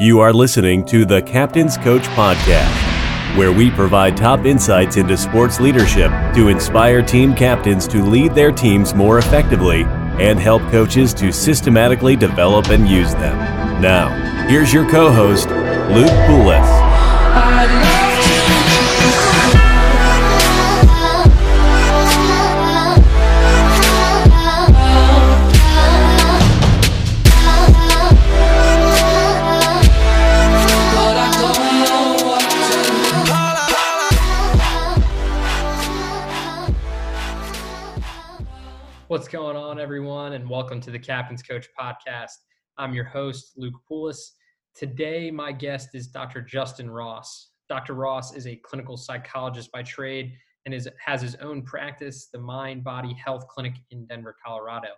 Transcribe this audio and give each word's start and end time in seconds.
You 0.00 0.20
are 0.20 0.32
listening 0.32 0.86
to 0.86 1.04
the 1.04 1.20
Captain's 1.20 1.76
Coach 1.76 2.04
Podcast, 2.04 3.36
where 3.36 3.52
we 3.52 3.70
provide 3.70 4.16
top 4.16 4.46
insights 4.46 4.96
into 4.96 5.14
sports 5.14 5.60
leadership 5.60 6.10
to 6.34 6.48
inspire 6.48 7.02
team 7.02 7.34
captains 7.34 7.86
to 7.88 8.02
lead 8.02 8.34
their 8.34 8.50
teams 8.50 8.94
more 8.94 9.18
effectively 9.18 9.82
and 10.18 10.40
help 10.40 10.62
coaches 10.70 11.12
to 11.12 11.30
systematically 11.30 12.16
develop 12.16 12.68
and 12.68 12.88
use 12.88 13.12
them. 13.12 13.36
Now, 13.82 14.08
here's 14.48 14.72
your 14.72 14.88
co 14.88 15.12
host, 15.12 15.50
Luke 15.50 16.08
Poulos. 16.26 16.89
Welcome 40.70 40.80
to 40.80 40.92
the 40.92 40.98
Captain's 41.00 41.42
Coach 41.42 41.66
podcast. 41.76 42.30
I'm 42.78 42.94
your 42.94 43.02
host, 43.02 43.54
Luke 43.56 43.74
Poulos. 43.90 44.20
Today, 44.72 45.28
my 45.28 45.50
guest 45.50 45.96
is 45.96 46.06
Dr. 46.06 46.40
Justin 46.40 46.88
Ross. 46.88 47.50
Dr. 47.68 47.94
Ross 47.94 48.36
is 48.36 48.46
a 48.46 48.54
clinical 48.54 48.96
psychologist 48.96 49.72
by 49.72 49.82
trade 49.82 50.32
and 50.64 50.72
is, 50.72 50.88
has 51.04 51.20
his 51.22 51.34
own 51.42 51.62
practice, 51.62 52.28
the 52.32 52.38
Mind 52.38 52.84
Body 52.84 53.12
Health 53.14 53.48
Clinic 53.48 53.74
in 53.90 54.06
Denver, 54.06 54.36
Colorado. 54.46 54.90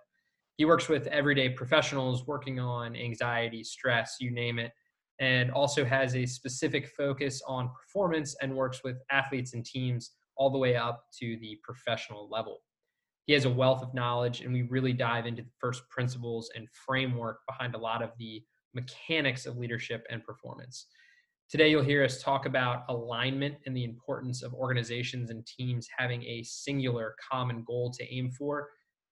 He 0.59 0.67
works 0.67 0.91
with 0.91 1.07
everyday 1.07 1.49
professionals 1.49 2.27
working 2.27 2.61
on 2.61 2.95
anxiety, 2.95 3.65
stress, 3.65 4.17
you 4.21 4.31
name 4.31 4.59
it, 4.59 4.73
and 5.21 5.51
also 5.53 5.87
has 5.87 6.15
a 6.17 6.27
specific 6.27 6.87
focus 6.87 7.41
on 7.49 7.71
performance 7.71 8.37
and 8.43 8.55
works 8.55 8.83
with 8.85 8.99
athletes 9.11 9.55
and 9.55 9.65
teams 9.65 10.11
all 10.37 10.51
the 10.51 10.59
way 10.59 10.77
up 10.77 11.05
to 11.21 11.39
the 11.41 11.59
professional 11.65 12.29
level. 12.31 12.61
He 13.27 13.33
has 13.35 13.45
a 13.45 13.51
wealth 13.51 13.83
of 13.83 13.95
knowledge, 13.95 14.41
and 14.41 14.53
we 14.53 14.63
really 14.63 14.93
dive 14.93 15.27
into 15.27 15.43
the 15.43 15.51
first 15.61 15.89
principles 15.91 16.51
and 16.57 16.69
framework 16.87 17.39
behind 17.47 17.75
a 17.75 17.79
lot 17.79 18.03
of 18.03 18.11
the 18.19 18.43
mechanics 18.75 19.47
of 19.47 19.57
leadership 19.57 20.05
and 20.11 20.25
performance. 20.25 20.87
Today, 21.49 21.71
you'll 21.71 21.85
hear 21.85 22.05
us 22.05 22.23
talk 22.23 22.47
about 22.47 22.85
alignment 22.89 23.57
and 23.67 23.77
the 23.77 23.85
importance 23.85 24.43
of 24.43 24.55
organizations 24.55 25.31
and 25.31 25.47
teams 25.47 25.87
having 25.97 26.23
a 26.25 26.43
singular 26.43 27.15
common 27.31 27.63
goal 27.65 27.93
to 27.93 28.15
aim 28.15 28.31
for, 28.31 28.71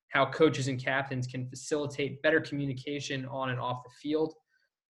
how 0.09 0.27
coaches 0.27 0.67
and 0.67 0.83
captains 0.83 1.27
can 1.27 1.49
facilitate 1.49 2.21
better 2.23 2.41
communication 2.41 3.27
on 3.27 3.51
and 3.51 3.61
off 3.61 3.85
the 3.85 3.91
field, 4.03 4.35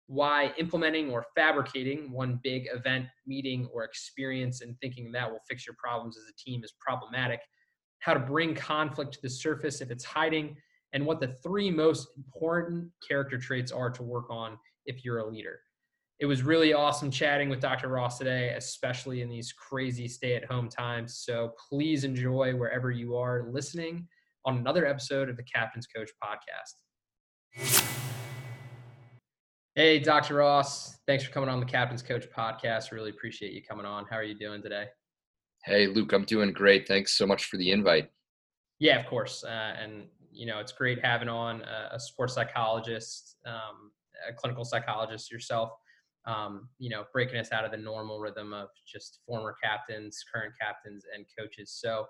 why 0.07 0.51
implementing 0.57 1.11
or 1.11 1.25
fabricating 1.35 2.11
one 2.11 2.39
big 2.41 2.67
event, 2.73 3.05
meeting, 3.27 3.67
or 3.71 3.83
experience 3.83 4.61
and 4.61 4.75
thinking 4.79 5.11
that 5.11 5.29
will 5.29 5.41
fix 5.47 5.67
your 5.67 5.75
problems 5.77 6.17
as 6.17 6.23
a 6.23 6.49
team 6.49 6.63
is 6.63 6.73
problematic 6.79 7.41
how 8.01 8.13
to 8.13 8.19
bring 8.19 8.53
conflict 8.53 9.13
to 9.13 9.21
the 9.21 9.29
surface 9.29 9.79
if 9.81 9.89
it's 9.89 10.03
hiding, 10.03 10.57
and 10.93 11.05
what 11.05 11.21
the 11.21 11.27
three 11.41 11.71
most 11.71 12.09
important 12.17 12.89
character 13.07 13.37
traits 13.37 13.71
are 13.71 13.89
to 13.89 14.03
work 14.03 14.29
on 14.29 14.57
if 14.85 15.05
you're 15.05 15.19
a 15.19 15.25
leader. 15.25 15.59
It 16.19 16.25
was 16.25 16.43
really 16.43 16.73
awesome 16.73 17.09
chatting 17.09 17.49
with 17.49 17.59
Dr. 17.59 17.87
Ross 17.87 18.19
today, 18.19 18.53
especially 18.55 19.21
in 19.21 19.29
these 19.29 19.53
crazy 19.53 20.07
stay 20.07 20.35
at 20.35 20.45
home 20.45 20.69
times. 20.69 21.17
So 21.17 21.53
please 21.69 22.03
enjoy 22.03 22.55
wherever 22.55 22.91
you 22.91 23.15
are 23.15 23.47
listening 23.51 24.07
on 24.45 24.57
another 24.57 24.85
episode 24.85 25.29
of 25.29 25.37
the 25.37 25.43
Captain's 25.43 25.87
Coach 25.87 26.11
podcast. 26.23 26.75
Hey, 29.75 29.99
Dr. 29.99 30.35
Ross, 30.35 30.99
thanks 31.07 31.23
for 31.23 31.31
coming 31.31 31.49
on 31.49 31.59
the 31.59 31.65
Captain's 31.65 32.03
Coach 32.03 32.25
podcast. 32.35 32.91
Really 32.91 33.09
appreciate 33.09 33.53
you 33.53 33.63
coming 33.63 33.85
on. 33.85 34.05
How 34.09 34.17
are 34.17 34.23
you 34.23 34.35
doing 34.35 34.61
today? 34.61 34.87
Hey, 35.63 35.87
Luke, 35.87 36.11
I'm 36.13 36.25
doing 36.25 36.53
great. 36.53 36.87
Thanks 36.87 37.17
so 37.17 37.27
much 37.27 37.45
for 37.45 37.57
the 37.57 37.71
invite. 37.71 38.09
Yeah, 38.79 38.99
of 38.99 39.05
course. 39.05 39.43
Uh, 39.43 39.75
and, 39.79 40.05
you 40.31 40.47
know, 40.47 40.59
it's 40.59 40.71
great 40.71 41.03
having 41.03 41.29
on 41.29 41.61
a, 41.61 41.95
a 41.95 41.99
sports 41.99 42.33
psychologist, 42.33 43.37
um, 43.45 43.91
a 44.27 44.33
clinical 44.33 44.65
psychologist 44.65 45.31
yourself, 45.31 45.71
um, 46.25 46.69
you 46.79 46.89
know, 46.89 47.03
breaking 47.13 47.37
us 47.37 47.51
out 47.51 47.63
of 47.63 47.71
the 47.71 47.77
normal 47.77 48.19
rhythm 48.19 48.53
of 48.53 48.69
just 48.87 49.19
former 49.27 49.55
captains, 49.63 50.23
current 50.33 50.53
captains, 50.59 51.05
and 51.15 51.25
coaches. 51.37 51.77
So, 51.79 52.05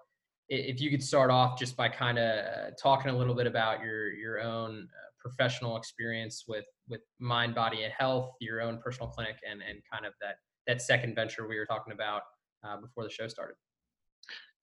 if 0.49 0.81
you 0.81 0.89
could 0.89 1.01
start 1.01 1.31
off 1.31 1.57
just 1.57 1.77
by 1.77 1.87
kind 1.87 2.19
of 2.19 2.45
uh, 2.45 2.71
talking 2.81 3.09
a 3.09 3.17
little 3.17 3.33
bit 3.33 3.47
about 3.47 3.81
your 3.81 4.11
your 4.11 4.41
own 4.41 4.85
uh, 4.91 5.09
professional 5.17 5.77
experience 5.77 6.43
with 6.45 6.65
with 6.89 6.99
mind, 7.19 7.55
body, 7.55 7.83
and 7.83 7.93
health, 7.97 8.31
your 8.41 8.61
own 8.61 8.79
personal 8.83 9.09
clinic, 9.09 9.37
and 9.49 9.61
and 9.61 9.81
kind 9.91 10.05
of 10.05 10.13
that 10.21 10.35
that 10.67 10.81
second 10.81 11.15
venture 11.15 11.47
we 11.47 11.57
were 11.57 11.65
talking 11.65 11.93
about 11.93 12.23
uh, 12.63 12.77
before 12.77 13.03
the 13.03 13.09
show 13.09 13.27
started. 13.27 13.55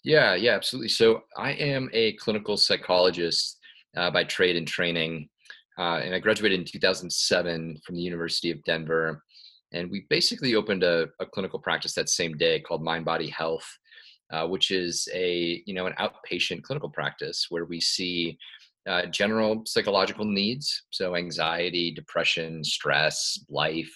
Yeah, 0.04 0.34
yeah, 0.34 0.53
absolutely. 0.53 0.88
So 0.88 1.22
I 1.36 1.53
am 1.53 1.91
a 1.92 2.12
clinical 2.14 2.56
psychologist 2.56 3.59
uh, 3.97 4.10
by 4.10 4.25
trade 4.25 4.56
and 4.56 4.66
training, 4.66 5.28
uh, 5.78 6.00
and 6.03 6.14
I 6.14 6.19
graduated 6.19 6.60
in 6.60 6.64
2007 6.64 7.81
from 7.84 7.94
the 7.94 8.03
University 8.03 8.50
of 8.50 8.62
Denver. 8.64 9.22
And 9.72 9.91
we 9.91 10.06
basically 10.09 10.54
opened 10.54 10.82
a, 10.82 11.09
a 11.20 11.26
clinical 11.26 11.59
practice 11.59 11.94
that 11.94 12.09
same 12.09 12.36
day 12.38 12.60
called 12.60 12.82
Mind 12.82 13.04
Body 13.04 13.28
Health, 13.28 13.66
uh, 14.32 14.47
which 14.47 14.70
is 14.70 15.09
a 15.12 15.62
you 15.66 15.75
know 15.75 15.86
an 15.86 15.94
outpatient 15.98 16.62
clinical 16.62 16.88
practice 16.88 17.47
where 17.50 17.65
we 17.65 17.80
see 17.80 18.38
uh, 18.88 19.06
general 19.06 19.62
psychological 19.66 20.25
needs, 20.25 20.84
so 20.91 21.16
anxiety, 21.16 21.91
depression, 21.91 22.65
stress, 22.65 23.38
life, 23.50 23.91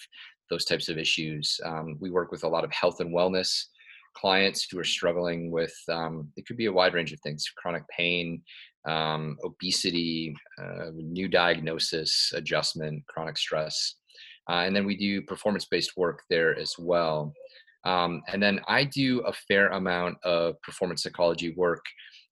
those 0.49 0.65
types 0.65 0.89
of 0.89 0.99
issues. 0.99 1.59
Um, 1.65 1.97
we 1.99 2.11
work 2.11 2.31
with 2.31 2.43
a 2.43 2.47
lot 2.47 2.63
of 2.63 2.71
health 2.71 2.99
and 2.99 3.15
wellness 3.15 3.65
clients 4.15 4.67
who 4.69 4.79
are 4.79 4.83
struggling 4.83 5.51
with 5.51 5.73
um, 5.89 6.29
it 6.37 6.45
could 6.45 6.57
be 6.57 6.67
a 6.67 6.71
wide 6.71 6.93
range 6.93 7.11
of 7.11 7.19
things 7.21 7.45
chronic 7.57 7.83
pain 7.95 8.41
um, 8.87 9.37
obesity 9.43 10.35
uh, 10.61 10.89
new 10.95 11.27
diagnosis 11.27 12.31
adjustment 12.35 13.03
chronic 13.07 13.37
stress 13.37 13.95
uh, 14.49 14.63
and 14.65 14.75
then 14.75 14.85
we 14.85 14.95
do 14.95 15.21
performance 15.21 15.65
based 15.65 15.95
work 15.95 16.21
there 16.29 16.57
as 16.59 16.73
well. 16.77 17.33
Um, 17.85 18.21
and 18.31 18.41
then 18.41 18.61
i 18.67 18.85
do 18.85 19.19
a 19.21 19.33
fair 19.33 19.67
amount 19.69 20.17
of 20.23 20.61
performance 20.61 21.03
psychology 21.03 21.53
work 21.55 21.83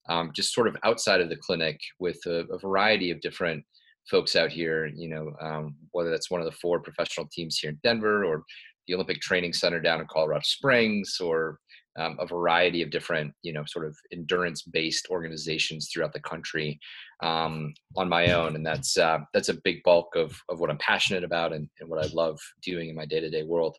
um, 0.10 0.32
just 0.34 0.54
sort 0.54 0.68
of 0.68 0.78
outside 0.84 1.22
of 1.22 1.30
the 1.30 1.36
clinic 1.36 1.80
with 2.00 2.20
a, 2.26 2.46
a 2.52 2.58
variety 2.58 3.12
of 3.12 3.22
different 3.22 3.64
folks 4.10 4.36
out 4.36 4.50
here 4.50 4.88
you 4.96 5.10
know 5.10 5.32
um, 5.42 5.76
whether 5.92 6.10
that's 6.10 6.32
one 6.32 6.40
of 6.40 6.46
the 6.46 6.58
four 6.62 6.80
professional 6.80 7.28
teams 7.34 7.58
here 7.58 7.70
in 7.70 7.80
denver 7.84 8.24
or 8.24 8.44
the 8.88 8.96
Olympic 8.96 9.22
Training 9.22 9.54
Center 9.54 9.80
down 9.80 10.02
in 10.02 10.08
Colorado 10.08 10.42
Springs, 10.44 11.18
or 11.20 11.60
um, 11.98 12.18
a 12.20 12.26
variety 12.26 12.82
of 12.82 12.90
different, 12.90 13.34
you 13.44 13.52
know, 13.54 13.64
sort 13.66 13.86
of 13.86 13.96
endurance-based 14.12 15.08
organizations 15.10 15.90
throughout 15.92 16.14
the 16.14 16.22
country 16.22 16.80
um, 17.22 17.74
on 17.98 18.08
my 18.08 18.32
own, 18.32 18.56
and 18.56 18.66
that's 18.66 18.98
uh, 18.98 19.20
that's 19.34 19.50
a 19.50 19.60
big 19.64 19.84
bulk 19.84 20.16
of 20.16 20.40
of 20.50 20.60
what 20.60 20.70
I'm 20.70 20.78
passionate 20.78 21.24
about 21.24 21.54
and, 21.54 21.70
and 21.80 21.90
what 21.90 22.04
I 22.04 22.10
love 22.14 22.40
doing 22.64 22.90
in 22.90 22.96
my 22.96 23.06
day-to-day 23.06 23.44
world. 23.44 23.76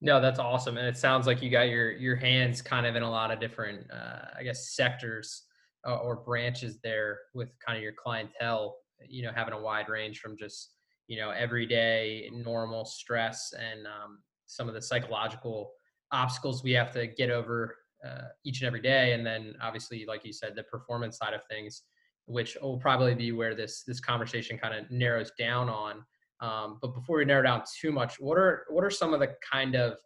No, 0.00 0.20
that's 0.20 0.38
awesome, 0.38 0.78
and 0.78 0.86
it 0.86 0.96
sounds 0.96 1.26
like 1.26 1.42
you 1.42 1.50
got 1.50 1.68
your 1.68 1.92
your 1.92 2.16
hands 2.16 2.62
kind 2.62 2.86
of 2.86 2.96
in 2.96 3.02
a 3.02 3.10
lot 3.10 3.30
of 3.30 3.40
different, 3.40 3.90
uh, 3.90 4.26
I 4.38 4.42
guess, 4.42 4.74
sectors 4.74 5.42
uh, 5.86 5.96
or 5.96 6.16
branches 6.16 6.78
there 6.82 7.18
with 7.34 7.50
kind 7.64 7.76
of 7.76 7.82
your 7.82 7.92
clientele. 7.92 8.76
You 9.06 9.22
know, 9.22 9.32
having 9.34 9.52
a 9.52 9.60
wide 9.60 9.90
range 9.90 10.20
from 10.20 10.36
just 10.38 10.72
you 11.08 11.18
know 11.18 11.30
everyday 11.30 12.30
normal 12.32 12.86
stress 12.86 13.52
and 13.52 13.86
um, 13.86 14.18
some 14.46 14.68
of 14.68 14.74
the 14.74 14.82
psychological 14.82 15.72
obstacles 16.12 16.62
we 16.62 16.72
have 16.72 16.92
to 16.92 17.06
get 17.06 17.30
over 17.30 17.76
uh, 18.04 18.28
each 18.44 18.60
and 18.60 18.66
every 18.66 18.80
day. 18.80 19.12
And 19.12 19.26
then 19.26 19.54
obviously 19.62 20.04
like 20.06 20.24
you 20.24 20.32
said 20.32 20.54
the 20.54 20.62
performance 20.64 21.18
side 21.18 21.34
of 21.34 21.40
things 21.50 21.82
which 22.26 22.56
will 22.60 22.78
probably 22.78 23.14
be 23.14 23.30
where 23.30 23.54
this 23.54 23.84
this 23.84 24.00
conversation 24.00 24.58
kind 24.58 24.74
of 24.74 24.90
narrows 24.90 25.30
down 25.38 25.68
on. 25.68 26.04
Um, 26.40 26.78
but 26.82 26.94
before 26.94 27.18
we 27.18 27.24
narrow 27.24 27.42
down 27.42 27.62
too 27.80 27.92
much 27.92 28.16
what 28.18 28.36
are 28.36 28.66
what 28.68 28.84
are 28.84 28.90
some 28.90 29.14
of 29.14 29.20
the 29.20 29.34
kind 29.50 29.74
of 29.74 29.98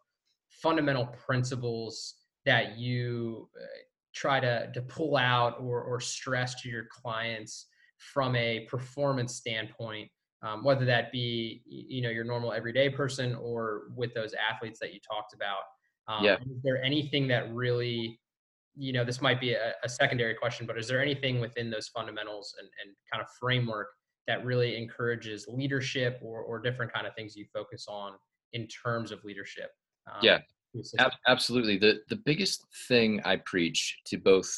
fundamental 0.50 1.06
principles 1.06 2.14
that 2.47 2.79
you 2.79 3.49
uh, 3.61 3.67
try 4.14 4.41
to 4.41 4.70
to 4.73 4.82
pull 4.82 5.17
out 5.17 5.56
or 5.61 5.82
or 5.82 6.00
stress 6.00 6.61
to 6.62 6.69
your 6.69 6.87
clients 6.91 7.67
from 7.99 8.37
a 8.37 8.67
performance 8.70 9.35
standpoint? 9.35 10.08
Um, 10.43 10.64
whether 10.64 10.87
that 10.87 11.12
be 11.12 11.62
you 11.67 12.00
know 12.00 12.11
your 12.11 12.25
normal 12.25 12.52
everyday 12.52 12.88
person 12.88 13.35
or 13.35 13.88
with 13.94 14.14
those 14.14 14.35
athletes 14.35 14.79
that 14.81 14.94
you 14.94 15.00
talked 15.00 15.35
about 15.35 15.62
um, 16.08 16.25
yeah. 16.25 16.37
Is 16.37 16.62
there 16.62 16.82
anything 16.82 17.29
that 17.29 17.52
really, 17.55 18.19
you 18.75 18.93
know, 18.93 19.05
this 19.05 19.20
might 19.20 19.41
be 19.41 19.52
a, 19.52 19.73
a, 19.85 19.88
secondary 19.88 20.35
question, 20.35 20.67
but 20.67 20.76
is 20.79 20.88
there 20.88 21.00
anything 21.00 21.41
within 21.41 21.70
those 21.70 21.88
fundamentals 21.88 22.55
and, 22.58 22.69
and 22.85 22.94
kind 23.12 23.23
of 23.23 23.29
framework 23.38 23.88
that 24.26 24.44
really 24.44 24.76
encourages 24.76 25.47
leadership 25.49 26.20
or, 26.23 26.43
or 26.43 26.61
different 26.61 26.93
kind 26.93 27.06
of 27.06 27.14
things 27.14 27.37
you 27.37 27.47
focus 27.52 27.87
on 27.88 28.14
in 28.52 28.67
terms 28.67 29.12
of 29.12 29.23
leadership? 29.25 29.70
Um, 30.08 30.20
yeah, 30.23 30.38
ab- 30.99 31.12
absolutely. 31.29 31.79
The, 31.79 32.00
the 32.08 32.17
biggest 32.17 32.64
thing 32.88 33.20
I 33.25 33.37
preach 33.44 33.99
to 34.06 34.19
both 34.19 34.50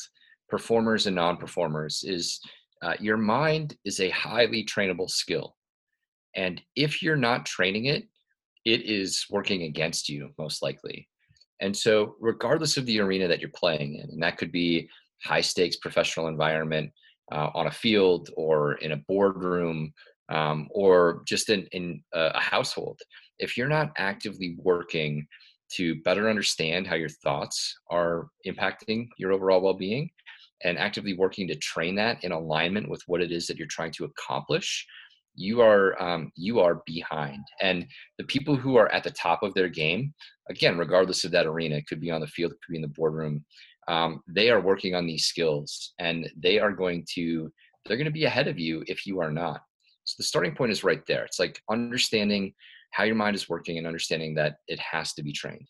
performers 0.48 1.06
and 1.06 1.16
non-performers 1.16 2.04
is 2.06 2.40
uh, 2.82 2.94
your 2.98 3.16
mind 3.16 3.76
is 3.84 4.00
a 4.00 4.10
highly 4.10 4.64
trainable 4.64 5.08
skill. 5.08 5.56
And 6.34 6.62
if 6.76 7.02
you're 7.02 7.16
not 7.16 7.46
training 7.46 7.86
it, 7.86 8.04
it 8.64 8.82
is 8.82 9.26
working 9.30 9.62
against 9.62 10.08
you 10.08 10.30
most 10.38 10.62
likely. 10.62 11.08
And 11.62 11.74
so, 11.74 12.16
regardless 12.20 12.76
of 12.76 12.86
the 12.86 13.00
arena 13.00 13.28
that 13.28 13.40
you're 13.40 13.50
playing 13.54 13.94
in, 13.94 14.10
and 14.10 14.22
that 14.22 14.36
could 14.36 14.50
be 14.50 14.90
high 15.24 15.40
stakes 15.40 15.76
professional 15.76 16.26
environment 16.26 16.90
uh, 17.30 17.50
on 17.54 17.68
a 17.68 17.70
field 17.70 18.28
or 18.36 18.74
in 18.74 18.92
a 18.92 19.02
boardroom 19.08 19.94
um, 20.28 20.68
or 20.72 21.22
just 21.26 21.50
in, 21.50 21.66
in 21.70 22.02
a 22.12 22.40
household, 22.40 23.00
if 23.38 23.56
you're 23.56 23.68
not 23.68 23.92
actively 23.96 24.56
working 24.58 25.26
to 25.76 26.02
better 26.02 26.28
understand 26.28 26.86
how 26.86 26.96
your 26.96 27.08
thoughts 27.08 27.78
are 27.90 28.28
impacting 28.46 29.08
your 29.16 29.32
overall 29.32 29.60
well 29.60 29.72
being 29.72 30.10
and 30.64 30.78
actively 30.78 31.14
working 31.14 31.46
to 31.46 31.54
train 31.56 31.94
that 31.94 32.22
in 32.24 32.32
alignment 32.32 32.88
with 32.88 33.02
what 33.06 33.22
it 33.22 33.30
is 33.30 33.46
that 33.46 33.56
you're 33.56 33.68
trying 33.68 33.92
to 33.92 34.04
accomplish 34.04 34.86
you 35.34 35.60
are 35.60 36.00
um, 36.02 36.30
you 36.36 36.60
are 36.60 36.82
behind. 36.86 37.44
And 37.60 37.86
the 38.18 38.24
people 38.24 38.56
who 38.56 38.76
are 38.76 38.92
at 38.92 39.04
the 39.04 39.10
top 39.10 39.42
of 39.42 39.54
their 39.54 39.68
game 39.68 40.12
again 40.52 40.78
regardless 40.78 41.24
of 41.24 41.30
that 41.32 41.46
arena 41.46 41.76
it 41.76 41.86
could 41.86 42.00
be 42.00 42.10
on 42.10 42.20
the 42.20 42.26
field 42.26 42.52
it 42.52 42.58
could 42.64 42.72
be 42.72 42.78
in 42.78 42.82
the 42.82 42.88
boardroom 42.88 43.44
um, 43.88 44.22
they 44.28 44.50
are 44.50 44.60
working 44.60 44.94
on 44.94 45.06
these 45.06 45.26
skills 45.26 45.92
and 45.98 46.30
they 46.36 46.58
are 46.58 46.72
going 46.72 47.04
to 47.14 47.52
they're 47.84 47.96
going 47.96 48.04
to 48.04 48.12
be 48.12 48.24
ahead 48.24 48.46
of 48.46 48.58
you 48.58 48.84
if 48.86 49.06
you 49.06 49.20
are 49.20 49.32
not. 49.32 49.60
So 50.04 50.14
the 50.18 50.24
starting 50.24 50.54
point 50.54 50.70
is 50.70 50.84
right 50.84 51.04
there. 51.06 51.24
It's 51.24 51.40
like 51.40 51.60
understanding 51.68 52.54
how 52.92 53.02
your 53.04 53.16
mind 53.16 53.34
is 53.34 53.48
working 53.48 53.78
and 53.78 53.86
understanding 53.86 54.34
that 54.36 54.58
it 54.68 54.78
has 54.78 55.14
to 55.14 55.22
be 55.22 55.32
trained. 55.32 55.68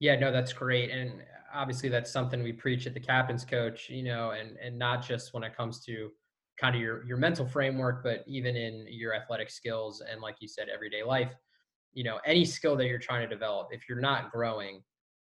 Yeah 0.00 0.18
no 0.18 0.32
that's 0.32 0.52
great 0.52 0.90
and 0.90 1.22
obviously 1.54 1.88
that's 1.88 2.10
something 2.10 2.42
we 2.42 2.52
preach 2.52 2.86
at 2.86 2.94
the 2.94 3.00
captain's 3.00 3.44
coach 3.44 3.88
you 3.88 4.02
know 4.02 4.30
and 4.30 4.56
and 4.56 4.76
not 4.76 5.06
just 5.06 5.34
when 5.34 5.44
it 5.44 5.56
comes 5.56 5.84
to 5.84 6.10
kind 6.60 6.74
of 6.74 6.80
your 6.80 7.04
your 7.04 7.16
mental 7.16 7.46
framework, 7.46 8.02
but 8.02 8.24
even 8.26 8.56
in 8.56 8.86
your 8.88 9.14
athletic 9.14 9.50
skills 9.50 10.02
and 10.08 10.20
like 10.20 10.36
you 10.40 10.48
said, 10.48 10.68
everyday 10.72 11.02
life, 11.02 11.32
you 11.92 12.04
know, 12.04 12.18
any 12.26 12.44
skill 12.44 12.76
that 12.76 12.86
you're 12.86 12.98
trying 12.98 13.22
to 13.22 13.34
develop, 13.34 13.68
if 13.70 13.88
you're 13.88 14.00
not 14.00 14.32
growing, 14.32 14.82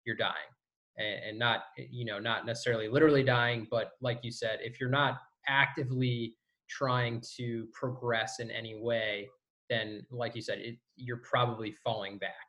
you're 0.04 0.16
dying. 0.16 0.50
And, 0.98 1.24
and 1.24 1.38
not, 1.38 1.64
you 1.78 2.04
know, 2.04 2.18
not 2.18 2.44
necessarily 2.44 2.86
literally 2.86 3.22
dying, 3.22 3.66
but 3.70 3.92
like 4.02 4.20
you 4.22 4.30
said, 4.30 4.58
if 4.62 4.78
you're 4.78 4.90
not 4.90 5.18
actively 5.48 6.36
trying 6.68 7.22
to 7.36 7.66
progress 7.72 8.40
in 8.40 8.50
any 8.50 8.78
way, 8.78 9.28
then 9.70 10.04
like 10.10 10.36
you 10.36 10.42
said, 10.42 10.58
it, 10.58 10.76
you're 10.96 11.22
probably 11.28 11.74
falling 11.82 12.18
back 12.18 12.46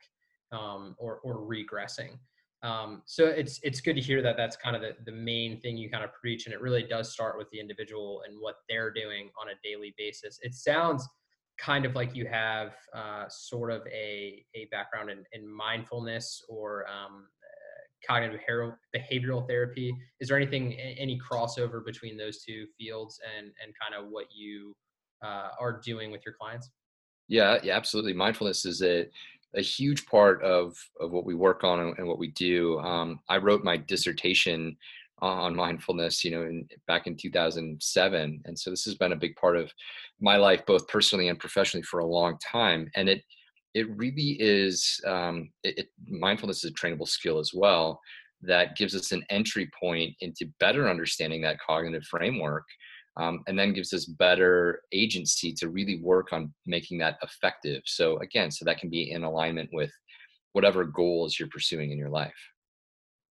um, 0.52 0.94
or, 1.00 1.20
or 1.24 1.38
regressing. 1.38 2.18
Um, 2.64 3.02
so 3.06 3.26
it's 3.28 3.60
it's 3.64 3.82
good 3.82 3.96
to 3.96 4.02
hear 4.02 4.22
that 4.22 4.38
that's 4.38 4.56
kind 4.56 4.76
of 4.76 4.82
the, 4.82 4.96
the 5.06 5.12
main 5.12 5.60
thing 5.60 5.76
you 5.78 5.90
kind 5.90 6.04
of 6.04 6.14
preach, 6.14 6.46
and 6.46 6.54
it 6.54 6.62
really 6.62 6.84
does 6.84 7.12
start 7.12 7.38
with 7.38 7.50
the 7.52 7.60
individual 7.60 8.24
and 8.26 8.38
what 8.40 8.56
they're 8.70 8.92
doing 8.92 9.30
on 9.42 9.50
a 9.50 9.60
daily 9.64 9.94
basis. 9.98 10.40
It 10.42 10.54
sounds 10.54 11.08
kind 11.60 11.86
of 11.86 11.96
like 11.96 12.16
you 12.16 12.26
have 12.28 12.74
uh, 12.96 13.26
sort 13.30 13.72
of 13.72 13.82
a 13.88 14.44
a 14.56 14.68
background 14.72 15.10
in, 15.10 15.24
in 15.34 15.48
mindfulness 15.48 16.44
or 16.50 16.86
um, 16.88 17.26
uh, 17.44 18.08
cognitive 18.08 18.40
behavioral 18.96 19.48
therapy. 19.48 19.96
Is 20.20 20.30
there 20.30 20.38
anything 20.38 20.74
any 20.74 21.20
crossover 21.20 21.86
between 21.86 22.18
those 22.18 22.44
two 22.44 22.66
fields 22.78 23.20
and 23.38 23.48
and 23.64 23.74
kind 23.82 24.02
of 24.02 24.10
what 24.10 24.26
you 24.36 24.74
uh, 25.24 25.50
are 25.60 25.80
doing 25.84 26.12
with 26.12 26.22
your 26.26 26.36
clients? 26.40 26.70
Yeah, 27.28 27.58
yeah, 27.64 27.76
absolutely. 27.76 28.14
Mindfulness 28.14 28.66
is 28.66 28.82
a 28.82 29.08
a 29.56 29.62
huge 29.62 30.06
part 30.08 30.42
of 30.44 30.76
of 31.00 31.12
what 31.12 31.26
we 31.26 31.36
work 31.36 31.64
on 31.64 31.80
and, 31.80 31.98
and 31.98 32.08
what 32.08 32.20
we 32.20 32.30
do. 32.30 32.80
Um, 32.80 33.20
I 33.30 33.38
wrote 33.38 33.64
my 33.64 33.78
dissertation 33.78 34.76
on 35.24 35.56
mindfulness, 35.56 36.24
you 36.24 36.32
know, 36.32 36.42
in, 36.42 36.68
back 36.88 37.08
in 37.08 37.16
2007, 37.16 38.42
and 38.46 38.60
so 38.60 38.70
this 38.70 38.84
has 38.86 38.96
been 38.96 39.14
a 39.14 39.18
big 39.18 39.36
part 39.36 39.56
of 39.56 39.72
my 40.20 40.38
life, 40.38 40.66
both 40.66 40.88
personally 40.88 41.30
and 41.30 41.40
professionally, 41.40 41.84
for 41.84 42.00
a 42.00 42.06
long 42.06 42.38
time. 42.40 42.90
And 42.96 43.10
it 43.10 43.24
it 43.74 43.90
really 43.98 44.38
is 44.40 45.00
um, 45.08 45.50
it, 45.64 45.80
it, 45.80 45.88
mindfulness 46.08 46.64
is 46.64 46.72
a 46.72 46.74
trainable 46.74 47.08
skill 47.08 47.40
as 47.40 47.52
well 47.54 48.00
that 48.44 48.76
gives 48.76 48.94
us 48.94 49.12
an 49.12 49.24
entry 49.30 49.70
point 49.80 50.14
into 50.20 50.46
better 50.60 50.90
understanding 50.90 51.42
that 51.42 51.58
cognitive 51.66 52.04
framework 52.04 52.66
um, 53.18 53.42
and 53.48 53.58
then 53.58 53.74
gives 53.74 53.94
us 53.94 54.06
better 54.06 54.82
agency 54.92 55.54
to 55.54 55.70
really 55.70 56.02
work 56.02 56.34
on 56.34 56.54
making 56.66 56.98
that 57.00 57.18
effective. 57.24 57.82
So 57.86 58.18
again, 58.18 58.52
so 58.52 58.66
that 58.66 58.80
can 58.80 58.90
be 58.90 59.12
in 59.12 59.24
alignment 59.24 59.70
with 59.72 59.92
whatever 60.52 60.84
goals 60.84 61.40
you're 61.40 61.50
pursuing 61.50 61.92
in 61.92 61.98
your 61.98 62.10
life. 62.10 62.34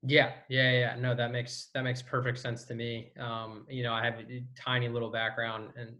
Yeah, 0.04 0.32
yeah, 0.48 0.72
yeah. 0.72 0.96
No, 0.98 1.14
that 1.14 1.30
makes 1.30 1.68
that 1.74 1.84
makes 1.84 2.02
perfect 2.02 2.38
sense 2.38 2.64
to 2.64 2.74
me. 2.74 3.12
Um, 3.20 3.66
you 3.68 3.84
know, 3.84 3.92
I 3.92 4.04
have 4.04 4.14
a 4.18 4.44
tiny 4.58 4.88
little 4.88 5.10
background 5.10 5.70
and 5.76 5.96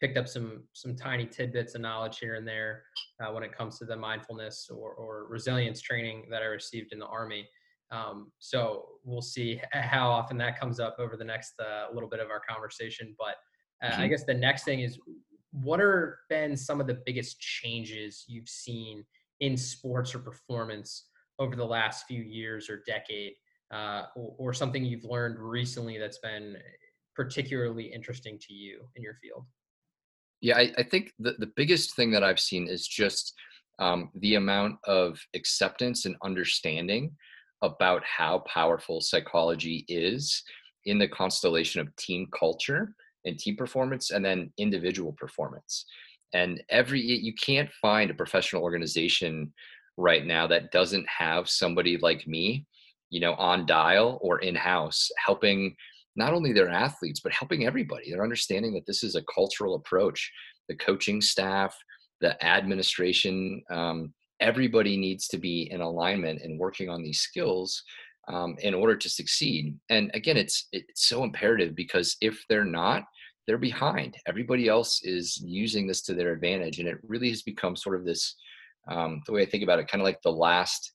picked 0.00 0.16
up 0.16 0.28
some 0.28 0.62
some 0.72 0.94
tiny 0.94 1.26
tidbits 1.26 1.74
of 1.74 1.80
knowledge 1.80 2.18
here 2.18 2.36
and 2.36 2.46
there 2.46 2.84
uh, 3.20 3.32
when 3.32 3.42
it 3.42 3.56
comes 3.56 3.78
to 3.78 3.84
the 3.84 3.96
mindfulness 3.96 4.70
or, 4.72 4.92
or 4.92 5.26
resilience 5.28 5.80
training 5.80 6.26
that 6.30 6.42
I 6.42 6.46
received 6.46 6.92
in 6.92 7.00
the 7.00 7.06
army. 7.06 7.48
Um, 7.90 8.30
so 8.38 8.86
we'll 9.04 9.20
see 9.20 9.60
how 9.72 10.08
often 10.08 10.38
that 10.38 10.58
comes 10.58 10.78
up 10.78 10.96
over 11.00 11.16
the 11.16 11.24
next 11.24 11.54
uh, 11.58 11.92
little 11.92 12.08
bit 12.08 12.20
of 12.20 12.30
our 12.30 12.40
conversation. 12.48 13.16
But 13.18 13.34
uh, 13.84 13.92
mm-hmm. 13.92 14.02
I 14.02 14.06
guess 14.06 14.24
the 14.24 14.34
next 14.34 14.64
thing 14.64 14.80
is 14.80 14.96
what 15.50 15.80
are 15.80 16.20
been 16.28 16.56
some 16.56 16.80
of 16.80 16.86
the 16.86 17.02
biggest 17.04 17.40
changes 17.40 18.24
you've 18.28 18.48
seen 18.48 19.04
in 19.40 19.56
sports 19.56 20.14
or 20.14 20.20
performance 20.20 21.09
over 21.40 21.56
the 21.56 21.64
last 21.64 22.06
few 22.06 22.22
years 22.22 22.70
or 22.70 22.82
decade, 22.86 23.32
uh, 23.72 24.04
or, 24.14 24.34
or, 24.38 24.52
something 24.52 24.84
you've 24.84 25.04
learned 25.04 25.38
recently 25.38 25.98
that's 25.98 26.18
been 26.18 26.56
particularly 27.16 27.84
interesting 27.84 28.38
to 28.38 28.52
you 28.52 28.82
in 28.94 29.02
your 29.02 29.14
field? 29.14 29.46
Yeah, 30.40 30.58
I, 30.58 30.72
I 30.78 30.82
think 30.82 31.12
the, 31.18 31.34
the 31.38 31.50
biggest 31.56 31.96
thing 31.96 32.10
that 32.12 32.22
I've 32.22 32.40
seen 32.40 32.68
is 32.68 32.86
just 32.86 33.34
um, 33.78 34.10
the 34.16 34.34
amount 34.34 34.76
of 34.84 35.18
acceptance 35.34 36.04
and 36.04 36.16
understanding 36.22 37.12
about 37.62 38.02
how 38.04 38.40
powerful 38.40 39.00
psychology 39.00 39.84
is 39.88 40.42
in 40.84 40.98
the 40.98 41.08
constellation 41.08 41.80
of 41.80 41.94
team 41.96 42.26
culture 42.38 42.94
and 43.24 43.38
team 43.38 43.56
performance 43.56 44.10
and 44.10 44.24
then 44.24 44.52
individual 44.58 45.12
performance 45.12 45.84
and 46.32 46.62
every 46.68 47.00
you 47.00 47.34
can't 47.34 47.70
find 47.72 48.10
a 48.10 48.14
professional 48.14 48.62
organization 48.62 49.52
right 50.00 50.26
now 50.26 50.46
that 50.46 50.70
doesn't 50.72 51.06
have 51.08 51.48
somebody 51.48 51.96
like 51.98 52.26
me 52.26 52.64
you 53.10 53.20
know 53.20 53.34
on 53.34 53.66
dial 53.66 54.18
or 54.22 54.38
in 54.38 54.54
house 54.54 55.08
helping 55.24 55.74
not 56.16 56.32
only 56.32 56.52
their 56.52 56.68
athletes 56.68 57.20
but 57.20 57.32
helping 57.32 57.66
everybody 57.66 58.10
they're 58.10 58.24
understanding 58.24 58.74
that 58.74 58.86
this 58.86 59.02
is 59.02 59.14
a 59.14 59.24
cultural 59.32 59.74
approach 59.74 60.30
the 60.68 60.76
coaching 60.76 61.20
staff 61.20 61.76
the 62.20 62.42
administration 62.44 63.62
um, 63.70 64.12
everybody 64.40 64.96
needs 64.96 65.28
to 65.28 65.38
be 65.38 65.68
in 65.70 65.80
alignment 65.80 66.40
and 66.42 66.58
working 66.58 66.88
on 66.88 67.02
these 67.02 67.20
skills 67.20 67.82
um, 68.28 68.56
in 68.60 68.74
order 68.74 68.96
to 68.96 69.08
succeed. 69.08 69.78
And 69.88 70.10
again, 70.14 70.36
it's 70.36 70.68
it's 70.72 71.08
so 71.08 71.24
imperative 71.24 71.74
because 71.74 72.16
if 72.20 72.44
they're 72.48 72.64
not, 72.64 73.04
they're 73.46 73.58
behind. 73.58 74.16
Everybody 74.26 74.68
else 74.68 75.00
is 75.02 75.40
using 75.44 75.86
this 75.86 76.02
to 76.02 76.14
their 76.14 76.32
advantage, 76.32 76.78
and 76.78 76.88
it 76.88 76.98
really 77.06 77.28
has 77.30 77.42
become 77.42 77.76
sort 77.76 77.96
of 77.96 78.04
this. 78.04 78.36
Um, 78.88 79.22
the 79.26 79.32
way 79.32 79.42
I 79.42 79.46
think 79.46 79.62
about 79.62 79.78
it, 79.78 79.88
kind 79.88 80.00
of 80.00 80.06
like 80.06 80.22
the 80.22 80.32
last 80.32 80.92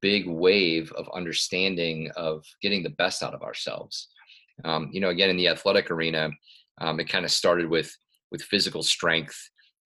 big 0.00 0.28
wave 0.28 0.92
of 0.92 1.08
understanding 1.14 2.10
of 2.16 2.44
getting 2.60 2.82
the 2.82 2.90
best 2.90 3.22
out 3.22 3.34
of 3.34 3.42
ourselves. 3.42 4.08
Um, 4.64 4.90
you 4.92 5.00
know, 5.00 5.10
again 5.10 5.30
in 5.30 5.36
the 5.36 5.48
athletic 5.48 5.90
arena, 5.90 6.30
um, 6.80 6.98
it 7.00 7.08
kind 7.08 7.24
of 7.24 7.30
started 7.30 7.68
with 7.68 7.94
with 8.32 8.42
physical 8.42 8.82
strength 8.82 9.38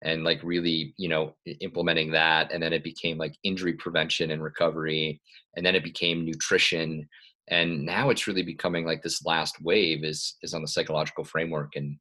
and 0.02 0.25
like 0.25 0.40
really 0.42 0.95
you 0.97 1.09
know 1.09 1.35
implementing 1.61 2.11
that 2.11 2.52
and 2.52 2.62
then 2.62 2.73
it 2.73 2.85
became 2.85 3.19
like 3.19 3.35
injury 3.45 3.75
prevention 3.75 4.30
and 4.30 4.42
recovery 4.42 5.21
and 5.57 5.64
then 5.64 5.75
it 5.75 5.85
became 5.85 6.25
nutrition 6.25 7.07
and 7.49 7.85
now 7.85 8.11
it's 8.11 8.26
really 8.26 8.42
becoming 8.42 8.87
like 8.87 9.02
this 9.02 9.25
last 9.25 9.61
wave 9.62 10.04
is 10.04 10.37
is 10.42 10.54
on 10.54 10.62
the 10.62 10.69
psychological 10.69 11.25
framework 11.25 11.76
and 11.76 11.97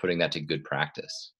putting 0.00 0.18
that 0.18 0.32
to 0.32 0.40
good 0.40 0.64
practice 0.64 1.32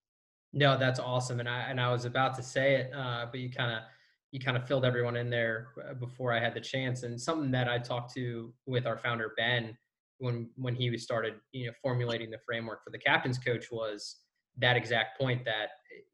no 0.53 0.77
that's 0.77 0.99
awesome 0.99 1.39
and 1.39 1.49
i 1.49 1.61
and 1.61 1.79
i 1.79 1.91
was 1.91 2.05
about 2.05 2.35
to 2.35 2.43
say 2.43 2.75
it 2.75 2.91
uh, 2.95 3.25
but 3.29 3.39
you 3.39 3.49
kind 3.49 3.71
of 3.71 3.83
you 4.31 4.39
kind 4.39 4.55
of 4.55 4.65
filled 4.65 4.85
everyone 4.85 5.15
in 5.15 5.29
there 5.29 5.69
uh, 5.89 5.93
before 5.93 6.33
i 6.33 6.39
had 6.39 6.53
the 6.53 6.61
chance 6.61 7.03
and 7.03 7.19
something 7.19 7.51
that 7.51 7.67
i 7.67 7.77
talked 7.77 8.13
to 8.13 8.53
with 8.65 8.85
our 8.85 8.97
founder 8.97 9.31
ben 9.37 9.77
when 10.19 10.49
when 10.55 10.75
he 10.75 10.95
started 10.97 11.35
you 11.51 11.67
know 11.67 11.73
formulating 11.81 12.29
the 12.29 12.37
framework 12.45 12.83
for 12.83 12.91
the 12.91 12.97
captain's 12.97 13.37
coach 13.37 13.71
was 13.71 14.17
that 14.57 14.75
exact 14.75 15.17
point 15.17 15.43
that 15.45 15.69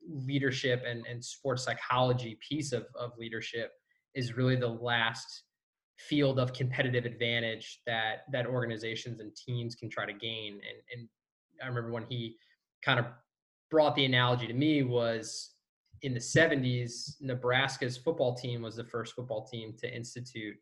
leadership 0.08 0.84
and, 0.88 1.06
and 1.08 1.24
sports 1.24 1.64
psychology 1.64 2.38
piece 2.48 2.72
of, 2.72 2.86
of 3.00 3.12
leadership 3.18 3.72
is 4.14 4.38
really 4.38 4.56
the 4.56 4.68
last 4.68 5.44
field 5.98 6.40
of 6.40 6.54
competitive 6.54 7.06
advantage 7.06 7.82
that 7.86 8.20
that 8.32 8.46
organizations 8.46 9.20
and 9.20 9.36
teams 9.36 9.76
can 9.76 9.90
try 9.90 10.06
to 10.06 10.14
gain 10.14 10.54
and 10.54 11.00
and 11.00 11.10
I 11.62 11.68
remember 11.68 11.92
when 11.92 12.06
he 12.08 12.38
kind 12.84 13.00
of 13.00 13.08
brought 13.70 13.96
the 13.96 14.06
analogy 14.06 14.48
to 14.48 14.54
me 14.54 14.84
was 14.84 15.56
in 16.04 16.14
the 16.14 16.20
70s 16.20 17.16
Nebraska's 17.22 17.98
football 17.98 18.36
team 18.36 18.62
was 18.62 18.76
the 18.76 18.84
first 18.84 19.16
football 19.16 19.46
team 19.46 19.74
to 19.80 19.94
institute 19.94 20.56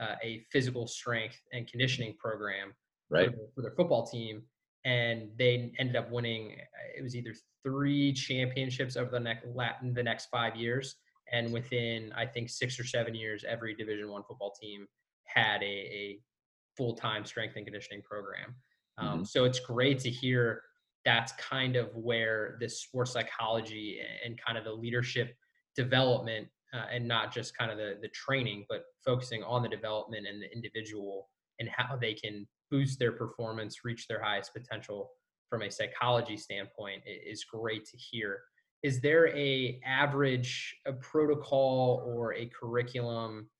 uh, 0.00 0.14
a 0.22 0.44
physical 0.50 0.86
strength 0.86 1.40
and 1.52 1.66
conditioning 1.66 2.14
program 2.18 2.72
right. 3.10 3.30
for, 3.30 3.36
for 3.54 3.62
their 3.62 3.72
football 3.72 4.06
team 4.06 4.42
and 4.84 5.28
they 5.38 5.72
ended 5.78 5.96
up 5.96 6.10
winning. 6.10 6.52
Uh, 6.52 6.98
it 6.98 7.02
was 7.02 7.14
either 7.14 7.34
three 7.62 8.12
championships 8.12 8.96
over 8.96 9.10
the 9.10 9.20
next 9.20 9.46
the 9.92 10.02
next 10.02 10.26
five 10.26 10.56
years, 10.56 10.96
and 11.32 11.52
within 11.52 12.12
I 12.16 12.26
think 12.26 12.48
six 12.50 12.78
or 12.80 12.84
seven 12.84 13.14
years, 13.14 13.44
every 13.46 13.74
Division 13.74 14.10
One 14.10 14.22
football 14.26 14.54
team 14.60 14.86
had 15.24 15.62
a, 15.62 15.66
a 15.66 16.20
full 16.76 16.94
time 16.94 17.24
strength 17.24 17.56
and 17.56 17.64
conditioning 17.64 18.02
program. 18.02 18.54
Um, 18.98 19.08
mm-hmm. 19.08 19.24
So 19.24 19.44
it's 19.44 19.60
great 19.60 19.98
to 20.00 20.10
hear 20.10 20.62
that's 21.04 21.32
kind 21.32 21.76
of 21.76 21.94
where 21.94 22.56
this 22.60 22.82
sports 22.82 23.12
psychology 23.12 24.00
and 24.24 24.38
kind 24.44 24.58
of 24.58 24.64
the 24.64 24.72
leadership 24.72 25.34
development 25.76 26.48
uh, 26.74 26.84
and 26.92 27.06
not 27.06 27.32
just 27.32 27.56
kind 27.56 27.70
of 27.70 27.78
the 27.78 27.96
the 28.00 28.08
training, 28.08 28.64
but 28.68 28.84
focusing 29.04 29.42
on 29.42 29.62
the 29.62 29.68
development 29.68 30.26
and 30.26 30.42
the 30.42 30.52
individual 30.52 31.28
and 31.58 31.68
how 31.68 31.96
they 31.96 32.14
can 32.14 32.46
boost 32.70 32.98
their 32.98 33.12
performance, 33.12 33.84
reach 33.84 34.06
their 34.06 34.22
highest 34.22 34.52
potential 34.54 35.10
from 35.48 35.62
a 35.62 35.70
psychology 35.70 36.36
standpoint 36.36 37.02
is 37.06 37.44
great 37.44 37.84
to 37.84 37.96
hear. 37.96 38.40
Is 38.82 39.00
there 39.00 39.28
a 39.36 39.80
average 39.84 40.76
a 40.86 40.92
protocol 40.92 42.02
or 42.06 42.34
a 42.34 42.46
curriculum 42.46 43.50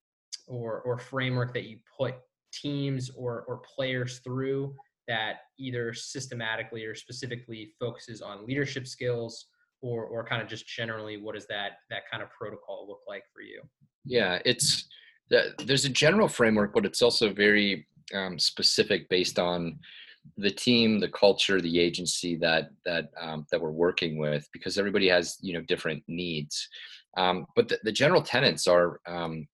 or 0.46 0.80
or 0.82 0.98
framework 0.98 1.52
that 1.54 1.64
you 1.64 1.78
put 1.98 2.14
teams 2.52 3.10
or 3.10 3.44
or 3.48 3.58
players 3.58 4.20
through 4.20 4.74
that 5.10 5.40
either 5.58 5.92
systematically 5.92 6.84
or 6.84 6.94
specifically 6.94 7.72
focuses 7.80 8.22
on 8.22 8.46
leadership 8.46 8.86
skills 8.86 9.46
or 9.82 10.04
or 10.04 10.24
kind 10.24 10.40
of 10.40 10.48
just 10.48 10.66
generally 10.66 11.16
what 11.20 11.34
does 11.34 11.46
that 11.48 11.72
that 11.90 12.02
kind 12.10 12.22
of 12.22 12.30
protocol 12.30 12.86
look 12.88 13.00
like 13.08 13.24
for 13.34 13.42
you? 13.42 13.60
Yeah 14.04 14.38
it's 14.44 14.88
there's 15.64 15.84
a 15.84 15.88
general 15.88 16.28
framework 16.28 16.72
but 16.72 16.86
it's 16.86 17.02
also 17.02 17.32
very 17.32 17.86
um, 18.14 18.38
specific 18.38 19.08
based 19.08 19.38
on 19.38 19.78
the 20.36 20.50
team 20.50 21.00
the 21.00 21.08
culture 21.08 21.60
the 21.60 21.80
agency 21.80 22.36
that 22.36 22.70
that 22.84 23.10
um, 23.20 23.46
that 23.50 23.60
we're 23.60 23.70
working 23.70 24.18
with 24.18 24.48
because 24.52 24.78
everybody 24.78 25.08
has 25.08 25.36
you 25.40 25.52
know 25.54 25.62
different 25.62 26.02
needs. 26.08 26.68
Um, 27.16 27.46
but 27.56 27.68
the, 27.68 27.78
the, 27.82 27.90
general 27.90 28.22
tenets 28.22 28.68
are 28.68 29.00
um, 29.06 29.48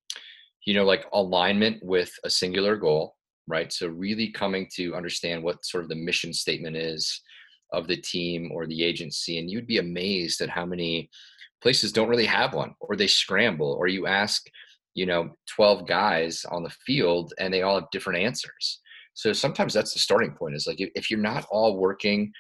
you 0.67 0.75
know 0.75 0.85
like 0.85 1.07
alignment 1.13 1.83
with 1.83 2.13
a 2.25 2.31
singular 2.31 2.77
goal 2.77 3.17
right? 3.47 3.73
So 3.73 3.89
really 3.89 4.31
coming 4.31 4.69
to 4.75 4.95
understand 4.95 5.43
what 5.43 5.65
sort 5.65 5.85
of 5.85 5.89
the 5.89 5.97
mission 5.97 6.33
statement 6.33 6.77
is 6.77 7.23
of 7.73 7.87
the 7.87 7.97
team 7.97 8.51
or 8.53 8.67
the 8.67 8.83
agency 8.83 9.39
and 9.39 9.51
you'd 9.51 9.67
be 9.67 9.79
amazed 9.79 10.41
at 10.41 10.49
how 10.49 10.65
many 10.65 11.11
places 11.63 11.93
don't 11.93 12.09
really 12.09 12.27
have 12.27 12.55
one 12.55 12.75
or 12.81 12.95
they 12.95 13.07
scramble 13.07 13.73
or 13.73 13.89
you 13.89 14.07
ask 14.07 14.47
you 14.95 15.05
know 15.05 15.31
12 15.49 15.87
guys 15.87 16.45
on 16.51 16.63
the 16.63 16.75
field 16.87 17.33
and 17.39 17.53
they 17.53 17.63
all 17.63 17.81
have 17.81 17.91
different 17.91 18.21
answers. 18.21 18.81
So 19.15 19.33
sometimes 19.33 19.73
that's 19.73 19.95
the 19.95 19.99
starting 19.99 20.33
point 20.33 20.55
is 20.55 20.67
like 20.67 20.79
if 20.79 21.11
you're 21.11 21.21
not 21.21 21.47
all 21.51 21.79
working 21.79 22.33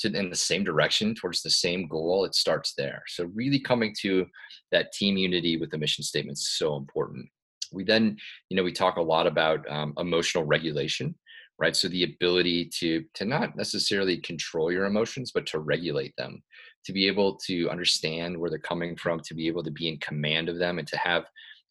to 0.00 0.12
in 0.12 0.28
the 0.28 0.36
same 0.36 0.64
direction 0.64 1.14
towards 1.14 1.40
the 1.42 1.50
same 1.50 1.86
goal 1.88 2.24
it 2.24 2.34
starts 2.34 2.74
there. 2.76 3.02
So 3.06 3.30
really 3.34 3.60
coming 3.60 3.94
to 4.02 4.26
that 4.72 4.92
team 4.92 5.16
unity 5.16 5.56
with 5.56 5.70
the 5.70 5.78
mission 5.78 6.04
statement 6.04 6.38
is 6.38 6.56
so 6.56 6.76
important 6.76 7.28
we 7.74 7.84
then 7.84 8.16
you 8.48 8.56
know 8.56 8.62
we 8.62 8.72
talk 8.72 8.96
a 8.96 9.02
lot 9.02 9.26
about 9.26 9.68
um, 9.70 9.92
emotional 9.98 10.44
regulation 10.44 11.14
right? 11.58 11.76
So 11.76 11.88
the 11.88 12.04
ability 12.04 12.70
to 12.80 13.04
to 13.14 13.24
not 13.24 13.56
necessarily 13.56 14.18
control 14.18 14.72
your 14.72 14.86
emotions 14.86 15.30
but 15.32 15.46
to 15.46 15.60
regulate 15.60 16.14
them 16.16 16.42
to 16.84 16.92
be 16.92 17.06
able 17.06 17.36
to 17.46 17.70
understand 17.70 18.36
where 18.36 18.50
they're 18.50 18.58
coming 18.58 18.96
from 18.96 19.20
to 19.20 19.34
be 19.34 19.46
able 19.46 19.62
to 19.64 19.70
be 19.70 19.88
in 19.88 19.98
command 19.98 20.48
of 20.48 20.58
them 20.58 20.78
and 20.78 20.88
to 20.88 20.98
have 20.98 21.24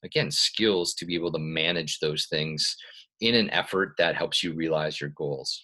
again 0.03 0.31
skills 0.31 0.93
to 0.95 1.05
be 1.05 1.15
able 1.15 1.31
to 1.31 1.39
manage 1.39 1.99
those 1.99 2.27
things 2.27 2.75
in 3.21 3.35
an 3.35 3.49
effort 3.51 3.93
that 3.97 4.15
helps 4.15 4.43
you 4.43 4.53
realize 4.53 4.99
your 4.99 5.11
goals. 5.11 5.63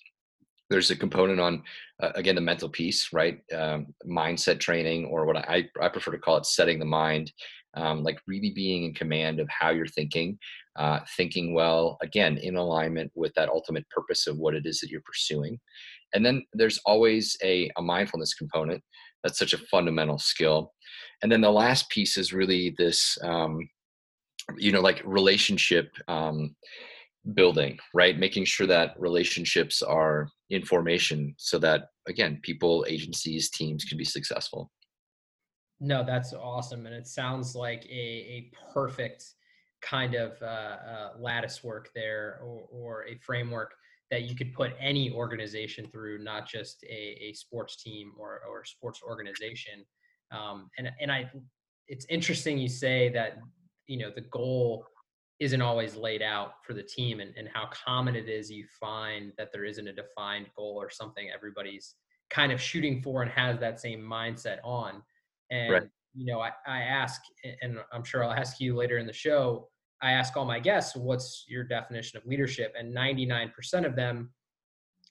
There's 0.70 0.92
a 0.92 0.96
component 0.96 1.40
on 1.40 1.64
uh, 2.02 2.12
again 2.16 2.36
the 2.36 2.42
mental 2.42 2.70
piece 2.70 3.12
right? 3.14 3.40
Um, 3.56 3.88
mindset 4.06 4.60
training 4.60 5.06
or 5.06 5.26
what 5.26 5.38
I, 5.38 5.68
I 5.82 5.90
prefer 5.90 6.12
to 6.12 6.20
call 6.20 6.38
it 6.38 6.46
setting 6.46 6.80
the 6.80 6.86
mind 6.86 7.32
um, 7.76 8.04
like 8.04 8.20
really 8.28 8.52
being 8.52 8.84
in 8.84 8.94
command 8.94 9.40
of 9.40 9.48
how 9.50 9.70
you're 9.70 9.88
thinking 9.88 10.38
uh, 10.80 11.02
thinking 11.18 11.54
well, 11.54 11.98
again, 12.02 12.38
in 12.38 12.56
alignment 12.56 13.12
with 13.14 13.34
that 13.34 13.50
ultimate 13.50 13.88
purpose 13.90 14.28
of 14.28 14.38
what 14.38 14.56
it 14.56 14.66
is 14.66 14.80
that 14.80 14.90
you're 14.90 15.02
pursuing. 15.02 15.60
And 16.14 16.26
then 16.26 16.46
there's 16.54 16.80
always 16.86 17.36
a, 17.44 17.70
a 17.78 17.82
mindfulness 17.82 18.34
component. 18.34 18.82
That's 19.22 19.38
such 19.38 19.52
a 19.52 19.58
fundamental 19.58 20.18
skill. 20.18 20.74
And 21.22 21.30
then 21.30 21.42
the 21.42 21.52
last 21.52 21.90
piece 21.90 22.18
is 22.18 22.32
really 22.32 22.74
this, 22.78 23.18
um, 23.22 23.60
you 24.58 24.72
know, 24.72 24.80
like 24.80 25.02
relationship 25.04 25.92
um, 26.08 26.56
building, 27.34 27.78
right? 27.94 28.18
Making 28.18 28.46
sure 28.46 28.68
that 28.68 28.96
relationships 28.98 29.82
are 29.82 30.30
in 30.50 30.64
formation 30.64 31.36
so 31.38 31.60
that, 31.60 31.88
again, 32.08 32.40
people, 32.42 32.86
agencies, 32.88 33.50
teams 33.50 33.84
can 33.84 33.98
be 33.98 34.06
successful. 34.06 34.72
No, 35.80 36.04
that's 36.04 36.34
awesome. 36.34 36.86
And 36.86 36.96
it 36.96 37.08
sounds 37.08 37.56
like 37.56 37.86
a, 37.86 37.94
a 37.94 38.52
perfect 38.74 39.24
kind 39.82 40.14
of 40.16 40.34
uh, 40.42 40.46
uh, 40.46 41.10
lattice 41.18 41.64
work 41.64 41.90
there 41.96 42.40
or, 42.44 42.64
or, 42.70 43.06
a 43.06 43.16
framework 43.20 43.74
that 44.12 44.24
you 44.24 44.36
could 44.36 44.54
put 44.54 44.74
any 44.78 45.10
organization 45.10 45.88
through, 45.88 46.22
not 46.22 46.46
just 46.46 46.84
a, 46.84 47.18
a 47.22 47.34
sports 47.34 47.82
team 47.82 48.12
or, 48.20 48.42
or 48.50 48.66
sports 48.66 49.02
organization. 49.02 49.86
Um, 50.32 50.70
and, 50.78 50.92
and 51.00 51.10
I, 51.10 51.32
it's 51.88 52.06
interesting 52.10 52.58
you 52.58 52.68
say 52.68 53.08
that, 53.10 53.38
you 53.88 53.98
know, 53.98 54.12
the 54.14 54.22
goal 54.22 54.86
isn't 55.40 55.62
always 55.62 55.96
laid 55.96 56.22
out 56.22 56.56
for 56.66 56.74
the 56.74 56.84
team 56.84 57.22
and, 57.22 57.34
and 57.38 57.48
how 57.54 57.70
common 57.72 58.16
it 58.16 58.28
is 58.28 58.52
you 58.52 58.66
find 58.80 59.32
that 59.38 59.52
there 59.54 59.64
isn't 59.64 59.88
a 59.88 59.94
defined 59.94 60.48
goal 60.58 60.76
or 60.78 60.90
something 60.90 61.30
everybody's 61.34 61.96
kind 62.30 62.52
of 62.52 62.62
shooting 62.62 63.02
for 63.02 63.22
and 63.22 63.32
has 63.32 63.60
that 63.60 63.80
same 63.80 64.02
mindset 64.02 64.58
on. 64.64 65.02
And 65.52 65.74
right 65.74 65.84
you 66.14 66.26
know, 66.26 66.42
I, 66.42 66.52
I 66.68 66.82
ask, 66.82 67.22
and 67.62 67.78
I'm 67.94 68.04
sure 68.04 68.24
I'll 68.24 68.34
ask 68.34 68.60
you 68.60 68.76
later 68.76 68.98
in 68.98 69.08
the 69.08 69.14
show, 69.14 69.70
I 70.02 70.12
ask 70.12 70.36
all 70.36 70.46
my 70.46 70.60
guests, 70.60 70.96
what's 70.96 71.46
your 71.48 71.64
definition 71.64 72.18
of 72.18 72.26
leadership? 72.26 72.74
And 72.78 72.96
99% 72.96 73.86
of 73.86 73.96
them 73.96 74.32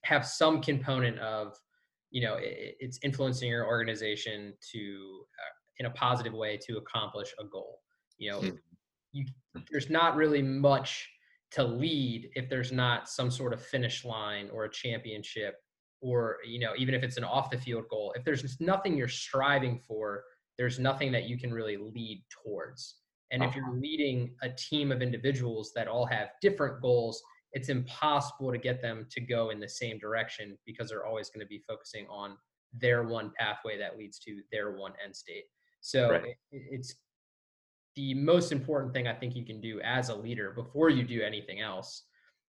have 0.04 0.26
some 0.26 0.60
component 0.60 1.18
of, 1.18 1.56
you 2.10 2.22
know, 2.22 2.34
it, 2.36 2.76
it's 2.80 2.98
influencing 3.02 3.48
your 3.48 3.66
organization 3.66 4.54
to, 4.72 5.24
uh, 5.38 5.54
in 5.78 5.86
a 5.86 5.90
positive 5.90 6.32
way, 6.32 6.58
to 6.66 6.78
accomplish 6.78 7.32
a 7.38 7.44
goal. 7.44 7.80
You 8.16 8.32
know, 8.32 8.40
hmm. 8.40 8.48
you, 9.12 9.26
there's 9.70 9.90
not 9.90 10.16
really 10.16 10.42
much 10.42 11.08
to 11.52 11.64
lead 11.64 12.30
if 12.34 12.48
there's 12.48 12.72
not 12.72 13.08
some 13.08 13.30
sort 13.30 13.52
of 13.52 13.62
finish 13.62 14.04
line 14.04 14.50
or 14.52 14.64
a 14.64 14.70
championship 14.70 15.56
or 16.00 16.36
you 16.46 16.60
know 16.60 16.72
even 16.76 16.94
if 16.94 17.02
it's 17.02 17.16
an 17.16 17.24
off 17.24 17.50
the 17.50 17.58
field 17.58 17.84
goal 17.90 18.14
if 18.16 18.24
there's 18.24 18.60
nothing 18.60 18.96
you're 18.96 19.08
striving 19.08 19.80
for 19.86 20.22
there's 20.58 20.78
nothing 20.78 21.12
that 21.12 21.24
you 21.24 21.38
can 21.38 21.52
really 21.52 21.76
lead 21.76 22.22
towards. 22.44 22.96
And 23.30 23.44
if 23.44 23.54
you're 23.54 23.64
uh-huh. 23.64 23.78
leading 23.80 24.34
a 24.42 24.48
team 24.48 24.90
of 24.90 25.02
individuals 25.02 25.72
that 25.76 25.86
all 25.86 26.06
have 26.06 26.30
different 26.42 26.82
goals, 26.82 27.22
it's 27.52 27.68
impossible 27.68 28.50
to 28.50 28.58
get 28.58 28.82
them 28.82 29.06
to 29.10 29.20
go 29.20 29.50
in 29.50 29.60
the 29.60 29.68
same 29.68 29.98
direction 29.98 30.58
because 30.66 30.88
they're 30.88 31.06
always 31.06 31.30
going 31.30 31.44
to 31.44 31.48
be 31.48 31.62
focusing 31.68 32.06
on 32.08 32.36
their 32.72 33.04
one 33.04 33.30
pathway 33.38 33.78
that 33.78 33.96
leads 33.96 34.18
to 34.20 34.40
their 34.50 34.76
one 34.76 34.92
end 35.02 35.14
state. 35.14 35.44
So 35.80 36.10
right. 36.10 36.22
it, 36.24 36.36
it's 36.50 36.96
the 37.96 38.14
most 38.14 38.50
important 38.50 38.92
thing 38.92 39.06
I 39.06 39.14
think 39.14 39.36
you 39.36 39.44
can 39.44 39.60
do 39.60 39.80
as 39.82 40.08
a 40.08 40.14
leader 40.14 40.52
before 40.52 40.90
you 40.90 41.04
do 41.04 41.22
anything 41.22 41.60
else 41.60 42.04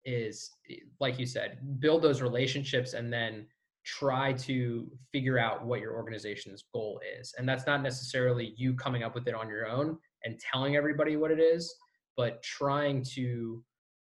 is 0.05 0.51
like 0.99 1.19
you 1.19 1.25
said, 1.25 1.59
build 1.79 2.01
those 2.01 2.21
relationships 2.21 2.93
and 2.93 3.11
then 3.11 3.45
try 3.85 4.33
to 4.33 4.89
figure 5.11 5.39
out 5.39 5.65
what 5.65 5.79
your 5.79 5.93
organization's 5.93 6.65
goal 6.73 7.01
is. 7.19 7.33
And 7.37 7.47
that's 7.47 7.65
not 7.65 7.81
necessarily 7.81 8.53
you 8.57 8.73
coming 8.75 9.03
up 9.03 9.15
with 9.15 9.27
it 9.27 9.33
on 9.33 9.49
your 9.49 9.67
own 9.67 9.97
and 10.23 10.39
telling 10.39 10.75
everybody 10.75 11.15
what 11.15 11.31
it 11.31 11.39
is, 11.39 11.73
but 12.15 12.41
trying 12.43 13.03
to 13.15 13.63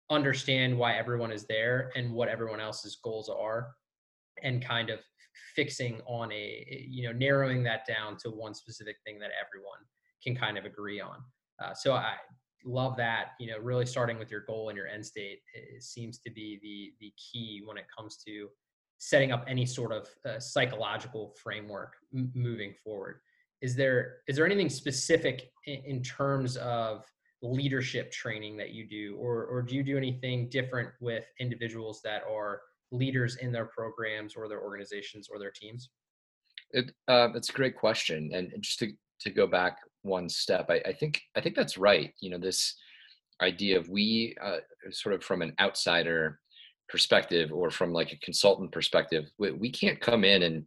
understand 0.09 0.77
why 0.77 0.93
everyone 0.93 1.31
is 1.31 1.45
there 1.47 1.91
and 1.95 2.11
what 2.13 2.29
everyone 2.29 2.59
else's 2.59 2.97
goals 3.03 3.29
are 3.29 3.69
and 4.43 4.63
kind 4.63 4.89
of 4.89 4.99
fixing 5.55 6.01
on 6.05 6.31
a 6.31 6.87
you 6.89 7.03
know 7.05 7.11
narrowing 7.11 7.63
that 7.63 7.85
down 7.87 8.15
to 8.17 8.29
one 8.29 8.53
specific 8.53 8.97
thing 9.05 9.19
that 9.19 9.31
everyone 9.39 9.79
can 10.23 10.35
kind 10.35 10.57
of 10.57 10.65
agree 10.65 11.01
on 11.01 11.17
uh, 11.63 11.73
so 11.73 11.93
i 11.93 12.13
love 12.65 12.97
that 12.97 13.29
you 13.39 13.47
know 13.47 13.59
really 13.59 13.85
starting 13.85 14.17
with 14.17 14.31
your 14.31 14.41
goal 14.41 14.69
and 14.69 14.77
your 14.77 14.87
end 14.87 15.05
state 15.05 15.39
seems 15.79 16.17
to 16.19 16.31
be 16.31 16.59
the 16.61 17.05
the 17.05 17.13
key 17.15 17.61
when 17.65 17.77
it 17.77 17.85
comes 17.95 18.17
to 18.17 18.49
setting 18.97 19.31
up 19.31 19.45
any 19.47 19.65
sort 19.65 19.91
of 19.91 20.07
uh, 20.25 20.39
psychological 20.39 21.35
framework 21.41 21.93
m- 22.13 22.31
moving 22.33 22.73
forward. 22.83 23.19
Is 23.61 23.75
there 23.75 24.17
is 24.27 24.35
there 24.35 24.45
anything 24.45 24.69
specific 24.69 25.51
in, 25.65 25.81
in, 25.85 26.03
terms 26.03 26.57
of 26.57 27.05
leadership 27.41 28.11
training 28.11 28.57
that 28.57 28.71
you 28.71 28.87
do? 28.87 29.15
Or 29.17 29.45
or 29.45 29.61
do 29.61 29.75
you 29.75 29.83
do 29.83 29.97
anything 29.97 30.49
different 30.49 30.89
with 30.99 31.25
individuals 31.39 32.01
that 32.03 32.23
are 32.29 32.61
leaders 32.91 33.37
in 33.37 33.51
their 33.51 33.65
programs 33.65 34.35
or 34.35 34.47
their 34.47 34.61
organizations 34.61 35.27
or 35.31 35.39
their 35.39 35.51
teams? 35.51 35.89
It, 36.71 36.91
uh, 37.07 37.29
it's 37.35 37.49
a 37.49 37.53
great 37.53 37.75
question. 37.75 38.31
And 38.33 38.51
just 38.59 38.79
to, 38.79 38.91
to 39.21 39.29
go 39.29 39.47
back 39.47 39.77
one 40.05 40.29
step 40.29 40.67
I, 40.69 40.81
I 40.85 40.93
think 40.93 41.21
i 41.35 41.41
think 41.41 41.55
that's 41.55 41.77
right 41.77 42.13
you 42.21 42.29
know 42.29 42.37
this 42.37 42.75
idea 43.41 43.77
of 43.77 43.89
we 43.89 44.35
uh, 44.41 44.57
sort 44.91 45.15
of 45.15 45.23
from 45.23 45.41
an 45.41 45.53
outsider 45.59 46.39
perspective 46.87 47.51
or 47.51 47.69
from 47.71 47.91
like 47.91 48.11
a 48.13 48.19
consultant 48.19 48.71
perspective 48.71 49.25
we, 49.37 49.51
we 49.51 49.71
can't 49.71 49.99
come 49.99 50.23
in 50.23 50.43
and 50.43 50.63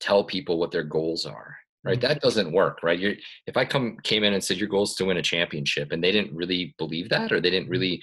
tell 0.00 0.24
people 0.24 0.58
what 0.58 0.70
their 0.70 0.84
goals 0.84 1.26
are 1.26 1.56
right 1.84 1.98
mm-hmm. 1.98 2.08
that 2.08 2.20
doesn't 2.20 2.52
work 2.52 2.78
right 2.82 2.98
you're 2.98 3.14
if 3.46 3.56
i 3.56 3.64
come 3.64 3.96
came 4.02 4.24
in 4.24 4.34
and 4.34 4.42
said 4.42 4.56
your 4.56 4.68
goal 4.68 4.84
is 4.84 4.94
to 4.94 5.04
win 5.04 5.16
a 5.16 5.22
championship 5.22 5.92
and 5.92 6.02
they 6.02 6.12
didn't 6.12 6.34
really 6.34 6.74
believe 6.78 7.08
that 7.08 7.32
or 7.32 7.40
they 7.40 7.50
didn't 7.50 7.64
mm-hmm. 7.64 7.72
really 7.72 8.02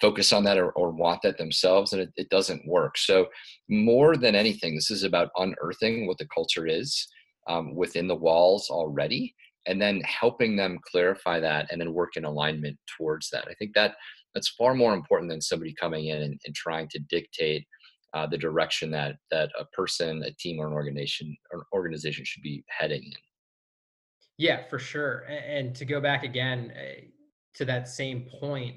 focus 0.00 0.32
on 0.32 0.42
that 0.42 0.58
or, 0.58 0.70
or 0.72 0.90
want 0.90 1.20
that 1.22 1.38
themselves 1.38 1.92
and 1.92 2.02
it, 2.02 2.10
it 2.16 2.28
doesn't 2.30 2.66
work 2.66 2.96
so 2.96 3.26
more 3.68 4.16
than 4.16 4.34
anything 4.34 4.74
this 4.74 4.90
is 4.90 5.04
about 5.04 5.30
unearthing 5.36 6.06
what 6.06 6.18
the 6.18 6.26
culture 6.34 6.66
is 6.66 7.06
um, 7.48 7.74
within 7.74 8.08
the 8.08 8.14
walls 8.14 8.68
already 8.70 9.34
and 9.66 9.80
then 9.80 10.00
helping 10.02 10.56
them 10.56 10.78
clarify 10.90 11.38
that 11.38 11.66
and 11.70 11.80
then 11.80 11.92
work 11.92 12.16
in 12.16 12.24
alignment 12.24 12.76
towards 12.96 13.30
that 13.30 13.46
i 13.48 13.54
think 13.54 13.72
that 13.74 13.94
that's 14.34 14.48
far 14.48 14.74
more 14.74 14.94
important 14.94 15.30
than 15.30 15.40
somebody 15.40 15.74
coming 15.74 16.06
in 16.06 16.22
and, 16.22 16.40
and 16.46 16.54
trying 16.54 16.88
to 16.88 16.98
dictate 16.98 17.66
uh, 18.14 18.26
the 18.26 18.36
direction 18.36 18.90
that 18.90 19.16
that 19.30 19.50
a 19.58 19.64
person, 19.66 20.22
a 20.22 20.32
team, 20.32 20.58
or 20.60 20.66
an 20.66 20.72
organization 20.72 21.34
or 21.50 21.60
an 21.60 21.64
organization 21.72 22.24
should 22.24 22.42
be 22.42 22.64
heading 22.68 23.02
in. 23.02 23.12
Yeah, 24.38 24.66
for 24.68 24.78
sure. 24.78 25.24
And, 25.28 25.74
to 25.76 25.84
go 25.84 26.00
back 26.00 26.24
again 26.24 26.72
uh, 26.76 27.02
to 27.54 27.64
that 27.66 27.88
same 27.88 28.28
point, 28.40 28.76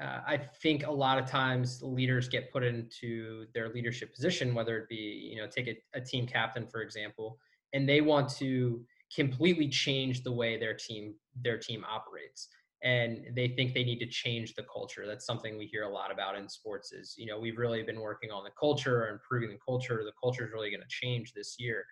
uh, 0.00 0.20
I 0.26 0.36
think 0.36 0.86
a 0.86 0.90
lot 0.90 1.18
of 1.18 1.26
times 1.26 1.82
leaders 1.82 2.28
get 2.28 2.52
put 2.52 2.64
into 2.64 3.46
their 3.54 3.68
leadership 3.68 4.14
position, 4.14 4.54
whether 4.54 4.76
it 4.76 4.88
be 4.88 5.30
you 5.32 5.36
know 5.40 5.46
take 5.46 5.68
a, 5.68 5.76
a 5.94 6.00
team 6.00 6.26
captain 6.26 6.66
for 6.66 6.82
example, 6.82 7.38
and 7.72 7.88
they 7.88 8.00
want 8.00 8.28
to 8.36 8.84
completely 9.14 9.68
change 9.68 10.22
the 10.22 10.32
way 10.32 10.58
their 10.58 10.74
team 10.74 11.14
their 11.42 11.58
team 11.58 11.84
operates 11.88 12.48
and 12.84 13.24
they 13.34 13.48
think 13.48 13.72
they 13.72 13.82
need 13.82 13.98
to 13.98 14.06
change 14.06 14.54
the 14.54 14.64
culture. 14.70 15.06
That's 15.06 15.24
something 15.24 15.56
we 15.56 15.66
hear 15.66 15.84
a 15.84 15.88
lot 15.88 16.12
about 16.12 16.36
in 16.36 16.46
sports 16.50 16.92
is, 16.92 17.14
you 17.16 17.24
know, 17.24 17.40
we've 17.40 17.56
really 17.56 17.82
been 17.82 18.00
working 18.00 18.30
on 18.30 18.44
the 18.44 18.50
culture 18.60 19.04
and 19.04 19.14
improving 19.14 19.48
the 19.48 19.58
culture. 19.66 20.02
The 20.04 20.12
culture 20.22 20.44
is 20.44 20.52
really 20.52 20.70
going 20.70 20.82
to 20.82 20.88
change 20.88 21.32
this 21.32 21.56
year. 21.58 21.86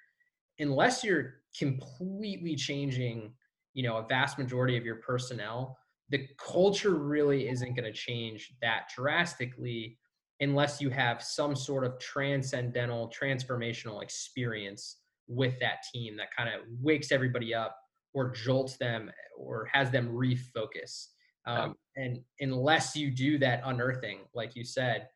Unless 0.59 1.03
you're 1.03 1.41
completely 1.59 2.55
changing, 2.57 3.33
you 3.73 3.85
know, 3.85 3.97
a 3.97 4.07
vast 4.07 4.39
majority 4.39 4.77
of 4.77 4.85
your 4.85 4.97
personnel, 4.97 5.79
the 6.11 6.29
culture 6.39 6.95
really 6.95 7.49
isn't 7.49 7.75
going 7.75 7.91
to 7.91 7.93
change 7.93 8.53
that 8.61 8.83
drastically 8.95 9.99
unless 10.41 10.79
you 10.79 10.91
have 10.91 11.23
some 11.23 11.57
sort 11.57 11.85
of 11.85 11.99
transcendental, 12.01 13.11
transformational 13.19 14.03
experience 14.03 14.99
with 15.35 15.59
that 15.61 15.79
team 15.93 16.17
that 16.17 16.29
kind 16.37 16.49
of 16.49 16.61
wakes 16.81 17.13
everybody 17.13 17.55
up 17.55 17.77
or 18.15 18.31
jolts 18.31 18.77
them 18.77 19.11
or 19.39 19.69
has 19.73 19.91
them 19.91 20.09
refocus. 20.09 21.09
Um, 21.47 21.75
and 21.97 22.21
unless 22.41 22.95
you 22.95 23.11
do 23.11 23.39
that 23.39 23.63
unearthing, 23.65 24.21
like 24.35 24.55
you 24.55 24.65
said, 24.65 25.09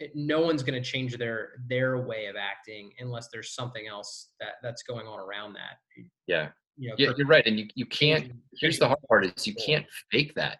it, 0.00 0.12
no 0.14 0.40
one's 0.40 0.62
going 0.62 0.80
to 0.80 0.88
change 0.88 1.16
their 1.16 1.50
their 1.68 1.98
way 1.98 2.26
of 2.26 2.36
acting 2.36 2.92
unless 3.00 3.28
there's 3.32 3.54
something 3.54 3.86
else 3.88 4.30
that 4.40 4.54
that's 4.62 4.82
going 4.82 5.06
on 5.06 5.18
around 5.18 5.54
that. 5.54 5.78
Yeah, 6.26 6.48
you 6.76 6.88
know, 6.90 6.94
yeah, 6.98 7.10
you're 7.16 7.26
right. 7.26 7.46
And 7.46 7.58
you 7.58 7.68
you 7.74 7.86
can't. 7.86 8.32
Here's 8.60 8.78
the 8.78 8.86
hard 8.86 9.00
part: 9.08 9.26
is 9.26 9.46
you 9.46 9.54
can't 9.54 9.86
fake 10.10 10.34
that. 10.36 10.58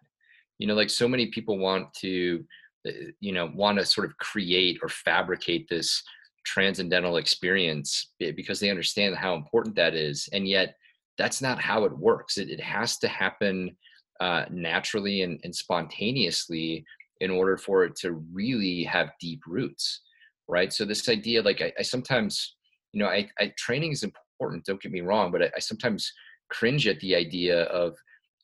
You 0.59 0.67
know, 0.67 0.75
like 0.75 0.91
so 0.91 1.07
many 1.07 1.27
people 1.27 1.59
want 1.59 1.93
to, 2.00 2.45
uh, 2.87 2.93
you 3.21 3.33
know, 3.33 3.50
want 3.55 3.79
to 3.79 3.87
sort 3.87 4.09
of 4.09 4.17
create 4.19 4.79
or 4.83 4.88
fabricate 4.88 5.69
this 5.69 6.03
transcendental 6.49 7.19
experience 7.19 8.12
because 8.19 8.59
they 8.59 8.71
understand 8.71 9.14
how 9.14 9.35
important 9.35 9.76
that 9.76 9.95
is, 9.95 10.28
and 10.33 10.49
yet 10.49 10.75
that's 11.19 11.43
not 11.43 11.61
how 11.61 11.85
it 11.85 11.99
works. 11.99 12.38
It, 12.38 12.49
it 12.49 12.61
has 12.61 12.97
to 12.99 13.09
happen 13.09 13.76
uh, 14.21 14.45
naturally 14.50 15.23
and, 15.23 15.38
and 15.45 15.55
spontaneously 15.55 16.85
in 17.21 17.31
order 17.31 17.59
for 17.59 17.85
it 17.85 17.95
to 17.97 18.12
really 18.33 18.83
have 18.85 19.11
deep 19.21 19.40
roots, 19.47 20.00
right? 20.49 20.73
So 20.73 20.85
this 20.85 21.09
idea, 21.09 21.43
like 21.43 21.61
I, 21.61 21.73
I 21.78 21.83
sometimes, 21.83 22.57
you 22.93 23.00
know, 23.00 23.09
I, 23.09 23.28
I, 23.38 23.52
training 23.59 23.93
is 23.93 24.05
important. 24.05 24.64
Don't 24.64 24.81
get 24.81 24.93
me 24.93 25.02
wrong, 25.02 25.31
but 25.31 25.43
I, 25.43 25.50
I 25.57 25.59
sometimes 25.59 26.11
cringe 26.49 26.87
at 26.87 26.99
the 27.00 27.14
idea 27.14 27.64
of 27.64 27.95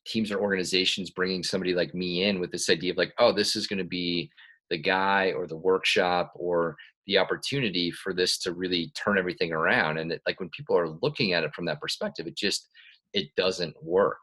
teams 0.05 0.31
or 0.31 0.39
organizations 0.39 1.09
bringing 1.09 1.41
somebody 1.41 1.73
like 1.73 1.95
me 1.95 2.25
in 2.25 2.39
with 2.39 2.51
this 2.51 2.69
idea 2.69 2.91
of 2.91 2.97
like, 2.97 3.13
oh, 3.17 3.31
this 3.31 3.55
is 3.55 3.65
going 3.65 3.79
to 3.79 3.83
be 3.83 4.29
the 4.69 4.77
guy 4.77 5.33
or 5.35 5.47
the 5.47 5.57
workshop 5.57 6.31
or 6.35 6.75
the 7.07 7.17
opportunity 7.17 7.91
for 7.91 8.13
this 8.13 8.37
to 8.39 8.53
really 8.53 8.91
turn 8.95 9.17
everything 9.17 9.51
around 9.51 9.97
and 9.97 10.11
it, 10.11 10.21
like 10.25 10.39
when 10.39 10.49
people 10.49 10.77
are 10.77 10.97
looking 11.01 11.33
at 11.33 11.43
it 11.43 11.53
from 11.53 11.65
that 11.65 11.81
perspective 11.81 12.27
it 12.27 12.35
just 12.35 12.69
it 13.13 13.27
doesn't 13.35 13.75
work 13.83 14.19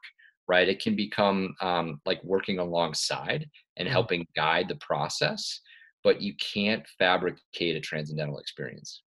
right 0.49 0.69
it 0.69 0.83
can 0.83 0.97
become 0.97 1.55
um, 1.61 2.01
like 2.05 2.23
working 2.25 2.59
alongside 2.59 3.49
and 3.77 3.87
mm-hmm. 3.87 3.93
helping 3.93 4.27
guide 4.35 4.69
the 4.69 4.77
process 4.77 5.61
but 6.05 6.21
you 6.21 6.35
can't 6.37 6.87
fabricate 6.99 7.77
a 7.77 7.81
transcendental 7.81 8.39
experience 8.39 9.03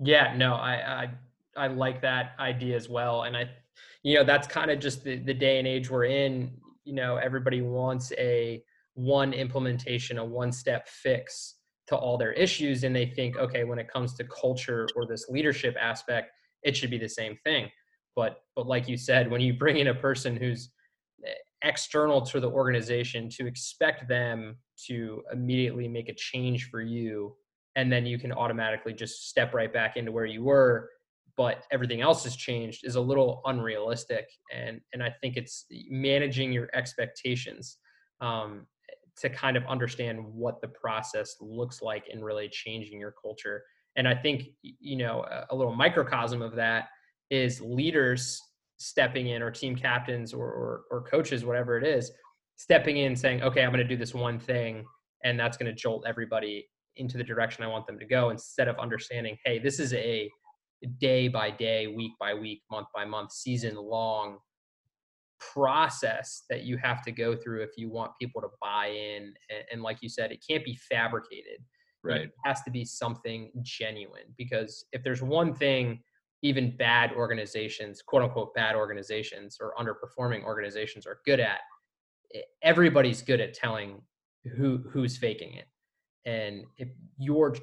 yeah 0.00 0.34
no 0.36 0.54
i 0.54 1.04
i, 1.56 1.64
I 1.64 1.66
like 1.68 2.00
that 2.02 2.32
idea 2.38 2.76
as 2.76 2.88
well 2.88 3.22
and 3.22 3.36
i 3.36 3.48
you 4.02 4.14
know 4.14 4.24
that's 4.24 4.46
kind 4.46 4.70
of 4.70 4.78
just 4.78 5.02
the, 5.02 5.16
the 5.16 5.34
day 5.34 5.58
and 5.58 5.66
age 5.66 5.90
we're 5.90 6.04
in 6.04 6.52
you 6.84 6.92
know 6.92 7.16
everybody 7.16 7.62
wants 7.62 8.12
a 8.18 8.62
one 8.94 9.32
implementation 9.32 10.18
a 10.18 10.24
one 10.24 10.52
step 10.52 10.88
fix 10.88 11.56
to 11.88 11.96
all 11.96 12.18
their 12.18 12.32
issues 12.32 12.84
and 12.84 12.94
they 12.94 13.06
think 13.06 13.36
okay 13.36 13.64
when 13.64 13.78
it 13.78 13.90
comes 13.92 14.14
to 14.14 14.24
culture 14.24 14.88
or 14.96 15.06
this 15.06 15.28
leadership 15.28 15.76
aspect 15.80 16.32
it 16.62 16.76
should 16.76 16.90
be 16.90 16.98
the 16.98 17.08
same 17.08 17.36
thing. 17.44 17.70
But 18.14 18.40
but 18.54 18.66
like 18.66 18.88
you 18.88 18.96
said 18.96 19.30
when 19.30 19.40
you 19.40 19.54
bring 19.54 19.78
in 19.78 19.88
a 19.88 19.94
person 19.94 20.36
who's 20.36 20.70
eh, 21.24 21.30
external 21.62 22.20
to 22.22 22.40
the 22.40 22.50
organization 22.50 23.28
to 23.30 23.46
expect 23.46 24.08
them 24.08 24.56
to 24.86 25.22
immediately 25.32 25.88
make 25.88 26.08
a 26.08 26.14
change 26.14 26.68
for 26.70 26.80
you 26.82 27.34
and 27.76 27.92
then 27.92 28.06
you 28.06 28.18
can 28.18 28.32
automatically 28.32 28.92
just 28.92 29.28
step 29.28 29.54
right 29.54 29.72
back 29.72 29.96
into 29.96 30.12
where 30.12 30.26
you 30.26 30.42
were 30.42 30.90
but 31.36 31.64
everything 31.70 32.00
else 32.00 32.24
has 32.24 32.34
changed 32.34 32.80
is 32.86 32.96
a 32.96 33.00
little 33.00 33.42
unrealistic. 33.44 34.26
And 34.54 34.80
and 34.92 35.02
i 35.02 35.10
think 35.20 35.36
it's 35.36 35.66
managing 35.88 36.52
your 36.52 36.68
expectations 36.74 37.78
um, 38.20 38.66
to 39.18 39.30
kind 39.30 39.56
of 39.56 39.64
understand 39.66 40.20
what 40.22 40.60
the 40.60 40.68
process 40.68 41.36
looks 41.40 41.80
like 41.80 42.08
in 42.08 42.22
really 42.22 42.48
changing 42.48 43.00
your 43.00 43.14
culture. 43.20 43.62
And 43.96 44.06
I 44.06 44.14
think, 44.14 44.48
you 44.62 44.96
know, 44.96 45.24
a, 45.30 45.46
a 45.50 45.56
little 45.56 45.74
microcosm 45.74 46.42
of 46.42 46.54
that 46.56 46.88
is 47.30 47.60
leaders 47.60 48.40
stepping 48.78 49.28
in 49.28 49.42
or 49.42 49.50
team 49.50 49.74
captains 49.74 50.34
or, 50.34 50.46
or, 50.46 50.82
or 50.90 51.02
coaches, 51.02 51.44
whatever 51.44 51.78
it 51.78 51.84
is, 51.84 52.10
stepping 52.56 52.98
in 52.98 53.16
saying, 53.16 53.42
okay, 53.42 53.62
I'm 53.62 53.70
going 53.70 53.82
to 53.82 53.88
do 53.88 53.96
this 53.96 54.14
one 54.14 54.38
thing 54.38 54.84
and 55.24 55.40
that's 55.40 55.56
going 55.56 55.66
to 55.66 55.74
jolt 55.74 56.04
everybody 56.06 56.68
into 56.96 57.18
the 57.18 57.24
direction 57.24 57.64
I 57.64 57.68
want 57.68 57.86
them 57.86 57.98
to 57.98 58.06
go 58.06 58.30
instead 58.30 58.68
of 58.68 58.78
understanding, 58.78 59.36
hey, 59.44 59.58
this 59.58 59.80
is 59.80 59.92
a 59.94 60.30
day 60.98 61.28
by 61.28 61.50
day, 61.50 61.86
week 61.86 62.12
by 62.20 62.34
week, 62.34 62.62
month 62.70 62.88
by 62.94 63.04
month, 63.04 63.32
season 63.32 63.76
long 63.76 64.38
process 65.40 66.44
that 66.48 66.64
you 66.64 66.76
have 66.78 67.02
to 67.02 67.12
go 67.12 67.36
through 67.36 67.62
if 67.62 67.70
you 67.76 67.90
want 67.90 68.12
people 68.20 68.40
to 68.40 68.48
buy 68.60 68.86
in 68.86 69.34
and, 69.50 69.64
and, 69.70 69.82
like 69.82 69.98
you 70.00 70.08
said 70.08 70.32
it 70.32 70.44
can't 70.48 70.64
be 70.64 70.76
fabricated. 70.88 71.58
Right. 72.02 72.20
it 72.20 72.32
has 72.44 72.62
to 72.62 72.70
be 72.70 72.84
something 72.84 73.50
genuine 73.62 74.32
because 74.38 74.84
if 74.92 75.02
there's 75.02 75.22
one 75.22 75.52
thing 75.52 76.00
even 76.42 76.76
bad 76.76 77.12
organizations 77.12 78.00
quote 78.00 78.22
unquote 78.22 78.54
bad 78.54 78.76
organizations 78.76 79.58
or 79.60 79.74
underperforming 79.76 80.44
organizations 80.44 81.04
are 81.04 81.18
good 81.24 81.40
at 81.40 81.60
everybody's 82.62 83.22
good 83.22 83.40
at 83.40 83.54
telling 83.54 84.00
who 84.56 84.78
who's 84.90 85.16
faking 85.16 85.54
it. 85.54 85.66
And 86.24 86.64
if 86.76 86.88
you're 87.18 87.56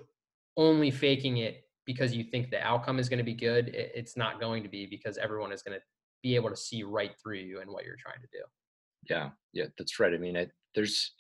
only 0.58 0.92
faking 0.92 1.38
it 1.38 1.64
because 1.86 2.16
you 2.16 2.24
think 2.24 2.50
the 2.50 2.62
outcome 2.62 3.00
is 3.00 3.10
going 3.10 3.18
to 3.18 3.24
be 3.24 3.34
good 3.34 3.72
it's 3.74 4.16
not 4.16 4.40
going 4.40 4.64
to 4.64 4.70
be 4.70 4.86
because 4.86 5.18
everyone 5.18 5.52
is 5.52 5.62
going 5.62 5.78
to 5.78 5.84
be 6.24 6.36
able 6.36 6.50
to 6.50 6.56
see 6.56 6.84
right 6.84 7.12
through 7.22 7.38
you 7.38 7.60
and 7.60 7.70
what 7.70 7.86
you're 7.86 7.98
trying 8.00 8.22
to 8.22 8.28
do. 8.32 8.44
Yeah, 9.10 9.30
yeah, 9.52 9.66
that's 9.78 10.00
right. 10.00 10.14
I 10.14 10.18
mean, 10.18 10.38
I, 10.38 10.48
there's, 10.74 11.12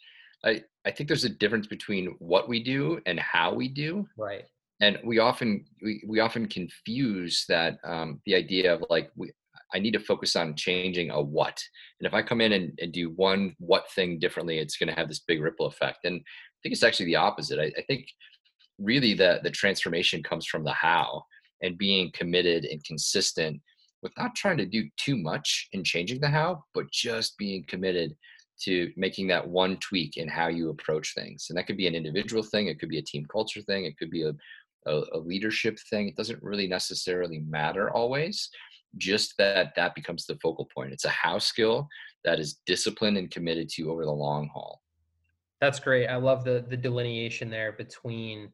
I, 0.45 0.63
I 0.85 0.91
think 0.91 1.07
there's 1.07 1.25
a 1.25 1.29
difference 1.29 1.67
between 1.67 2.15
what 2.19 2.47
we 2.47 2.63
do 2.63 2.99
and 3.05 3.19
how 3.19 3.53
we 3.53 3.67
do. 3.67 4.07
Right. 4.17 4.45
And 4.81 4.97
we 5.03 5.19
often 5.19 5.65
we, 5.81 6.03
we 6.07 6.19
often 6.19 6.47
confuse 6.47 7.45
that 7.47 7.77
um, 7.85 8.21
the 8.25 8.35
idea 8.35 8.73
of 8.73 8.83
like 8.89 9.11
we 9.15 9.31
I 9.73 9.79
need 9.79 9.93
to 9.93 9.99
focus 9.99 10.35
on 10.35 10.55
changing 10.55 11.09
a 11.11 11.21
what. 11.21 11.61
And 11.99 12.07
if 12.07 12.13
I 12.13 12.21
come 12.21 12.41
in 12.41 12.53
and, 12.53 12.77
and 12.81 12.91
do 12.91 13.11
one 13.11 13.55
what 13.59 13.89
thing 13.91 14.19
differently, 14.19 14.59
it's 14.59 14.77
going 14.77 14.89
to 14.89 14.95
have 14.95 15.07
this 15.07 15.19
big 15.19 15.41
ripple 15.41 15.67
effect. 15.67 15.99
And 16.03 16.15
I 16.15 16.57
think 16.61 16.73
it's 16.73 16.83
actually 16.83 17.07
the 17.07 17.15
opposite. 17.15 17.59
I, 17.59 17.71
I 17.77 17.83
think 17.87 18.07
really 18.79 19.13
the 19.13 19.39
the 19.43 19.51
transformation 19.51 20.23
comes 20.23 20.45
from 20.45 20.63
the 20.63 20.73
how 20.73 21.23
and 21.61 21.77
being 21.77 22.11
committed 22.13 22.65
and 22.65 22.83
consistent 22.83 23.61
with 24.03 24.15
not 24.17 24.35
trying 24.35 24.57
to 24.57 24.65
do 24.65 24.87
too 24.97 25.17
much 25.17 25.69
in 25.71 25.83
changing 25.83 26.19
the 26.19 26.27
how, 26.27 26.63
but 26.73 26.91
just 26.91 27.37
being 27.37 27.63
committed 27.67 28.15
to 28.61 28.91
making 28.95 29.27
that 29.27 29.47
one 29.47 29.77
tweak 29.77 30.17
in 30.17 30.27
how 30.27 30.47
you 30.47 30.69
approach 30.69 31.13
things. 31.15 31.47
And 31.49 31.57
that 31.57 31.65
could 31.65 31.77
be 31.77 31.87
an 31.87 31.95
individual 31.95 32.43
thing, 32.43 32.67
it 32.67 32.79
could 32.79 32.89
be 32.89 32.99
a 32.99 33.03
team 33.03 33.25
culture 33.31 33.61
thing, 33.61 33.85
it 33.85 33.97
could 33.97 34.11
be 34.11 34.23
a, 34.23 34.33
a, 34.85 35.03
a 35.13 35.17
leadership 35.17 35.79
thing. 35.89 36.07
It 36.07 36.15
doesn't 36.15 36.43
really 36.43 36.67
necessarily 36.67 37.39
matter 37.39 37.89
always. 37.91 38.49
Just 38.97 39.33
that 39.39 39.73
that 39.75 39.95
becomes 39.95 40.27
the 40.27 40.35
focal 40.35 40.69
point. 40.75 40.93
It's 40.93 41.05
a 41.05 41.09
how 41.09 41.39
skill 41.39 41.87
that 42.25 42.39
is 42.39 42.59
disciplined 42.67 43.17
and 43.17 43.31
committed 43.31 43.67
to 43.69 43.89
over 43.89 44.05
the 44.05 44.11
long 44.11 44.49
haul. 44.53 44.81
That's 45.61 45.79
great. 45.79 46.07
I 46.07 46.17
love 46.17 46.43
the 46.43 46.63
the 46.69 46.77
delineation 46.77 47.49
there 47.49 47.71
between 47.71 48.53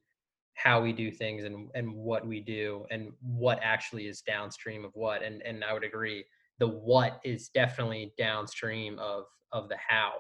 how 0.62 0.82
we 0.82 0.92
do 0.92 1.10
things 1.10 1.46
and 1.46 1.70
and 1.74 1.94
what 1.94 2.28
we 2.28 2.42
do 2.42 2.86
and 2.92 3.12
what 3.22 3.60
actually 3.64 4.08
is 4.08 4.22
downstream 4.22 4.84
of 4.84 4.92
what. 4.94 5.24
And 5.24 5.42
and 5.44 5.64
I 5.64 5.74
would 5.74 5.84
agree 5.84 6.26
the 6.60 6.68
what 6.68 7.20
is 7.24 7.50
definitely 7.50 8.14
downstream 8.18 9.00
of 9.00 9.26
of 9.54 9.70
the 9.70 9.78
how. 9.78 10.14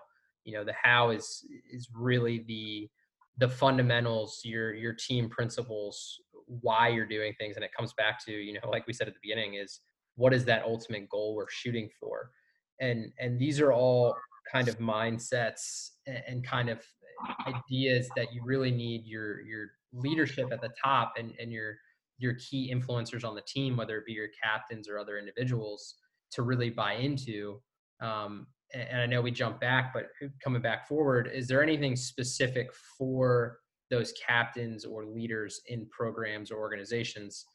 You 0.45 0.53
know 0.53 0.63
the 0.63 0.75
how 0.81 1.09
is 1.09 1.45
is 1.71 1.89
really 1.93 2.45
the 2.47 2.89
the 3.37 3.49
fundamentals 3.49 4.41
your 4.43 4.73
your 4.73 4.93
team 4.93 5.29
principles 5.29 6.19
why 6.61 6.87
you're 6.87 7.05
doing 7.05 7.33
things. 7.37 7.57
And 7.57 7.65
it 7.65 7.71
comes 7.77 7.93
back 7.93 8.23
to 8.25 8.31
you 8.31 8.53
know 8.53 8.69
like 8.69 8.87
we 8.87 8.93
said 8.93 9.07
at 9.07 9.13
the 9.13 9.19
beginning 9.21 9.55
is 9.55 9.81
what 10.15 10.33
is 10.33 10.45
that 10.45 10.63
ultimate 10.63 11.09
goal 11.09 11.35
we're 11.35 11.49
shooting 11.49 11.89
for? 11.99 12.31
And 12.79 13.11
and 13.19 13.37
these 13.37 13.59
are 13.59 13.73
all 13.73 14.15
kind 14.49 14.69
of 14.69 14.79
mindsets 14.79 15.89
and, 16.07 16.23
and 16.27 16.47
kind 16.47 16.69
of 16.69 16.81
ideas 17.45 18.09
that 18.15 18.33
you 18.33 18.41
really 18.43 18.71
need 18.71 19.05
your 19.05 19.41
your 19.41 19.71
leadership 19.93 20.49
at 20.51 20.61
the 20.61 20.69
top 20.83 21.13
and, 21.17 21.33
and 21.39 21.51
your 21.51 21.75
your 22.19 22.33
key 22.33 22.73
influencers 22.73 23.23
on 23.23 23.33
the 23.33 23.41
team, 23.47 23.77
whether 23.77 23.97
it 23.97 24.05
be 24.05 24.11
your 24.11 24.27
captains 24.43 24.89
or 24.89 24.99
other 24.99 25.17
individuals, 25.17 25.95
to 26.31 26.41
really 26.41 26.69
buy 26.69 26.93
into. 26.93 27.61
Um, 28.01 28.47
and, 28.73 29.01
I 29.01 29.05
know 29.05 29.21
we 29.21 29.31
jump 29.31 29.59
back, 29.59 29.93
but 29.93 30.07
coming 30.43 30.61
back 30.61 30.87
forward, 30.87 31.29
is 31.33 31.47
there 31.47 31.63
anything 31.63 31.95
specific 31.95 32.71
for 32.97 33.59
those 33.89 34.13
captains 34.25 34.85
or 34.85 35.05
leaders 35.05 35.61
in 35.67 35.87
programs 35.89 36.51
or 36.51 36.59
organizations 36.59 37.45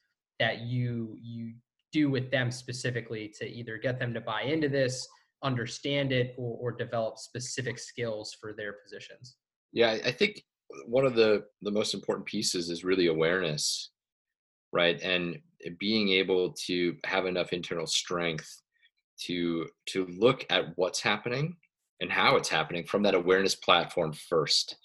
that 0.40 0.62
you 0.62 1.16
you 1.20 1.54
do 1.92 2.10
with 2.10 2.30
them 2.30 2.50
specifically 2.50 3.32
to 3.38 3.46
either 3.46 3.78
get 3.78 4.00
them 4.00 4.12
to 4.14 4.20
buy 4.20 4.42
into 4.42 4.68
this, 4.68 5.06
understand 5.44 6.10
it, 6.10 6.34
or, 6.36 6.56
or 6.60 6.72
develop 6.72 7.18
specific 7.18 7.78
skills 7.78 8.36
for 8.40 8.52
their 8.52 8.74
positions? 8.82 9.36
Yeah, 9.72 9.98
I 10.04 10.10
think 10.10 10.42
one 10.87 11.04
of 11.04 11.14
the 11.14 11.44
the 11.62 11.70
most 11.70 11.94
important 11.94 12.26
pieces 12.26 12.70
is 12.70 12.84
really 12.84 13.06
awareness, 13.06 13.90
right? 14.72 15.00
And 15.02 15.38
being 15.78 16.10
able 16.10 16.52
to 16.66 16.96
have 17.04 17.26
enough 17.26 17.52
internal 17.52 17.87
strength 17.87 18.62
to 19.22 19.66
to 19.87 20.06
look 20.06 20.44
at 20.50 20.76
what's 20.76 21.00
happening 21.00 21.56
and 22.00 22.10
how 22.10 22.37
it's 22.37 22.48
happening 22.48 22.84
from 22.84 23.02
that 23.02 23.14
awareness 23.14 23.54
platform 23.54 24.12
first, 24.12 24.76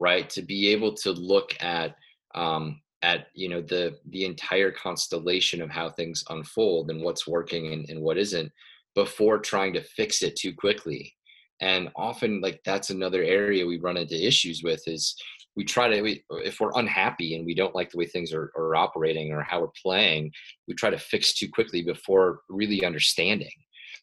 right? 0.00 0.28
To 0.30 0.42
be 0.42 0.68
able 0.68 0.94
to 0.94 1.12
look 1.12 1.56
at 1.60 1.96
um, 2.34 2.80
at 3.02 3.26
you 3.34 3.48
know 3.48 3.60
the 3.60 3.98
the 4.10 4.24
entire 4.24 4.70
constellation 4.70 5.60
of 5.60 5.70
how 5.70 5.90
things 5.90 6.24
unfold 6.30 6.90
and 6.90 7.02
what's 7.02 7.26
working 7.26 7.72
and, 7.72 7.88
and 7.90 8.00
what 8.00 8.18
isn't 8.18 8.50
before 8.94 9.38
trying 9.38 9.72
to 9.74 9.82
fix 9.82 10.22
it 10.22 10.36
too 10.36 10.54
quickly 10.54 11.13
and 11.60 11.88
often 11.96 12.40
like 12.40 12.60
that's 12.64 12.90
another 12.90 13.22
area 13.22 13.66
we 13.66 13.78
run 13.78 13.96
into 13.96 14.26
issues 14.26 14.62
with 14.62 14.82
is 14.86 15.14
we 15.56 15.64
try 15.64 15.88
to 15.88 16.02
we, 16.02 16.24
if 16.30 16.60
we're 16.60 16.72
unhappy 16.74 17.36
and 17.36 17.46
we 17.46 17.54
don't 17.54 17.74
like 17.74 17.90
the 17.90 17.98
way 17.98 18.06
things 18.06 18.32
are, 18.32 18.50
are 18.56 18.74
operating 18.74 19.32
or 19.32 19.42
how 19.42 19.60
we're 19.60 19.68
playing 19.80 20.30
we 20.66 20.74
try 20.74 20.90
to 20.90 20.98
fix 20.98 21.34
too 21.34 21.48
quickly 21.48 21.82
before 21.82 22.40
really 22.48 22.84
understanding. 22.84 23.50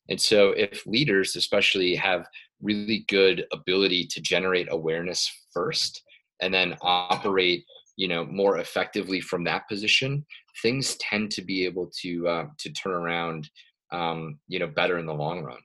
And 0.09 0.19
so 0.19 0.51
if 0.51 0.85
leaders 0.85 1.35
especially 1.35 1.95
have 1.95 2.25
really 2.61 3.05
good 3.07 3.45
ability 3.51 4.07
to 4.07 4.21
generate 4.21 4.67
awareness 4.71 5.29
first 5.53 6.01
and 6.41 6.53
then 6.53 6.75
operate 6.81 7.65
you 7.97 8.07
know 8.07 8.25
more 8.25 8.57
effectively 8.57 9.19
from 9.19 9.43
that 9.43 9.67
position 9.67 10.25
things 10.61 10.95
tend 10.95 11.29
to 11.31 11.41
be 11.41 11.65
able 11.65 11.89
to 12.01 12.27
uh, 12.27 12.45
to 12.57 12.71
turn 12.71 12.93
around 12.93 13.49
um, 13.91 14.39
you 14.47 14.59
know 14.59 14.67
better 14.67 14.97
in 14.97 15.05
the 15.05 15.13
long 15.13 15.43
run 15.43 15.59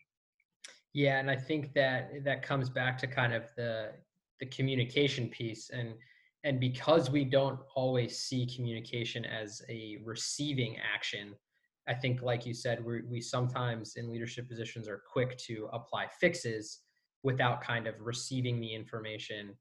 yeah, 0.96 1.18
and 1.18 1.30
I 1.30 1.36
think 1.36 1.74
that 1.74 2.24
that 2.24 2.42
comes 2.42 2.70
back 2.70 2.96
to 2.98 3.06
kind 3.06 3.34
of 3.34 3.44
the 3.54 3.92
the 4.40 4.46
communication 4.46 5.28
piece 5.28 5.70
and 5.70 5.94
and 6.44 6.60
because 6.60 7.10
we 7.10 7.24
don't 7.24 7.58
always 7.74 8.18
see 8.18 8.46
communication 8.46 9.24
as 9.24 9.62
a 9.68 9.98
receiving 10.04 10.76
action 10.94 11.34
i 11.88 11.94
think 11.94 12.22
like 12.22 12.44
you 12.44 12.52
said 12.52 12.84
we 12.84 13.00
we 13.10 13.20
sometimes 13.20 13.96
in 13.96 14.10
leadership 14.10 14.48
positions 14.48 14.88
are 14.88 15.02
quick 15.10 15.36
to 15.38 15.68
apply 15.72 16.06
fixes 16.20 16.80
without 17.22 17.60
kind 17.60 17.86
of 17.86 17.94
receiving 18.00 18.60
the 18.60 18.74
information 18.74 19.54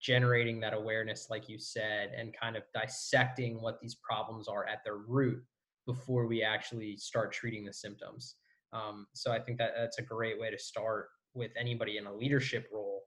generating 0.00 0.58
that 0.58 0.74
awareness 0.74 1.28
like 1.30 1.48
you 1.48 1.58
said 1.58 2.10
and 2.16 2.34
kind 2.34 2.56
of 2.56 2.62
dissecting 2.74 3.60
what 3.60 3.78
these 3.80 3.96
problems 3.96 4.48
are 4.48 4.66
at 4.66 4.82
their 4.84 4.96
root 4.96 5.42
before 5.86 6.26
we 6.26 6.42
actually 6.42 6.96
start 6.96 7.32
treating 7.32 7.64
the 7.64 7.72
symptoms 7.72 8.36
um, 8.72 9.06
so 9.12 9.32
I 9.32 9.38
think 9.38 9.58
that 9.58 9.72
that's 9.76 9.98
a 9.98 10.02
great 10.02 10.40
way 10.40 10.50
to 10.50 10.58
start 10.58 11.08
with 11.34 11.50
anybody 11.58 11.98
in 11.98 12.06
a 12.06 12.14
leadership 12.14 12.68
role. 12.72 13.02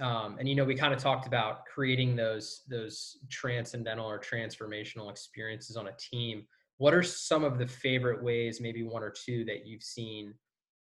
Um, 0.00 0.36
and 0.38 0.48
you 0.48 0.54
know, 0.54 0.64
we 0.64 0.74
kind 0.74 0.92
of 0.92 0.98
talked 1.00 1.26
about 1.26 1.66
creating 1.66 2.16
those 2.16 2.62
those 2.68 3.18
transcendental 3.30 4.06
or 4.06 4.18
transformational 4.18 5.10
experiences 5.10 5.76
on 5.76 5.88
a 5.88 5.92
team. 5.98 6.46
What 6.78 6.94
are 6.94 7.02
some 7.02 7.44
of 7.44 7.58
the 7.58 7.66
favorite 7.66 8.22
ways, 8.22 8.60
maybe 8.60 8.82
one 8.82 9.02
or 9.02 9.10
two, 9.10 9.44
that 9.44 9.66
you've 9.66 9.84
seen 9.84 10.34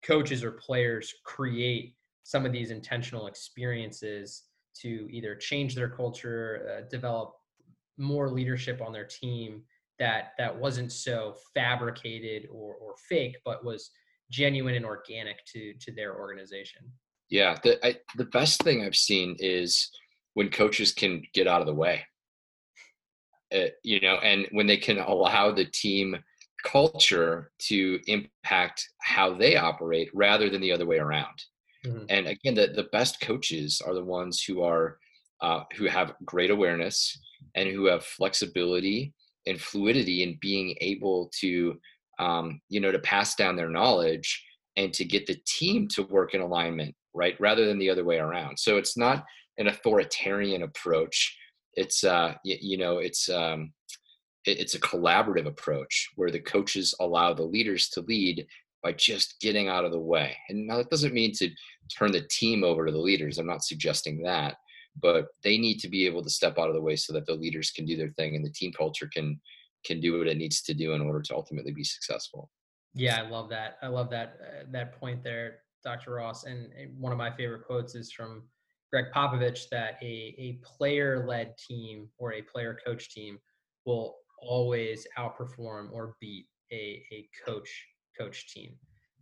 coaches 0.03 0.43
or 0.43 0.51
players 0.51 1.13
create 1.23 1.95
some 2.23 2.45
of 2.45 2.51
these 2.51 2.71
intentional 2.71 3.27
experiences 3.27 4.43
to 4.81 5.07
either 5.11 5.35
change 5.35 5.75
their 5.75 5.89
culture, 5.89 6.67
uh, 6.77 6.89
develop 6.89 7.33
more 7.97 8.29
leadership 8.29 8.81
on 8.81 8.91
their 8.91 9.05
team, 9.05 9.63
that 9.99 10.33
that 10.37 10.57
wasn't 10.57 10.91
so 10.91 11.35
fabricated 11.53 12.47
or, 12.51 12.75
or 12.75 12.95
fake, 13.09 13.37
but 13.43 13.65
was 13.65 13.91
genuine 14.29 14.75
and 14.75 14.85
organic 14.85 15.45
to 15.45 15.73
to 15.81 15.91
their 15.91 16.19
organization. 16.19 16.81
Yeah, 17.29 17.57
the 17.63 17.85
I, 17.85 17.97
the 18.15 18.25
best 18.25 18.63
thing 18.63 18.83
I've 18.83 18.95
seen 18.95 19.35
is 19.39 19.91
when 20.33 20.49
coaches 20.49 20.93
can 20.93 21.23
get 21.33 21.47
out 21.47 21.61
of 21.61 21.67
the 21.67 21.73
way. 21.73 22.03
Uh, 23.53 23.69
you 23.83 24.01
know, 24.01 24.15
and 24.17 24.45
when 24.51 24.67
they 24.67 24.77
can 24.77 24.99
allow 24.99 25.51
the 25.51 25.65
team 25.65 26.17
culture 26.63 27.51
to 27.59 27.99
impact 28.07 28.89
how 29.01 29.33
they 29.33 29.55
operate 29.55 30.09
rather 30.13 30.49
than 30.49 30.59
the 30.59 30.71
other 30.71 30.85
way 30.85 30.97
around. 30.97 31.43
Mm-hmm. 31.85 32.05
And 32.09 32.27
again, 32.27 32.55
the, 32.55 32.67
the 32.67 32.89
best 32.91 33.21
coaches 33.21 33.81
are 33.85 33.93
the 33.93 34.03
ones 34.03 34.43
who 34.43 34.63
are 34.63 34.97
uh, 35.41 35.61
who 35.75 35.85
have 35.85 36.15
great 36.25 36.49
awareness 36.49 37.17
and 37.55 37.69
who 37.69 37.85
have 37.85 38.03
flexibility 38.03 39.13
and 39.47 39.59
fluidity 39.59 40.23
in 40.23 40.37
being 40.41 40.75
able 40.81 41.31
to 41.39 41.79
um, 42.19 42.59
you 42.69 42.79
know 42.79 42.91
to 42.91 42.99
pass 42.99 43.35
down 43.35 43.55
their 43.55 43.69
knowledge 43.69 44.43
and 44.75 44.93
to 44.93 45.05
get 45.05 45.25
the 45.25 45.39
team 45.45 45.87
to 45.89 46.03
work 46.03 46.33
in 46.33 46.41
alignment 46.41 46.95
right 47.13 47.35
rather 47.39 47.65
than 47.65 47.79
the 47.79 47.89
other 47.89 48.05
way 48.05 48.17
around. 48.17 48.57
So 48.57 48.77
it's 48.77 48.97
not 48.97 49.25
an 49.57 49.67
authoritarian 49.67 50.63
approach. 50.63 51.35
It's 51.73 52.03
uh 52.03 52.35
you, 52.43 52.57
you 52.59 52.77
know 52.77 52.99
it's 52.99 53.29
um 53.29 53.73
it, 54.45 54.59
it's 54.59 54.75
a 54.75 54.79
collaborative 54.79 55.47
approach 55.47 56.09
where 56.15 56.31
the 56.31 56.39
coaches 56.39 56.93
allow 56.99 57.33
the 57.33 57.43
leaders 57.43 57.89
to 57.89 58.01
lead 58.01 58.45
by 58.83 58.93
just 58.93 59.39
getting 59.41 59.67
out 59.67 59.85
of 59.85 59.91
the 59.91 59.99
way. 59.99 60.35
And 60.49 60.67
now 60.67 60.77
that 60.77 60.89
doesn't 60.89 61.13
mean 61.13 61.33
to 61.37 61.49
turn 61.97 62.11
the 62.11 62.27
team 62.29 62.63
over 62.63 62.85
to 62.85 62.91
the 62.91 62.97
leaders. 62.97 63.37
I'm 63.37 63.47
not 63.47 63.63
suggesting 63.63 64.21
that 64.23 64.55
but 65.01 65.27
they 65.43 65.57
need 65.57 65.79
to 65.79 65.87
be 65.87 66.05
able 66.05 66.23
to 66.23 66.29
step 66.29 66.57
out 66.57 66.69
of 66.69 66.75
the 66.75 66.81
way 66.81 66.95
so 66.95 67.13
that 67.13 67.25
the 67.25 67.33
leaders 67.33 67.71
can 67.71 67.85
do 67.85 67.97
their 67.97 68.11
thing 68.11 68.35
and 68.35 68.45
the 68.45 68.51
team 68.51 68.71
culture 68.71 69.09
can 69.13 69.39
can 69.85 69.99
do 69.99 70.17
what 70.17 70.27
it 70.27 70.37
needs 70.37 70.61
to 70.61 70.73
do 70.73 70.93
in 70.93 71.01
order 71.01 71.21
to 71.21 71.35
ultimately 71.35 71.71
be 71.71 71.83
successful. 71.83 72.49
Yeah 72.93 73.21
i 73.21 73.29
love 73.29 73.49
that. 73.49 73.77
I 73.81 73.87
love 73.87 74.09
that 74.11 74.37
uh, 74.41 74.63
that 74.71 74.99
point 74.99 75.23
there 75.23 75.59
dr 75.83 76.11
ross. 76.11 76.43
And 76.43 76.69
one 76.97 77.11
of 77.11 77.17
my 77.17 77.31
favorite 77.31 77.65
quotes 77.65 77.95
is 77.95 78.11
from 78.11 78.43
Gregg 78.91 79.05
Popovich 79.13 79.69
that 79.69 79.97
a, 80.01 80.35
a 80.37 80.59
player 80.63 81.25
led 81.27 81.57
team 81.57 82.09
or 82.17 82.33
a 82.33 82.41
player 82.41 82.77
coach 82.85 83.09
team 83.09 83.37
will 83.85 84.17
always 84.41 85.07
outperform 85.17 85.91
or 85.91 86.15
beat 86.19 86.45
a, 86.71 87.03
a 87.11 87.29
coach 87.45 87.69
coach 88.17 88.53
team 88.53 88.73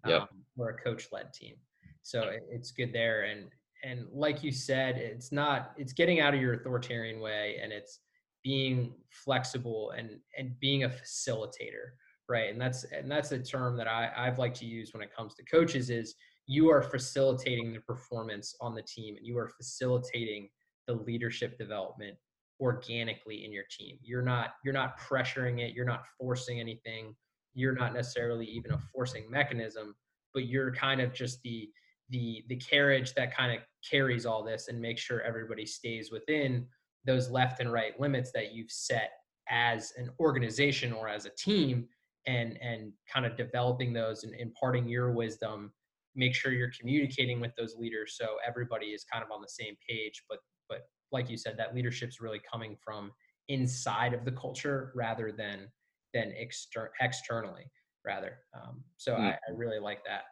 um, 0.04 0.12
yep. 0.12 0.30
or 0.58 0.70
a 0.70 0.78
coach 0.78 1.08
led 1.12 1.34
team. 1.34 1.56
So 2.02 2.32
it's 2.52 2.72
good 2.72 2.94
there. 2.94 3.24
And 3.24 3.50
and 3.86 4.06
like 4.12 4.44
you 4.44 4.52
said 4.52 4.98
it's 4.98 5.32
not 5.32 5.72
it's 5.78 5.94
getting 5.94 6.20
out 6.20 6.34
of 6.34 6.42
your 6.42 6.54
authoritarian 6.54 7.20
way 7.20 7.58
and 7.62 7.72
it's 7.72 8.00
being 8.44 8.94
flexible 9.10 9.94
and 9.98 10.10
and 10.38 10.60
being 10.60 10.84
a 10.84 10.90
facilitator 10.90 11.92
right? 12.28 12.52
And 12.52 12.60
that's 12.60 12.84
and 12.86 13.10
that's 13.10 13.32
a 13.32 13.40
term 13.40 13.78
that 13.78 13.88
i 13.88 14.12
i've 14.18 14.40
like 14.40 14.54
to 14.56 14.66
use 14.66 14.94
when 14.94 15.04
it 15.04 15.16
comes 15.16 15.36
to 15.36 15.44
coaches 15.46 15.90
is 15.90 16.16
you 16.48 16.70
are 16.70 16.82
facilitating 16.82 17.74
the 17.74 17.80
performance 17.82 18.56
on 18.62 18.76
the 18.76 18.82
team 18.82 19.16
and 19.16 19.26
you 19.26 19.38
are 19.38 19.50
facilitating 19.50 20.50
the 20.88 20.94
leadership 20.94 21.58
development 21.58 22.16
organically 22.62 23.44
in 23.44 23.52
your 23.52 23.64
team. 23.70 23.98
You're 24.02 24.22
not 24.22 24.52
you're 24.64 24.74
not 24.74 25.00
pressuring 25.00 25.60
it 25.60 25.74
you're 25.74 25.86
not 25.86 26.04
forcing 26.20 26.60
anything 26.60 27.16
you're 27.54 27.76
not 27.76 27.94
necessarily 27.94 28.46
even 28.46 28.74
a 28.74 28.80
forcing 28.94 29.30
mechanism 29.30 29.96
but 30.34 30.48
you're 30.48 30.74
kind 30.74 31.02
of 31.02 31.14
just 31.14 31.42
the 31.44 31.70
the 32.10 32.44
the 32.50 32.56
carriage 32.58 33.14
that 33.14 33.36
kind 33.36 33.52
of 33.52 33.60
carries 33.90 34.26
all 34.26 34.44
this 34.44 34.68
and 34.68 34.80
makes 34.80 35.02
sure 35.02 35.22
everybody 35.22 35.66
stays 35.66 36.12
within 36.12 36.66
those 37.06 37.30
left 37.30 37.60
and 37.60 37.72
right 37.72 38.00
limits 38.00 38.32
that 38.34 38.54
you've 38.54 38.72
set 38.72 39.12
as 39.50 39.94
an 39.98 40.10
organization 40.20 40.92
or 40.92 41.08
as 41.08 41.26
a 41.26 41.32
team 41.38 41.88
and 42.28 42.58
and 42.62 42.92
kind 43.12 43.26
of 43.26 43.38
developing 43.38 43.94
those 43.94 44.24
and 44.24 44.34
imparting 44.36 44.88
your 44.88 45.12
wisdom 45.12 45.72
make 46.16 46.34
sure 46.34 46.52
you're 46.52 46.72
communicating 46.80 47.40
with 47.40 47.52
those 47.58 47.76
leaders 47.76 48.16
so 48.18 48.38
everybody 48.48 48.88
is 48.88 49.06
kind 49.12 49.24
of 49.24 49.30
on 49.32 49.42
the 49.42 49.48
same 49.48 49.76
page 49.88 50.24
but 50.28 50.40
but 50.68 50.88
like 51.12 51.30
you 51.30 51.38
said 51.38 51.56
that 51.58 51.76
leadership's 51.76 52.20
really 52.20 52.42
coming 52.52 52.76
from 52.84 53.12
inside 53.50 54.14
of 54.14 54.26
the 54.26 54.32
culture 54.32 54.92
rather 54.96 55.32
than 55.32 55.68
than 56.14 56.34
exter- 56.36 56.92
externally 57.00 57.70
rather 58.06 58.40
um, 58.54 58.84
so 58.98 59.14
mm-hmm. 59.14 59.24
I, 59.24 59.32
I, 59.32 59.52
really 59.54 59.80
like 59.80 60.04
that. 60.06 60.24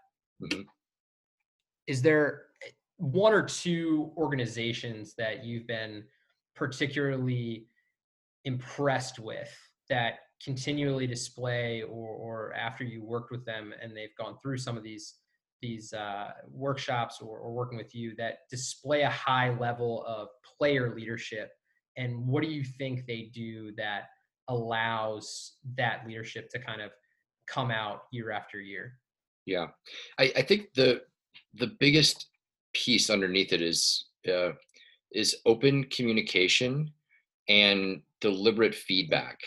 Mm-hmm. 0.42 0.62
Is 1.88 2.02
there 2.02 2.44
one 2.98 3.34
or 3.34 3.44
two 3.44 4.12
organizations 4.18 5.14
that 5.18 5.44
you've 5.44 5.68
been 5.68 6.04
particularly 6.56 7.68
impressed 8.46 9.20
with 9.20 9.50
that 9.90 10.20
continually 10.44 11.08
display 11.08 11.84
or, 11.84 12.10
or 12.10 12.54
after 12.54 12.84
you 12.84 13.04
worked 13.04 13.32
with 13.32 13.46
them 13.46 13.74
and 13.82 13.96
they've 13.96 14.16
gone 14.18 14.38
through 14.42 14.58
some 14.58 14.78
of 14.78 14.84
these 14.84 15.16
these 15.62 15.94
uh, 15.94 16.32
workshops 16.52 17.22
or, 17.22 17.40
or, 17.40 17.54
working 17.54 17.78
with 17.78 17.96
you 17.96 18.14
that 18.18 18.40
display 18.52 19.04
a 19.04 19.10
high 19.10 19.58
level 19.58 20.04
of 20.06 20.28
player 20.58 20.94
leadership? 20.94 21.52
And 21.96 22.28
what 22.28 22.44
do 22.44 22.50
you 22.50 22.66
think 22.66 23.06
they 23.08 23.32
do 23.34 23.74
that 23.78 24.10
allows 24.50 25.54
that 25.78 26.06
leadership 26.06 26.50
to 26.50 26.60
kind 26.60 26.82
of 26.82 26.92
come 27.48 27.72
out 27.72 28.02
year 28.12 28.32
after 28.32 28.60
year? 28.60 29.00
Yeah. 29.46 29.68
I, 30.20 30.34
I 30.36 30.42
think 30.42 30.74
the 30.76 31.04
the 31.54 31.72
biggest 31.80 32.28
piece 32.74 33.10
underneath 33.10 33.54
it 33.54 33.62
is 33.62 34.06
uh, 34.32 34.52
is 35.12 35.38
open 35.46 35.84
communication 35.86 36.92
and 37.50 38.02
deliberate 38.22 38.74
feedback. 38.74 39.40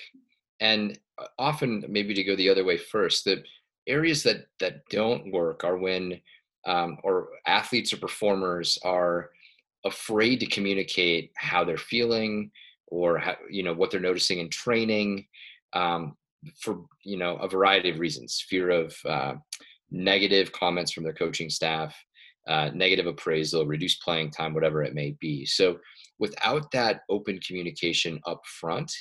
And 0.61 0.99
uh, 1.19 1.27
often 1.39 1.85
maybe 1.89 2.15
to 2.15 2.25
go 2.25 2.37
the 2.37 2.49
other 2.49 2.65
way 2.65 2.77
first 2.77 3.25
the 3.25 3.43
areas 3.87 4.23
that 4.23 4.47
that 4.61 4.87
don't 4.91 5.33
work 5.33 5.65
are 5.65 5.77
when 5.77 6.21
um, 6.67 6.99
or 7.05 7.29
athletes 7.47 7.93
or 7.93 7.99
performers 7.99 8.79
are 8.85 9.31
afraid 9.85 10.41
to 10.41 10.47
communicate 10.47 11.31
how 11.37 11.65
they're 11.65 11.77
feeling 11.77 12.51
or 12.89 13.19
how, 13.19 13.37
you 13.51 13.63
know 13.63 13.73
what 13.73 13.91
they're 13.91 14.01
noticing 14.01 14.39
in 14.41 14.51
training 14.51 15.27
um, 15.73 16.17
for 16.61 16.85
you 17.03 17.17
know 17.17 17.37
a 17.37 17.49
variety 17.49 17.91
of 17.91 17.99
reasons. 17.99 18.45
Fear 18.49 18.71
of 18.71 18.97
uh, 19.05 19.35
negative 19.91 20.53
comments 20.53 20.93
from 20.93 21.05
their 21.05 21.13
coaching 21.13 21.51
staff 21.51 21.97
uh, 22.49 22.71
negative 22.75 23.07
appraisal 23.07 23.67
reduced 23.67 24.03
playing 24.03 24.31
time 24.31 24.55
whatever 24.55 24.83
it 24.83 24.95
may 24.95 25.17
be. 25.21 25.45
So 25.45 25.79
without 26.19 26.71
that 26.73 27.01
open 27.09 27.39
communication 27.41 28.21
up 28.27 28.41
front 28.47 28.93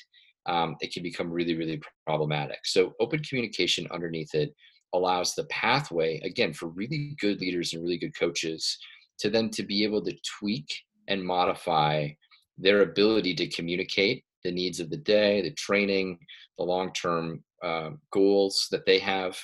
um, 0.47 0.75
it 0.79 0.93
can 0.93 1.03
become 1.03 1.31
really 1.31 1.55
really 1.55 1.81
problematic. 2.05 2.59
So 2.65 2.93
open 2.99 3.21
communication 3.23 3.87
underneath 3.91 4.33
it 4.33 4.53
allows 4.93 5.33
the 5.33 5.45
pathway 5.45 6.19
again 6.23 6.53
for 6.53 6.67
really 6.69 7.15
good 7.19 7.39
leaders 7.41 7.73
and 7.73 7.83
really 7.83 7.97
good 7.97 8.17
coaches 8.17 8.77
to 9.19 9.29
then 9.29 9.49
to 9.49 9.63
be 9.63 9.83
able 9.83 10.03
to 10.03 10.15
tweak 10.39 10.67
and 11.07 11.23
modify 11.23 12.09
their 12.57 12.81
ability 12.81 13.33
to 13.35 13.47
communicate 13.47 14.23
the 14.43 14.51
needs 14.51 14.79
of 14.79 14.89
the 14.89 14.97
day 14.97 15.41
the 15.41 15.51
training 15.51 16.17
the 16.57 16.63
long-term 16.63 17.43
uh, 17.63 17.89
goals 18.11 18.67
that 18.71 18.85
they 18.85 18.99
have 18.99 19.37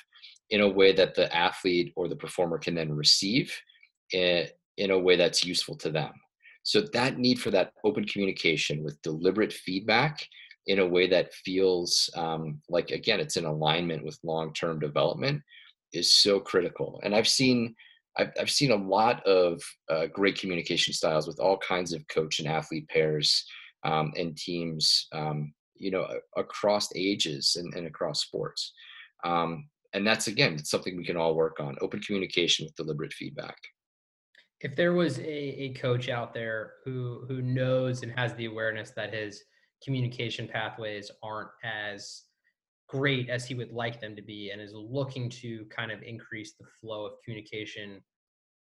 in 0.51 0.61
a 0.61 0.67
way 0.67 0.91
that 0.91 1.15
the 1.15 1.33
athlete 1.35 1.91
or 1.95 2.07
the 2.07 2.15
performer 2.15 2.57
can 2.57 2.75
then 2.75 2.93
receive 2.93 3.53
in, 4.13 4.47
in 4.78 4.91
a 4.91 5.00
way 5.00 5.15
that's 5.15 5.45
useful 5.45 5.76
to 5.78 5.89
them. 5.89 6.12
So 6.63 6.82
that 6.93 7.17
need 7.17 7.39
for 7.39 7.52
that 7.52 7.74
open 7.84 8.06
communication 8.06 8.84
with 8.84 9.02
deliberate 9.02 9.54
feedback 9.54 10.26
in 10.67 10.80
a 10.80 10.88
way 10.88 11.08
that 11.08 11.34
feels 11.34 12.10
um, 12.15 12.62
like 12.69 12.91
again 12.91 13.19
it's 13.19 13.38
in 13.38 13.45
alignment 13.45 14.06
with 14.06 14.19
long-term 14.24 14.80
development 14.80 15.41
is 15.93 16.15
so 16.15 16.39
critical. 16.39 17.00
And 17.04 17.15
i've 17.15 17.28
seen 17.28 17.76
i've, 18.17 18.32
I've 18.39 18.50
seen 18.50 18.71
a 18.71 18.76
lot 18.76 19.26
of 19.26 19.62
uh, 19.89 20.08
great 20.08 20.39
communication 20.39 20.93
styles 20.93 21.28
with 21.28 21.39
all 21.39 21.58
kinds 21.58 21.93
of 21.93 22.08
coach 22.08 22.39
and 22.39 22.47
athlete 22.47 22.88
pairs 22.89 23.45
um, 23.84 24.13
and 24.15 24.38
teams 24.38 25.08
um, 25.13 25.54
you 25.76 25.89
know 25.89 26.08
across 26.38 26.89
ages 26.95 27.58
and, 27.60 27.74
and 27.74 27.88
across 27.88 28.21
sports. 28.21 28.74
Um, 29.24 29.67
and 29.93 30.06
that's 30.06 30.28
again 30.28 30.54
it's 30.54 30.69
something 30.69 30.95
we 30.95 31.06
can 31.06 31.17
all 31.17 31.36
work 31.36 31.60
on 31.60 31.76
open 31.82 32.00
communication 32.02 32.65
with 32.65 32.76
deliberate 32.76 33.13
feedback 33.13 33.58
if 34.63 34.76
there 34.76 34.93
was 34.93 35.19
a, 35.19 35.63
a 35.63 35.74
coach 35.74 36.10
out 36.10 36.34
there 36.34 36.74
who 36.86 37.26
who 37.28 37.41
knows 37.41 38.04
and 38.04 38.12
has 38.17 38.34
the 38.36 38.45
awareness 38.45 38.91
that 38.91 39.13
his 39.13 39.43
communication 39.84 40.47
pathways 40.47 41.10
aren't 41.24 41.50
as 41.63 42.24
great 42.88 43.30
as 43.30 43.45
he 43.45 43.56
would 43.56 43.71
like 43.71 44.00
them 44.00 44.15
to 44.15 44.21
be 44.21 44.52
and 44.52 44.62
is 44.62 44.74
looking 44.74 45.30
to 45.30 45.65
kind 45.65 45.91
of 45.91 46.04
increase 46.04 46.54
the 46.60 46.65
flow 46.80 47.06
of 47.06 47.13
communication 47.24 48.02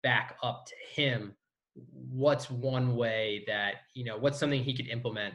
back 0.03 0.37
up 0.43 0.65
to 0.67 1.01
him 1.01 1.35
what's 1.93 2.51
one 2.51 2.97
way 2.97 3.45
that 3.47 3.75
you 3.95 4.05
know 4.05 4.17
what's 4.17 4.39
something 4.39 4.63
he 4.63 4.77
could 4.77 4.89
implement 4.89 5.35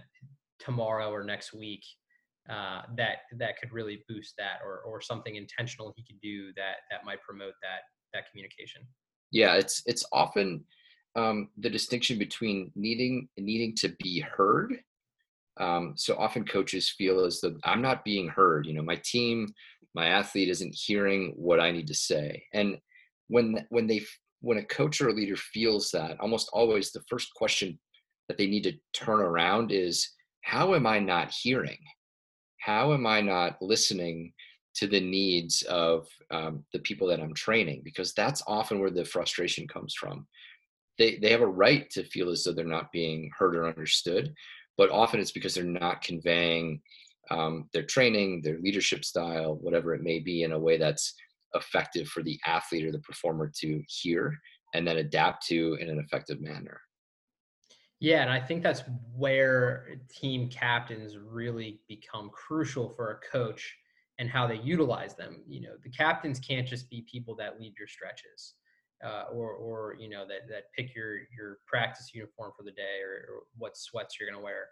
tomorrow 0.59 1.11
or 1.11 1.23
next 1.23 1.53
week 1.53 1.83
uh, 2.49 2.83
that 2.95 3.17
that 3.37 3.57
could 3.59 3.71
really 3.71 4.03
boost 4.07 4.33
that 4.37 4.59
or 4.65 4.79
or 4.81 5.01
something 5.01 5.35
intentional 5.35 5.93
he 5.95 6.03
could 6.03 6.19
do 6.21 6.51
that 6.55 6.77
that 6.89 7.05
might 7.05 7.21
promote 7.21 7.53
that 7.61 7.81
that 8.13 8.29
communication 8.31 8.81
yeah 9.31 9.55
it's 9.55 9.81
it's 9.85 10.05
often 10.11 10.63
um, 11.17 11.47
the 11.57 11.69
distinction 11.69 12.19
between 12.19 12.71
needing 12.75 13.29
needing 13.37 13.73
to 13.75 13.89
be 13.99 14.19
heard 14.19 14.75
um, 15.57 15.93
so 15.95 16.15
often 16.17 16.45
coaches 16.45 16.89
feel 16.89 17.23
as 17.23 17.39
though 17.39 17.55
I'm 17.63 17.81
not 17.81 18.03
being 18.03 18.27
heard. 18.27 18.65
You 18.65 18.73
know, 18.73 18.81
my 18.81 18.99
team, 19.03 19.47
my 19.93 20.07
athlete 20.07 20.49
isn't 20.49 20.75
hearing 20.75 21.33
what 21.35 21.59
I 21.59 21.71
need 21.71 21.87
to 21.87 21.93
say. 21.93 22.43
And 22.53 22.77
when 23.27 23.65
when 23.69 23.87
they 23.87 24.01
when 24.41 24.57
a 24.57 24.65
coach 24.65 25.01
or 25.01 25.09
a 25.09 25.13
leader 25.13 25.37
feels 25.37 25.91
that, 25.91 26.19
almost 26.19 26.49
always 26.53 26.91
the 26.91 27.03
first 27.09 27.33
question 27.35 27.79
that 28.27 28.37
they 28.37 28.47
need 28.47 28.63
to 28.63 28.73
turn 28.93 29.19
around 29.19 29.71
is, 29.71 30.07
how 30.41 30.75
am 30.75 30.85
I 30.85 30.99
not 30.99 31.31
hearing? 31.31 31.79
How 32.59 32.93
am 32.93 33.07
I 33.07 33.21
not 33.21 33.61
listening 33.61 34.33
to 34.75 34.87
the 34.87 34.99
needs 34.99 35.61
of 35.63 36.07
um, 36.31 36.63
the 36.73 36.79
people 36.79 37.07
that 37.07 37.19
I'm 37.19 37.33
training? 37.33 37.81
Because 37.83 38.13
that's 38.13 38.43
often 38.47 38.79
where 38.79 38.91
the 38.91 39.05
frustration 39.05 39.67
comes 39.67 39.93
from. 39.93 40.27
They, 40.97 41.17
they 41.17 41.31
have 41.31 41.41
a 41.41 41.47
right 41.47 41.89
to 41.91 42.03
feel 42.03 42.29
as 42.29 42.43
though 42.43 42.53
they're 42.53 42.65
not 42.65 42.91
being 42.91 43.29
heard 43.37 43.55
or 43.55 43.67
understood 43.67 44.33
but 44.77 44.91
often 44.91 45.19
it's 45.19 45.31
because 45.31 45.55
they're 45.55 45.63
not 45.63 46.01
conveying 46.01 46.81
um, 47.31 47.69
their 47.73 47.83
training, 47.83 48.41
their 48.41 48.59
leadership 48.59 49.03
style, 49.03 49.55
whatever 49.55 49.93
it 49.93 50.03
may 50.03 50.19
be, 50.19 50.43
in 50.43 50.51
a 50.51 50.59
way 50.59 50.77
that's 50.77 51.15
effective 51.53 52.07
for 52.07 52.21
the 52.21 52.39
athlete 52.45 52.85
or 52.85 52.91
the 52.91 52.99
performer 52.99 53.51
to 53.61 53.81
hear 53.87 54.37
and 54.73 54.85
then 54.85 54.97
adapt 54.97 55.45
to 55.47 55.77
in 55.79 55.89
an 55.89 55.99
effective 55.99 56.41
manner. 56.41 56.79
Yeah, 58.01 58.21
and 58.21 58.29
I 58.29 58.41
think 58.41 58.61
that's 58.61 58.83
where 59.15 59.87
team 60.13 60.49
captains 60.49 61.17
really 61.17 61.79
become 61.87 62.29
crucial 62.29 62.89
for 62.89 63.11
a 63.11 63.31
coach 63.31 63.75
and 64.19 64.29
how 64.29 64.47
they 64.47 64.57
utilize 64.57 65.15
them. 65.15 65.43
You 65.47 65.61
know, 65.61 65.75
the 65.83 65.89
captains 65.89 66.39
can't 66.39 66.67
just 66.67 66.89
be 66.89 67.05
people 67.11 67.35
that 67.35 67.59
lead 67.59 67.73
your 67.77 67.87
stretches 67.87 68.55
uh, 69.03 69.23
or 69.31 69.51
or 69.51 69.95
you 69.99 70.09
know 70.09 70.25
that 70.27 70.47
that 70.49 70.71
pick 70.75 70.95
your 70.95 71.17
your 71.37 71.59
practice 71.67 72.11
uniform 72.13 72.51
for 72.55 72.63
the 72.63 72.71
day 72.71 73.01
or, 73.03 73.33
or 73.33 73.43
what 73.57 73.75
sweats 73.77 74.17
you're 74.19 74.29
going 74.29 74.39
to 74.39 74.43
wear 74.43 74.67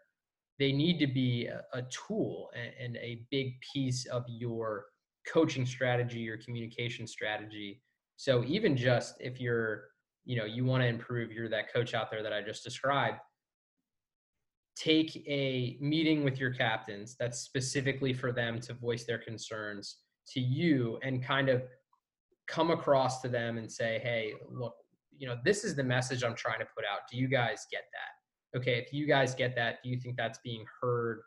they 0.60 0.71
need 0.71 0.99
to 0.99 1.08
be 1.08 1.47
a, 1.47 1.63
a 1.73 1.82
tool 1.84 2.49
and, 2.56 2.71
and, 2.79 2.97
a 2.97 3.23
big 3.32 3.53
piece 3.73 4.06
of 4.06 4.23
your 4.27 4.86
coaching 5.32 5.65
strategy 5.65 6.19
your 6.19 6.38
communication 6.38 7.06
strategy 7.06 7.82
so 8.17 8.43
even 8.45 8.77
just 8.77 9.15
if 9.19 9.41
you're 9.41 9.86
you 10.25 10.38
know 10.38 10.45
you 10.45 10.63
want 10.63 10.82
to 10.82 10.88
improve 10.88 11.32
you're 11.32 11.49
that 11.49 11.73
coach 11.73 11.93
out 11.93 12.10
there 12.10 12.23
that 12.23 12.34
i 12.34 12.41
just 12.41 12.63
described 12.63 13.17
take 14.75 15.15
a 15.27 15.77
meeting 15.79 16.23
with 16.23 16.39
your 16.39 16.51
captains 16.51 17.15
that's 17.19 17.39
specifically 17.39 18.13
for 18.13 18.31
them 18.31 18.59
to 18.62 18.73
voice 18.73 19.03
their 19.05 19.19
concerns 19.19 19.97
to 20.27 20.39
you 20.39 20.97
and 21.03 21.23
kind 21.23 21.49
of 21.49 21.63
come 22.47 22.71
across 22.71 23.21
to 23.21 23.29
them 23.29 23.57
and 23.57 23.71
say, 23.71 23.99
hey, 24.03 24.33
look, 24.49 24.75
you 25.17 25.27
know, 25.27 25.38
this 25.43 25.63
is 25.63 25.75
the 25.75 25.83
message 25.83 26.23
I'm 26.23 26.36
trying 26.36 26.59
to 26.59 26.67
put 26.75 26.86
out. 26.91 27.01
Do 27.12 27.17
you 27.17 27.27
guys 27.27 27.67
get 27.71 27.83
that? 27.93 28.57
Okay, 28.59 28.77
if 28.77 28.93
you 28.93 29.07
guys 29.07 29.33
get 29.33 29.55
that, 29.55 29.77
do 29.83 29.89
you 29.89 29.99
think 29.99 30.17
that's 30.17 30.39
being 30.43 30.65
heard 30.81 31.21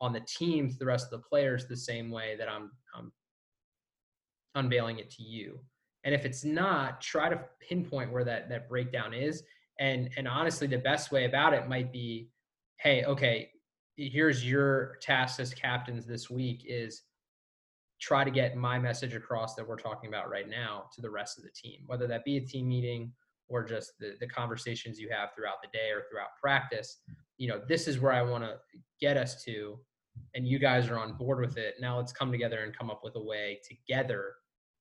on 0.00 0.12
the 0.12 0.20
team 0.20 0.70
to 0.70 0.76
the 0.78 0.86
rest 0.86 1.06
of 1.06 1.10
the 1.10 1.26
players 1.28 1.66
the 1.66 1.76
same 1.76 2.10
way 2.10 2.36
that 2.38 2.48
I'm, 2.48 2.70
I'm 2.94 3.12
unveiling 4.54 4.98
it 4.98 5.10
to 5.12 5.22
you? 5.22 5.58
And 6.04 6.14
if 6.14 6.24
it's 6.24 6.44
not, 6.44 7.00
try 7.00 7.28
to 7.28 7.40
pinpoint 7.66 8.12
where 8.12 8.24
that 8.24 8.48
that 8.50 8.68
breakdown 8.68 9.14
is. 9.14 9.42
And 9.80 10.10
and 10.16 10.28
honestly, 10.28 10.66
the 10.66 10.78
best 10.78 11.10
way 11.10 11.24
about 11.24 11.54
it 11.54 11.68
might 11.68 11.92
be, 11.92 12.28
hey, 12.84 13.02
okay, 13.04 13.48
here's 13.96 14.48
your 14.48 14.96
task 15.00 15.40
as 15.40 15.54
captains 15.54 16.04
this 16.04 16.28
week 16.28 16.64
is 16.66 17.02
try 17.98 18.22
to 18.22 18.30
get 18.30 18.56
my 18.56 18.78
message 18.78 19.14
across 19.14 19.54
that 19.54 19.66
we're 19.66 19.76
talking 19.76 20.08
about 20.08 20.28
right 20.28 20.50
now 20.50 20.84
to 20.92 21.00
the 21.00 21.08
rest 21.08 21.38
of 21.38 21.44
the 21.44 21.50
team, 21.50 21.80
whether 21.86 22.06
that 22.06 22.24
be 22.26 22.36
a 22.36 22.40
team 22.40 22.68
meeting 22.68 23.10
or 23.48 23.64
just 23.64 23.92
the, 23.98 24.12
the 24.20 24.26
conversations 24.26 24.98
you 24.98 25.08
have 25.10 25.30
throughout 25.34 25.62
the 25.62 25.68
day 25.72 25.90
or 25.90 26.02
throughout 26.10 26.28
practice. 26.40 26.98
You 27.38 27.48
know, 27.48 27.62
this 27.66 27.88
is 27.88 28.00
where 28.00 28.12
I 28.12 28.20
want 28.20 28.44
to 28.44 28.56
get 29.00 29.16
us 29.16 29.42
to, 29.44 29.78
and 30.34 30.46
you 30.46 30.58
guys 30.58 30.90
are 30.90 30.98
on 30.98 31.16
board 31.16 31.40
with 31.40 31.56
it. 31.56 31.76
Now 31.80 31.96
let's 31.96 32.12
come 32.12 32.30
together 32.30 32.64
and 32.64 32.76
come 32.76 32.90
up 32.90 33.00
with 33.02 33.16
a 33.16 33.22
way 33.22 33.60
together 33.66 34.34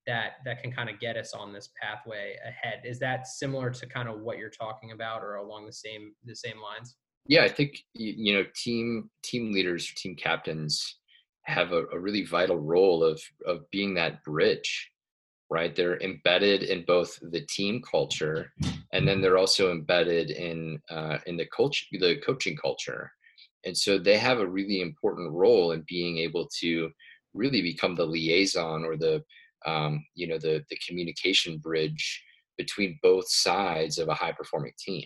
that 0.05 0.33
that 0.43 0.61
can 0.61 0.73
kind 0.73 0.89
of 0.89 0.99
get 0.99 1.15
us 1.15 1.33
on 1.33 1.53
this 1.53 1.69
pathway 1.81 2.35
ahead. 2.45 2.81
Is 2.83 2.99
that 2.99 3.27
similar 3.27 3.69
to 3.69 3.85
kind 3.87 4.09
of 4.09 4.19
what 4.19 4.37
you're 4.37 4.49
talking 4.49 4.91
about, 4.91 5.23
or 5.23 5.35
along 5.35 5.65
the 5.65 5.73
same 5.73 6.13
the 6.25 6.35
same 6.35 6.59
lines? 6.61 6.97
Yeah, 7.27 7.43
I 7.43 7.49
think 7.49 7.83
you 7.93 8.33
know 8.33 8.45
team 8.55 9.09
team 9.23 9.53
leaders, 9.53 9.93
team 9.95 10.15
captains 10.15 10.97
have 11.43 11.71
a, 11.71 11.85
a 11.87 11.99
really 11.99 12.25
vital 12.25 12.57
role 12.57 13.03
of 13.03 13.21
of 13.45 13.69
being 13.71 13.93
that 13.95 14.23
bridge 14.23 14.91
right? 15.49 15.75
They're 15.75 16.01
embedded 16.01 16.63
in 16.63 16.83
both 16.85 17.19
the 17.21 17.41
team 17.41 17.81
culture 17.89 18.51
and 18.91 19.07
then 19.07 19.21
they're 19.21 19.37
also 19.37 19.71
embedded 19.71 20.31
in 20.31 20.79
uh, 20.89 21.19
in 21.27 21.37
the 21.37 21.47
culture, 21.55 21.85
the 21.91 22.17
coaching 22.25 22.57
culture. 22.57 23.11
And 23.65 23.77
so 23.77 23.99
they 23.99 24.17
have 24.17 24.39
a 24.39 24.47
really 24.47 24.81
important 24.81 25.31
role 25.31 25.71
in 25.71 25.85
being 25.87 26.17
able 26.17 26.49
to 26.59 26.89
really 27.33 27.61
become 27.61 27.95
the 27.95 28.05
liaison 28.05 28.83
or 28.83 28.97
the 28.97 29.23
um, 29.65 30.03
you 30.15 30.27
know 30.27 30.37
the 30.39 30.63
the 30.69 30.77
communication 30.87 31.59
bridge 31.59 32.23
between 32.57 32.99
both 33.03 33.29
sides 33.29 33.97
of 33.99 34.09
a 34.09 34.13
high 34.13 34.31
performing 34.31 34.73
team 34.77 35.05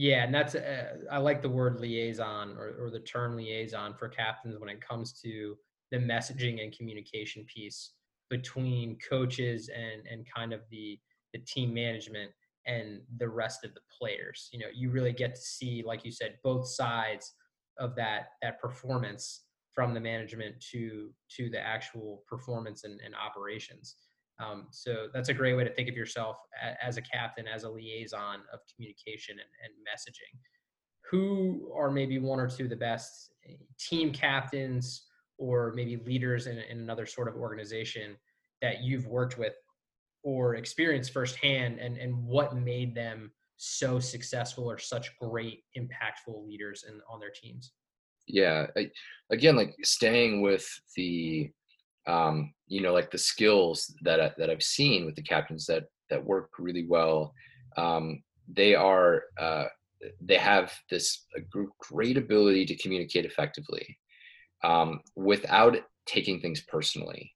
yeah 0.00 0.24
and 0.24 0.34
that's 0.34 0.54
uh, 0.54 0.96
i 1.10 1.18
like 1.18 1.42
the 1.42 1.48
word 1.48 1.78
liaison 1.78 2.56
or, 2.56 2.74
or 2.80 2.90
the 2.90 3.00
term 3.00 3.36
liaison 3.36 3.92
for 3.92 4.08
captains 4.08 4.58
when 4.58 4.70
it 4.70 4.80
comes 4.80 5.12
to 5.12 5.54
the 5.90 5.98
messaging 5.98 6.62
and 6.62 6.76
communication 6.76 7.44
piece 7.44 7.92
between 8.30 8.96
coaches 9.06 9.68
and 9.68 10.06
and 10.10 10.26
kind 10.34 10.52
of 10.52 10.60
the 10.70 10.98
the 11.34 11.38
team 11.40 11.74
management 11.74 12.30
and 12.66 13.00
the 13.18 13.28
rest 13.28 13.64
of 13.64 13.74
the 13.74 13.80
players. 13.98 14.48
You 14.52 14.60
know, 14.60 14.66
you 14.74 14.90
really 14.90 15.12
get 15.12 15.34
to 15.34 15.40
see, 15.40 15.82
like 15.84 16.04
you 16.04 16.12
said, 16.12 16.36
both 16.42 16.66
sides 16.68 17.34
of 17.78 17.94
that 17.96 18.28
that 18.42 18.60
performance 18.60 19.42
from 19.72 19.94
the 19.94 20.00
management 20.00 20.54
to 20.72 21.10
to 21.36 21.50
the 21.50 21.60
actual 21.60 22.22
performance 22.28 22.84
and, 22.84 23.00
and 23.04 23.14
operations. 23.14 23.96
Um, 24.40 24.66
so 24.70 25.08
that's 25.12 25.28
a 25.28 25.34
great 25.34 25.54
way 25.54 25.64
to 25.64 25.70
think 25.70 25.88
of 25.88 25.96
yourself 25.96 26.38
as 26.82 26.96
a 26.96 27.02
captain, 27.02 27.46
as 27.46 27.64
a 27.64 27.68
liaison 27.68 28.40
of 28.52 28.60
communication 28.74 29.36
and, 29.38 29.48
and 29.64 29.72
messaging. 29.86 30.38
Who 31.10 31.72
are 31.76 31.90
maybe 31.90 32.18
one 32.18 32.40
or 32.40 32.48
two 32.48 32.64
of 32.64 32.70
the 32.70 32.76
best 32.76 33.32
team 33.78 34.12
captains 34.12 35.06
or 35.38 35.72
maybe 35.74 35.96
leaders 36.06 36.46
in, 36.46 36.58
in 36.58 36.78
another 36.78 37.06
sort 37.06 37.28
of 37.28 37.34
organization 37.34 38.16
that 38.62 38.82
you've 38.82 39.06
worked 39.06 39.38
with 39.38 39.54
or 40.22 40.56
experienced 40.56 41.12
firsthand 41.12 41.78
and, 41.78 41.96
and 41.96 42.14
what 42.24 42.54
made 42.54 42.94
them 42.94 43.32
so 43.56 43.98
successful 43.98 44.70
or 44.70 44.78
such 44.78 45.10
great 45.18 45.64
impactful 45.76 46.46
leaders 46.46 46.84
in, 46.88 47.00
on 47.10 47.20
their 47.20 47.30
teams 47.30 47.72
yeah 48.26 48.66
I, 48.76 48.90
again 49.30 49.56
like 49.56 49.74
staying 49.82 50.42
with 50.42 50.66
the 50.96 51.50
um, 52.06 52.52
you 52.66 52.80
know 52.80 52.92
like 52.92 53.10
the 53.10 53.18
skills 53.18 53.94
that 54.02 54.20
I, 54.20 54.32
that 54.38 54.50
i've 54.50 54.62
seen 54.62 55.04
with 55.04 55.16
the 55.16 55.22
captains 55.22 55.66
that 55.66 55.84
that 56.08 56.24
work 56.24 56.50
really 56.58 56.86
well 56.86 57.34
um, 57.76 58.22
they 58.52 58.74
are 58.74 59.24
uh, 59.38 59.66
they 60.20 60.36
have 60.36 60.72
this 60.90 61.26
great 61.78 62.16
ability 62.16 62.66
to 62.66 62.76
communicate 62.76 63.24
effectively 63.24 63.98
um, 64.64 65.00
without 65.14 65.76
taking 66.06 66.40
things 66.40 66.62
personally. 66.62 67.32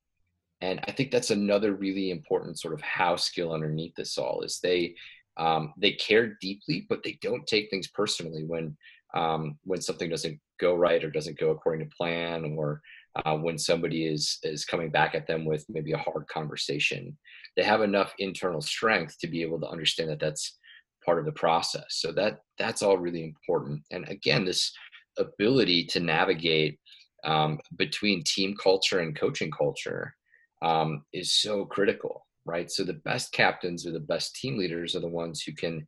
And 0.61 0.81
i 0.89 0.93
think 0.93 1.11
that's 1.11 1.31
another 1.31 1.75
really 1.75 2.11
important 2.11 2.59
sort 2.59 2.75
of 2.75 2.81
how 2.81 3.17
skill 3.17 3.53
underneath 3.53 3.95
this 3.97 4.17
all 4.17 4.43
is 4.43 4.61
they 4.63 4.95
um, 5.37 5.75
they 5.77 5.93
care 5.93 6.37
deeply 6.41 6.87
but 6.89 7.03
they 7.03 7.19
don't 7.21 7.47
take 7.47 7.69
things 7.69 7.89
personally 7.89 8.45
when 8.45 8.77
um, 9.15 9.59
when 9.65 9.81
something 9.81 10.09
doesn't 10.09 10.41
go 10.59 10.75
right 10.75 11.05
or 11.05 11.11
doesn't 11.11 11.39
go 11.39 11.51
according 11.51 11.87
to 11.89 11.97
plan 11.97 12.57
or 12.57 12.81
uh, 13.25 13.37
when 13.37 13.59
somebody 13.59 14.07
is 14.07 14.39
is 14.43 14.65
coming 14.65 14.91
back 14.91 15.15
at 15.15 15.27
them 15.27 15.45
with 15.45 15.65
maybe 15.69 15.93
a 15.93 15.99
hard 15.99 16.27
conversation 16.29 17.17
they 17.57 17.63
have 17.63 17.83
enough 17.83 18.13
internal 18.19 18.61
strength 18.61 19.17
to 19.19 19.27
be 19.27 19.43
able 19.43 19.61
to 19.61 19.69
understand 19.69 20.11
that 20.11 20.21
that's 20.21 20.59
part 21.05 21.19
of 21.19 21.25
the 21.25 21.33
process 21.33 21.85
so 21.91 22.11
that 22.13 22.41
that's 22.59 22.83
all 22.83 22.97
really 22.97 23.23
important 23.25 23.83
and 23.91 24.09
again 24.09 24.45
this 24.45 24.73
ability 25.19 25.85
to 25.85 26.01
navigate 26.01 26.79
um, 27.25 27.59
between 27.77 28.23
team 28.25 28.55
culture 28.57 29.01
and 29.01 29.19
coaching 29.19 29.51
culture 29.51 30.15
um, 30.63 31.05
is 31.13 31.33
so 31.33 31.65
critical, 31.65 32.27
right? 32.45 32.71
So 32.71 32.85
the 32.85 32.95
best 32.95 33.33
captains 33.33 33.87
or 33.87 33.93
the 33.93 34.01
best 34.01 34.35
team 34.37 34.59
leaders 34.59 34.95
are 34.95 35.01
the 35.01 35.09
ones 35.09 35.43
who 35.43 35.53
can 35.53 35.87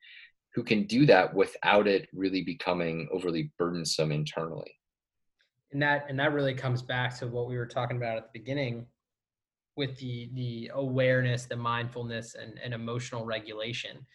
who 0.54 0.64
can 0.64 0.86
do 0.86 1.04
that 1.04 1.34
without 1.34 1.86
it 1.86 2.08
really 2.14 2.42
becoming 2.42 3.08
overly 3.12 3.52
burdensome 3.58 4.10
internally. 4.10 4.75
And 5.72 5.82
that 5.82 6.06
and 6.08 6.18
that 6.20 6.32
really 6.32 6.54
comes 6.54 6.82
back 6.82 7.18
to 7.18 7.26
what 7.26 7.48
we 7.48 7.56
were 7.56 7.66
talking 7.66 7.96
about 7.96 8.16
at 8.16 8.32
the 8.32 8.38
beginning 8.38 8.86
with 9.76 9.96
the 9.98 10.30
the 10.34 10.70
awareness, 10.74 11.44
the 11.44 11.56
mindfulness 11.56 12.34
and, 12.34 12.58
and 12.62 12.72
emotional 12.72 13.24
regulation. 13.24 14.06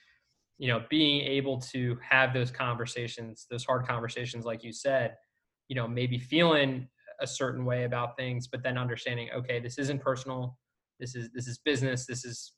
You 0.58 0.68
know, 0.68 0.84
being 0.90 1.22
able 1.22 1.60
to 1.74 1.98
have 2.08 2.34
those 2.34 2.52
conversations, 2.52 3.48
those 3.50 3.66
hard 3.66 3.88
conversations, 3.88 4.46
like 4.46 4.64
you 4.64 4.72
said, 4.72 5.16
you 5.70 5.76
know, 5.76 5.88
maybe 5.88 6.20
feeling 6.20 6.88
a 7.20 7.28
certain 7.28 7.66
way 7.66 7.84
about 7.84 8.18
things, 8.18 8.48
but 8.48 8.64
then 8.64 8.78
understanding, 8.78 9.30
okay, 9.36 9.60
this 9.60 9.78
isn't 9.78 10.02
personal. 10.02 10.58
This 11.00 11.16
is 11.16 11.30
this 11.34 11.48
is 11.48 11.58
business. 11.60 12.06
This 12.06 12.26
is 12.26 12.54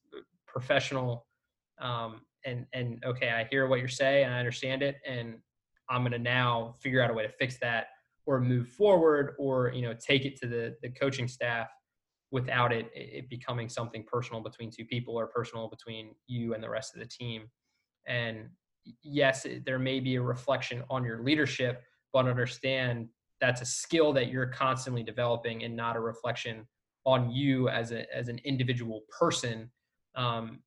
professional. 0.47 1.25
Um, 1.81 2.21
and 2.45 2.65
and 2.73 3.03
okay, 3.05 3.29
I 3.29 3.45
hear 3.45 3.67
what 3.67 3.79
you're 3.79 3.87
saying 3.87 4.27
I 4.27 4.39
understand 4.39 4.83
it, 4.83 4.97
and 5.07 5.35
I'm 5.89 6.03
gonna 6.03 6.19
now 6.19 6.75
figure 6.81 7.01
out 7.01 7.09
a 7.09 7.13
way 7.13 7.23
to 7.23 7.29
fix 7.29 7.57
that 7.59 7.87
or 8.25 8.39
move 8.39 8.67
forward 8.69 9.35
or 9.37 9.71
you 9.73 9.81
know 9.81 9.93
take 9.93 10.25
it 10.25 10.35
to 10.37 10.47
the 10.47 10.75
the 10.81 10.89
coaching 10.89 11.27
staff 11.27 11.67
without 12.31 12.73
it 12.73 12.89
it 12.95 13.29
becoming 13.29 13.69
something 13.69 14.03
personal 14.03 14.41
between 14.41 14.71
two 14.71 14.83
people 14.85 15.15
or 15.17 15.27
personal 15.27 15.69
between 15.69 16.15
you 16.27 16.53
and 16.53 16.63
the 16.63 16.69
rest 16.69 16.93
of 16.95 16.99
the 16.99 17.05
team. 17.05 17.43
And 18.07 18.49
yes, 19.03 19.45
there 19.65 19.79
may 19.79 19.99
be 19.99 20.15
a 20.15 20.21
reflection 20.21 20.83
on 20.89 21.03
your 21.03 21.23
leadership, 21.23 21.83
but 22.11 22.27
understand 22.27 23.07
that's 23.39 23.61
a 23.61 23.65
skill 23.65 24.13
that 24.13 24.29
you're 24.29 24.47
constantly 24.47 25.03
developing 25.03 25.63
and 25.63 25.75
not 25.75 25.95
a 25.95 25.99
reflection 25.99 26.67
on 27.05 27.29
you 27.29 27.69
as 27.69 27.91
a 27.91 28.11
as 28.15 28.29
an 28.29 28.39
individual 28.45 29.01
person 29.19 29.69
um, 30.15 30.59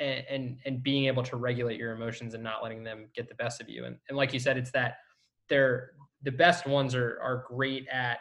and, 0.00 0.24
and 0.28 0.58
and 0.64 0.82
being 0.82 1.04
able 1.04 1.22
to 1.22 1.36
regulate 1.36 1.78
your 1.78 1.92
emotions 1.92 2.34
and 2.34 2.42
not 2.42 2.62
letting 2.62 2.82
them 2.82 3.08
get 3.14 3.28
the 3.28 3.34
best 3.36 3.60
of 3.60 3.68
you 3.68 3.84
and, 3.84 3.96
and 4.08 4.16
like 4.16 4.32
you 4.32 4.40
said 4.40 4.56
it's 4.56 4.70
that 4.70 4.96
they're 5.50 5.90
the 6.22 6.32
best 6.32 6.66
ones 6.66 6.94
are 6.94 7.18
are 7.22 7.44
great 7.48 7.86
at 7.88 8.18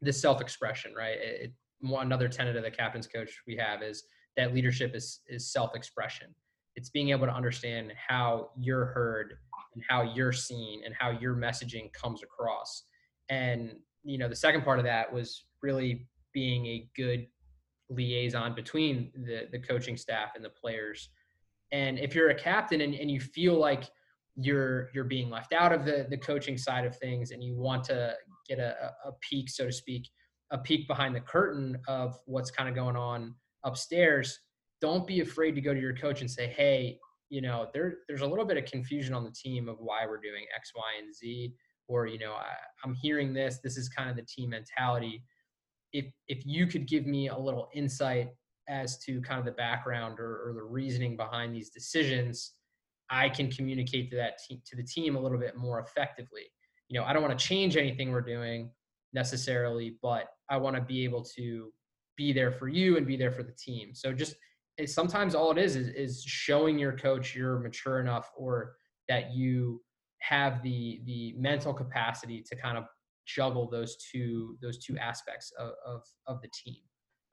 the 0.00 0.12
self-expression 0.12 0.92
right 0.96 1.18
it, 1.20 1.52
another 1.82 2.28
tenet 2.28 2.56
of 2.56 2.62
the 2.62 2.70
captain's 2.70 3.06
coach 3.06 3.40
we 3.46 3.56
have 3.56 3.82
is 3.82 4.04
that 4.36 4.54
leadership 4.54 4.94
is 4.94 5.20
is 5.28 5.52
self-expression 5.52 6.34
it's 6.74 6.90
being 6.90 7.10
able 7.10 7.26
to 7.26 7.32
understand 7.34 7.92
how 8.08 8.50
you're 8.58 8.86
heard 8.86 9.34
and 9.74 9.82
how 9.88 10.02
you're 10.02 10.32
seen 10.32 10.82
and 10.84 10.94
how 10.98 11.10
your 11.10 11.34
messaging 11.34 11.92
comes 11.92 12.22
across. 12.22 12.84
And 13.28 13.76
you 14.04 14.18
know, 14.18 14.28
the 14.28 14.36
second 14.36 14.62
part 14.62 14.78
of 14.78 14.84
that 14.84 15.12
was 15.12 15.44
really 15.62 16.08
being 16.32 16.66
a 16.66 16.88
good 16.96 17.26
liaison 17.90 18.54
between 18.54 19.12
the 19.14 19.48
the 19.52 19.58
coaching 19.58 19.96
staff 19.96 20.30
and 20.34 20.44
the 20.44 20.50
players. 20.50 21.10
And 21.72 21.98
if 21.98 22.14
you're 22.14 22.30
a 22.30 22.34
captain 22.34 22.80
and, 22.82 22.94
and 22.94 23.10
you 23.10 23.20
feel 23.20 23.54
like 23.54 23.84
you're 24.36 24.88
you're 24.94 25.04
being 25.04 25.28
left 25.28 25.52
out 25.52 25.72
of 25.72 25.84
the 25.84 26.06
the 26.08 26.16
coaching 26.16 26.56
side 26.56 26.84
of 26.84 26.96
things 26.96 27.32
and 27.32 27.42
you 27.42 27.54
want 27.54 27.84
to 27.84 28.14
get 28.48 28.58
a, 28.58 28.92
a 29.04 29.12
peek, 29.20 29.50
so 29.50 29.66
to 29.66 29.72
speak, 29.72 30.08
a 30.50 30.58
peek 30.58 30.88
behind 30.88 31.14
the 31.14 31.20
curtain 31.20 31.78
of 31.88 32.18
what's 32.26 32.50
kind 32.50 32.68
of 32.68 32.74
going 32.74 32.96
on 32.96 33.34
upstairs, 33.64 34.38
don't 34.80 35.06
be 35.06 35.20
afraid 35.20 35.54
to 35.54 35.60
go 35.60 35.72
to 35.72 35.80
your 35.80 35.94
coach 35.94 36.20
and 36.20 36.30
say, 36.30 36.48
hey, 36.48 36.98
you 37.30 37.40
know, 37.40 37.68
there 37.72 37.94
there's 38.08 38.20
a 38.20 38.26
little 38.26 38.44
bit 38.44 38.56
of 38.56 38.64
confusion 38.64 39.14
on 39.14 39.24
the 39.24 39.30
team 39.30 39.68
of 39.68 39.76
why 39.78 40.06
we're 40.06 40.20
doing 40.20 40.44
X, 40.54 40.72
Y, 40.74 40.82
and 41.02 41.14
Z, 41.14 41.54
or 41.88 42.06
you 42.06 42.18
know, 42.18 42.32
I, 42.32 42.52
I'm 42.84 42.94
hearing 42.94 43.32
this. 43.32 43.58
This 43.62 43.76
is 43.76 43.88
kind 43.88 44.10
of 44.10 44.16
the 44.16 44.22
team 44.22 44.50
mentality. 44.50 45.24
If 45.92 46.06
if 46.28 46.44
you 46.44 46.66
could 46.66 46.86
give 46.86 47.06
me 47.06 47.28
a 47.28 47.38
little 47.38 47.68
insight 47.74 48.28
as 48.68 48.98
to 49.04 49.20
kind 49.22 49.38
of 49.38 49.44
the 49.44 49.52
background 49.52 50.20
or, 50.20 50.48
or 50.48 50.52
the 50.54 50.62
reasoning 50.62 51.16
behind 51.16 51.54
these 51.54 51.70
decisions, 51.70 52.52
I 53.12 53.28
can 53.28 53.50
communicate 53.50 54.10
to 54.10 54.16
that 54.16 54.38
te- 54.38 54.62
to 54.66 54.74
the 54.74 54.82
team 54.82 55.14
a 55.16 55.20
little 55.20 55.38
bit 55.38 55.56
more 55.56 55.78
effectively. 55.78 56.46
You 56.88 56.98
know, 56.98 57.06
I 57.06 57.12
don't 57.12 57.22
want 57.22 57.38
to 57.38 57.44
change 57.44 57.76
anything 57.76 58.10
we're 58.10 58.22
doing 58.22 58.70
necessarily, 59.12 59.98
but 60.02 60.28
I 60.48 60.56
want 60.56 60.76
to 60.76 60.82
be 60.82 61.04
able 61.04 61.22
to 61.36 61.70
be 62.16 62.32
there 62.32 62.50
for 62.50 62.68
you 62.68 62.96
and 62.96 63.06
be 63.06 63.16
there 63.16 63.30
for 63.30 63.42
the 63.42 63.52
team. 63.52 63.94
So 63.94 64.12
just 64.12 64.34
sometimes 64.86 65.34
all 65.34 65.50
it 65.52 65.58
is, 65.58 65.76
is 65.76 65.88
is 65.88 66.22
showing 66.24 66.78
your 66.78 66.96
coach 66.96 67.36
you're 67.36 67.58
mature 67.58 68.00
enough 68.00 68.30
or 68.36 68.74
that 69.08 69.32
you 69.32 69.82
have 70.20 70.62
the 70.62 71.02
the 71.04 71.34
mental 71.36 71.74
capacity 71.74 72.42
to 72.42 72.56
kind 72.56 72.78
of 72.78 72.84
juggle 73.26 73.68
those 73.68 73.96
two 73.96 74.56
those 74.62 74.78
two 74.78 74.96
aspects 74.96 75.52
of 75.58 75.72
of, 75.86 76.02
of 76.26 76.40
the 76.40 76.48
team. 76.48 76.80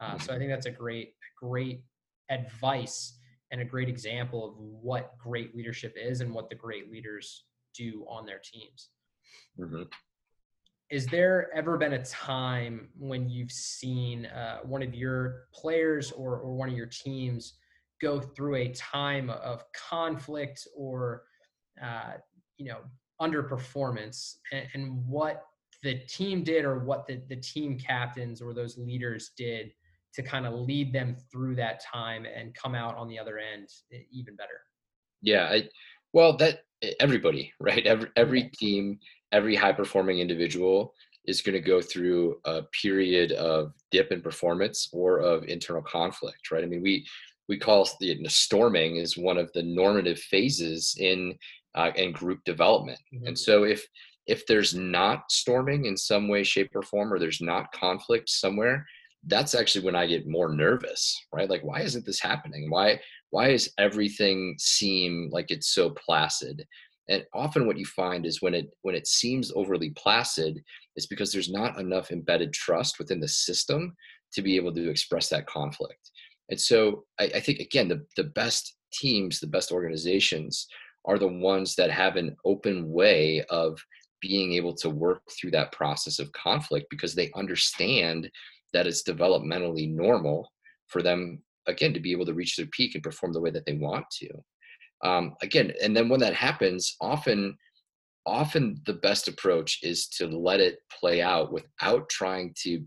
Uh, 0.02 0.18
so 0.18 0.34
I 0.34 0.38
think 0.38 0.50
that's 0.50 0.66
a 0.66 0.72
great 0.72 1.14
great 1.42 1.84
advice 2.30 3.19
and 3.52 3.62
a 3.62 3.66
great 3.66 3.90
example 3.90 4.48
of 4.48 4.54
what 4.58 5.18
great 5.18 5.56
leadership 5.56 5.96
is 5.96 6.22
and 6.22 6.34
what 6.34 6.50
the 6.50 6.56
great 6.56 6.92
leaders 6.92 7.46
do 7.74 8.06
on 8.08 8.26
their 8.26 8.40
teams. 8.40 8.90
Mm-hmm 9.60 9.84
is 10.90 11.06
there 11.06 11.50
ever 11.54 11.78
been 11.78 11.94
a 11.94 12.04
time 12.04 12.90
when 12.98 13.30
you've 13.30 13.52
seen 13.52 14.26
uh, 14.28 14.58
one 14.64 14.82
of 14.82 14.94
your 14.96 15.44
players 15.54 16.12
or, 16.12 16.40
or 16.40 16.56
one 16.56 16.70
of 16.70 16.76
your 16.76 16.88
teams 16.88 17.54
go 18.02 18.20
through 18.20 18.56
a 18.56 18.70
time 18.70 19.30
of 19.30 19.64
conflict 19.74 20.68
or 20.76 21.24
uh, 21.84 22.14
you 22.58 22.66
know 22.66 22.80
underperformance 23.22 24.38
and, 24.52 24.68
and 24.74 25.06
what 25.06 25.46
the 25.84 26.00
team 26.08 26.44
did 26.44 26.66
or 26.66 26.80
what 26.80 27.06
the, 27.08 27.22
the 27.30 27.36
team 27.36 27.78
captains 27.78 28.42
or 28.42 28.54
those 28.54 28.78
leaders 28.78 29.32
did 29.38 29.72
to 30.16 30.24
kind 30.24 30.46
of 30.46 30.54
lead 30.54 30.94
them 30.94 31.16
through 31.32 31.56
that 31.56 31.82
time 31.84 32.26
and 32.26 32.54
come 32.56 32.76
out 32.76 32.96
on 32.96 33.08
the 33.08 33.20
other 33.20 33.38
end 33.38 33.68
even 34.12 34.36
better. 34.36 34.62
Yeah 35.22 35.46
I, 35.46 35.70
well 36.14 36.36
that 36.38 36.62
everybody 37.00 37.52
right? 37.60 37.86
Every 37.86 38.10
every 38.16 38.44
team 38.58 39.00
every 39.32 39.56
high 39.56 39.74
performing 39.74 40.20
individual 40.20 40.94
is 41.26 41.42
going 41.42 41.54
to 41.54 41.62
go 41.62 41.82
through 41.82 42.40
a 42.46 42.64
period 42.82 43.34
of 43.34 43.74
dip 43.92 44.12
in 44.12 44.22
performance 44.22 44.90
or 44.92 45.20
of 45.20 45.44
internal 45.46 45.84
conflict 45.84 46.52
right? 46.52 46.64
I 46.64 46.68
mean 46.68 46.82
we 46.82 47.06
we 47.48 47.58
call 47.58 47.90
the, 48.00 48.24
storming 48.28 48.98
is 48.98 49.18
one 49.18 49.40
of 49.40 49.52
the 49.54 49.64
normative 49.64 50.20
phases 50.20 50.96
in 51.00 51.36
uh, 51.76 51.92
in 51.96 52.12
group 52.12 52.44
development. 52.46 53.00
Mm-hmm. 53.14 53.28
and 53.28 53.38
so 53.38 53.64
if 53.64 53.86
if 54.30 54.46
there's 54.46 54.76
not 54.76 55.32
storming 55.32 55.86
in 55.86 55.98
some 55.98 56.28
way 56.28 56.44
shape 56.44 56.76
or 56.76 56.84
form 56.84 57.12
or 57.12 57.18
there's 57.18 57.42
not 57.42 57.72
conflict 57.72 58.30
somewhere 58.30 58.86
that's 59.28 59.54
actually 59.54 59.84
when 59.84 59.96
i 59.96 60.06
get 60.06 60.28
more 60.28 60.50
nervous 60.50 61.20
right? 61.34 61.50
Like 61.50 61.62
why 61.62 61.82
isn't 61.82 62.06
this 62.06 62.20
happening? 62.20 62.70
Why 62.70 63.00
why 63.32 63.50
is 63.50 63.72
everything 63.78 64.56
seem 64.60 65.30
like 65.32 65.52
it's 65.52 65.74
so 65.74 65.92
placid? 65.92 66.66
And 67.08 67.24
often 67.34 67.66
what 67.66 67.78
you 67.78 67.86
find 67.86 68.26
is 68.26 68.42
when 68.42 68.54
it 68.54 68.70
when 68.82 68.96
it 68.96 69.08
seems 69.08 69.52
overly 69.56 69.92
placid 69.92 70.62
it's 70.96 71.08
because 71.08 71.32
there's 71.32 71.52
not 71.52 71.80
enough 71.80 72.12
embedded 72.12 72.54
trust 72.54 73.00
within 73.00 73.20
the 73.20 73.28
system 73.28 73.96
to 74.34 74.42
be 74.42 74.56
able 74.56 74.74
to 74.74 74.90
express 74.90 75.30
that 75.30 75.48
conflict. 75.48 76.12
And 76.50 76.60
so 76.60 77.06
i, 77.20 77.26
I 77.36 77.40
think 77.40 77.60
again 77.60 77.88
the, 77.88 78.06
the 78.16 78.26
best 78.26 78.76
teams 78.92 79.40
the 79.40 79.48
best 79.48 79.72
organizations 79.72 80.68
are 81.06 81.20
the 81.20 81.28
ones 81.28 81.76
that 81.76 81.92
have 81.92 82.16
an 82.16 82.36
open 82.44 82.90
way 82.92 83.44
of 83.50 83.80
being 84.22 84.54
able 84.54 84.76
to 84.76 84.90
work 84.90 85.22
through 85.32 85.52
that 85.52 85.72
process 85.72 86.20
of 86.20 86.32
conflict 86.34 86.88
because 86.90 87.16
they 87.16 87.32
understand 87.36 88.30
that 88.74 88.88
it's 88.88 89.04
developmentally 89.04 89.90
normal 89.94 90.52
for 90.88 91.02
them 91.02 91.42
again 91.68 91.94
to 91.94 92.00
be 92.00 92.12
able 92.12 92.26
to 92.26 92.34
reach 92.34 92.56
their 92.56 92.68
peak 92.68 92.96
and 92.96 93.04
perform 93.04 93.34
the 93.34 93.42
way 93.42 93.52
that 93.52 93.66
they 93.66 93.74
want 93.74 94.06
to. 94.20 94.30
Um, 95.04 95.36
again 95.42 95.72
and 95.82 95.96
then 95.96 96.10
when 96.10 96.20
that 96.20 96.34
happens 96.34 96.98
often 97.00 97.58
often 98.26 98.82
the 98.86 98.94
best 98.94 99.28
approach 99.28 99.80
is 99.82 100.08
to 100.08 100.28
let 100.28 100.60
it 100.60 100.80
play 100.92 101.22
out 101.22 101.54
without 101.54 102.10
trying 102.10 102.54
to 102.64 102.80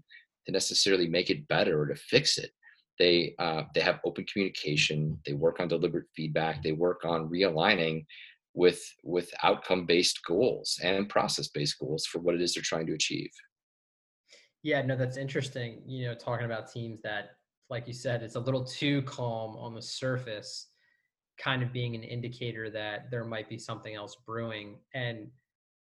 to 0.47 0.53
necessarily 0.53 1.09
make 1.09 1.31
it 1.31 1.47
better 1.49 1.81
or 1.81 1.87
to 1.87 1.95
fix 1.95 2.37
it. 2.37 2.51
They 2.99 3.35
uh, 3.39 3.63
they 3.75 3.81
have 3.81 4.01
open 4.05 4.27
communication 4.27 5.19
they 5.25 5.33
work 5.33 5.61
on 5.61 5.69
deliberate 5.69 6.07
feedback 6.15 6.63
they 6.63 6.73
work 6.73 7.05
on 7.05 7.29
realigning 7.29 8.05
with 8.55 8.83
with 9.03 9.31
outcome 9.43 9.87
based 9.87 10.21
goals 10.27 10.79
and 10.83 11.09
process 11.09 11.49
based 11.49 11.79
goals 11.79 12.05
for 12.05 12.19
what 12.19 12.35
it 12.35 12.43
is 12.43 12.55
they're 12.55 12.63
trying 12.63 12.87
to 12.87 12.95
achieve 12.95 13.31
yeah 14.63 14.83
no 14.83 14.97
that's 14.97 15.17
interesting 15.17 15.83
you 15.87 16.07
know 16.07 16.15
talking 16.15 16.47
about 16.47 16.71
teams 16.71 17.01
that 17.03 17.31
like 17.71 17.87
you 17.87 17.93
said 17.93 18.23
it's 18.23 18.37
a 18.37 18.41
little 18.41 18.65
too 18.65 19.03
calm 19.03 19.57
on 19.57 19.75
the 19.75 19.83
surface 19.83 20.69
kind 21.39 21.63
of 21.63 21.73
being 21.73 21.95
an 21.95 22.03
indicator 22.03 22.71
that 22.71 23.11
there 23.11 23.25
might 23.25 23.49
be 23.49 23.59
something 23.59 23.95
else 23.95 24.17
brewing. 24.27 24.77
And 24.95 25.29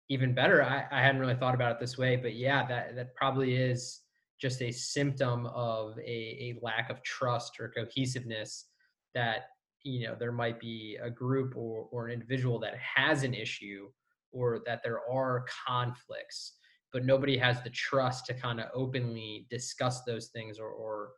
even 0.08 0.34
better, 0.34 0.62
I, 0.62 0.86
I 0.90 1.02
hadn't 1.02 1.20
really 1.20 1.34
thought 1.34 1.54
about 1.54 1.72
it 1.72 1.80
this 1.80 1.96
way, 1.96 2.16
but 2.16 2.34
yeah, 2.34 2.66
that 2.66 2.96
that 2.96 3.14
probably 3.14 3.54
is 3.54 4.00
just 4.40 4.60
a 4.60 4.72
symptom 4.72 5.46
of 5.46 5.96
a, 5.98 6.00
a 6.00 6.58
lack 6.62 6.90
of 6.90 7.02
trust 7.02 7.60
or 7.60 7.68
cohesiveness 7.68 8.66
that 9.14 9.46
you 9.84 10.06
know 10.06 10.16
there 10.18 10.32
might 10.32 10.58
be 10.58 10.98
a 11.02 11.10
group 11.10 11.54
or, 11.56 11.86
or 11.92 12.06
an 12.06 12.12
individual 12.12 12.58
that 12.58 12.74
has 12.76 13.22
an 13.22 13.34
issue 13.34 13.88
or 14.32 14.60
that 14.66 14.82
there 14.82 15.00
are 15.10 15.44
conflicts 15.66 16.54
but 16.92 17.04
nobody 17.04 17.36
has 17.36 17.62
the 17.62 17.70
trust 17.70 18.26
to 18.26 18.34
kind 18.34 18.60
of 18.60 18.66
openly 18.74 19.46
discuss 19.50 20.02
those 20.02 20.28
things 20.28 20.58
or, 20.58 20.68
or 20.68 21.10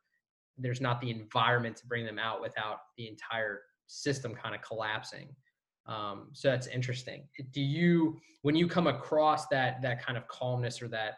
there's 0.56 0.80
not 0.80 1.00
the 1.00 1.10
environment 1.10 1.76
to 1.76 1.86
bring 1.86 2.04
them 2.06 2.18
out 2.18 2.40
without 2.40 2.78
the 2.96 3.08
entire 3.08 3.60
system 3.86 4.34
kind 4.34 4.54
of 4.54 4.62
collapsing. 4.62 5.28
Um, 5.86 6.28
so 6.32 6.48
that's 6.48 6.68
interesting. 6.68 7.28
Do 7.52 7.60
you, 7.60 8.18
when 8.42 8.54
you 8.54 8.68
come 8.68 8.86
across 8.86 9.48
that 9.48 9.82
that 9.82 10.04
kind 10.04 10.16
of 10.16 10.26
calmness 10.28 10.80
or 10.80 10.88
that 10.88 11.14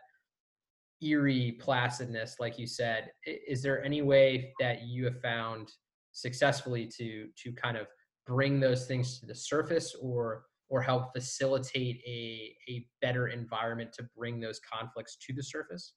eerie 1.03 1.59
placidness, 1.61 2.41
like 2.41 2.59
you 2.59 2.67
said, 2.67 3.11
is 3.27 3.63
there 3.63 3.85
any 3.85 4.03
way 4.03 4.55
that 4.59 4.83
you 4.83 5.05
have 5.05 5.21
found 5.21 5.71
successfully 6.13 6.91
to 6.97 7.29
to 7.43 7.53
kind 7.53 7.77
of 7.77 7.87
bring 8.27 8.59
those 8.59 8.87
things 8.87 9.21
to 9.21 9.27
the 9.27 9.35
surface, 9.35 9.95
or 10.01 10.45
or 10.69 10.83
help 10.83 11.12
facilitate 11.14 12.01
a 12.07 12.55
a 12.69 12.87
better 13.01 13.29
environment 13.29 13.93
to 13.95 14.09
bring 14.17 14.41
those 14.41 14.61
conflicts 14.61 15.17
to 15.27 15.33
the 15.33 15.43
surface? 15.43 15.95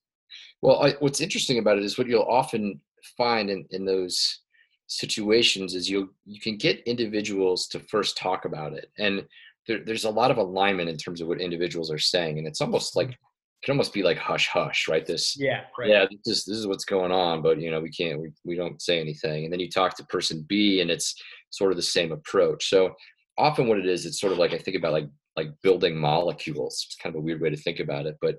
Well, 0.62 0.84
I, 0.84 0.92
what's 1.00 1.22
interesting 1.22 1.58
about 1.58 1.78
it 1.78 1.84
is 1.84 1.98
what 1.98 2.08
you'll 2.08 2.22
often 2.24 2.80
find 3.18 3.50
in 3.50 3.66
in 3.72 3.86
those 3.86 4.42
situations 4.90 5.76
is 5.76 5.90
you 5.90 6.14
you 6.26 6.40
can 6.40 6.58
get 6.58 6.82
individuals 6.86 7.68
to 7.68 7.80
first 7.80 8.18
talk 8.18 8.46
about 8.46 8.74
it 8.74 8.90
and 8.98 9.24
there, 9.68 9.84
there's 9.86 10.06
a 10.06 10.10
lot 10.10 10.32
of 10.32 10.38
alignment 10.38 10.90
in 10.90 10.98
terms 10.98 11.22
of 11.22 11.28
what 11.28 11.40
individuals 11.40 11.92
are 11.92 12.00
saying 12.00 12.40
and 12.40 12.48
it's 12.48 12.60
almost 12.60 12.96
like 12.96 13.06
mm-hmm. 13.06 13.14
it 13.14 13.66
can 13.66 13.74
almost 13.74 13.94
be 13.94 14.02
like 14.02 14.18
hush 14.18 14.48
hush 14.48 14.88
right 14.88 15.06
this 15.06 15.38
yeah 15.40 15.62
right. 15.78 15.90
yeah 15.90 16.06
this, 16.26 16.44
this 16.44 16.58
is 16.58 16.66
what's 16.66 16.86
going 16.86 17.12
on 17.12 17.44
but 17.44 17.62
you 17.62 17.70
know 17.70 17.80
we 17.80 17.92
can't 17.92 18.20
we, 18.20 18.32
we 18.44 18.56
don't 18.56 18.82
say 18.82 19.00
anything 19.00 19.44
and 19.44 19.54
then 19.54 19.60
you 19.60 19.70
talk 19.70 19.96
to 19.96 20.04
person 20.06 20.44
b 20.50 20.82
and 20.82 20.90
it's 20.90 21.14
sort 21.52 21.72
of 21.72 21.78
the 21.78 21.84
same 21.84 22.12
approach 22.12 22.68
so 22.68 22.92
often 23.40 23.68
what 23.68 23.80
it 23.80 23.86
is 23.86 24.06
it's 24.06 24.20
sort 24.20 24.34
of 24.34 24.40
like 24.40 24.54
i 24.54 24.58
think 24.58 24.78
about 24.78 24.94
like 24.94 25.08
like 25.36 25.50
building 25.64 25.98
molecules 25.98 26.86
it's 26.86 26.96
kind 26.96 27.16
of 27.16 27.20
a 27.20 27.24
weird 27.24 27.42
way 27.42 27.50
to 27.50 27.58
think 27.58 27.80
about 27.80 28.06
it 28.06 28.18
but 28.22 28.36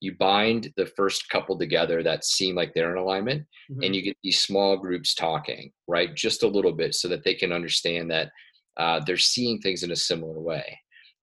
you 0.00 0.14
bind 0.18 0.72
the 0.76 0.86
first 0.96 1.28
couple 1.30 1.58
together 1.58 2.02
that 2.02 2.24
seem 2.24 2.54
like 2.54 2.72
they're 2.74 2.92
in 2.92 3.02
alignment 3.02 3.42
mm-hmm. 3.70 3.82
and 3.82 3.96
you 3.96 4.02
get 4.02 4.16
these 4.22 4.40
small 4.40 4.76
groups 4.76 5.14
talking 5.14 5.70
right 5.88 6.14
just 6.14 6.42
a 6.42 6.48
little 6.48 6.72
bit 6.72 6.94
so 6.94 7.08
that 7.08 7.24
they 7.24 7.34
can 7.34 7.52
understand 7.52 8.10
that 8.10 8.30
uh, 8.76 9.00
they're 9.06 9.16
seeing 9.16 9.60
things 9.60 9.82
in 9.82 9.92
a 9.92 9.96
similar 9.96 10.40
way 10.40 10.78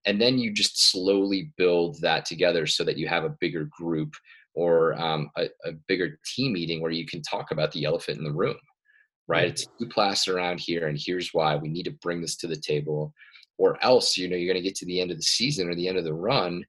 and 0.05 0.19
then 0.19 0.37
you 0.37 0.51
just 0.51 0.89
slowly 0.91 1.51
build 1.57 1.99
that 2.01 2.25
together 2.25 2.65
so 2.65 2.83
that 2.83 2.97
you 2.97 3.07
have 3.07 3.23
a 3.23 3.35
bigger 3.39 3.65
group 3.65 4.13
or 4.53 4.99
um, 4.99 5.29
a, 5.37 5.45
a, 5.65 5.71
bigger 5.87 6.19
team 6.25 6.53
meeting 6.53 6.81
where 6.81 6.91
you 6.91 7.05
can 7.05 7.21
talk 7.21 7.51
about 7.51 7.71
the 7.71 7.85
elephant 7.85 8.17
in 8.17 8.23
the 8.23 8.31
room 8.31 8.55
right 9.31 9.51
it's 9.51 9.67
placid 9.91 10.33
around 10.33 10.59
here 10.59 10.87
and 10.87 10.99
here's 10.99 11.29
why 11.33 11.55
we 11.55 11.69
need 11.69 11.83
to 11.83 11.91
bring 12.01 12.21
this 12.21 12.35
to 12.35 12.47
the 12.47 12.55
table 12.55 13.13
or 13.57 13.77
else 13.83 14.17
you 14.17 14.29
know 14.29 14.35
you're 14.35 14.51
going 14.51 14.61
to 14.61 14.67
get 14.67 14.75
to 14.75 14.85
the 14.85 14.99
end 14.99 15.11
of 15.11 15.17
the 15.17 15.23
season 15.23 15.69
or 15.69 15.75
the 15.75 15.87
end 15.87 15.97
of 15.97 16.03
the 16.03 16.13
run 16.13 16.63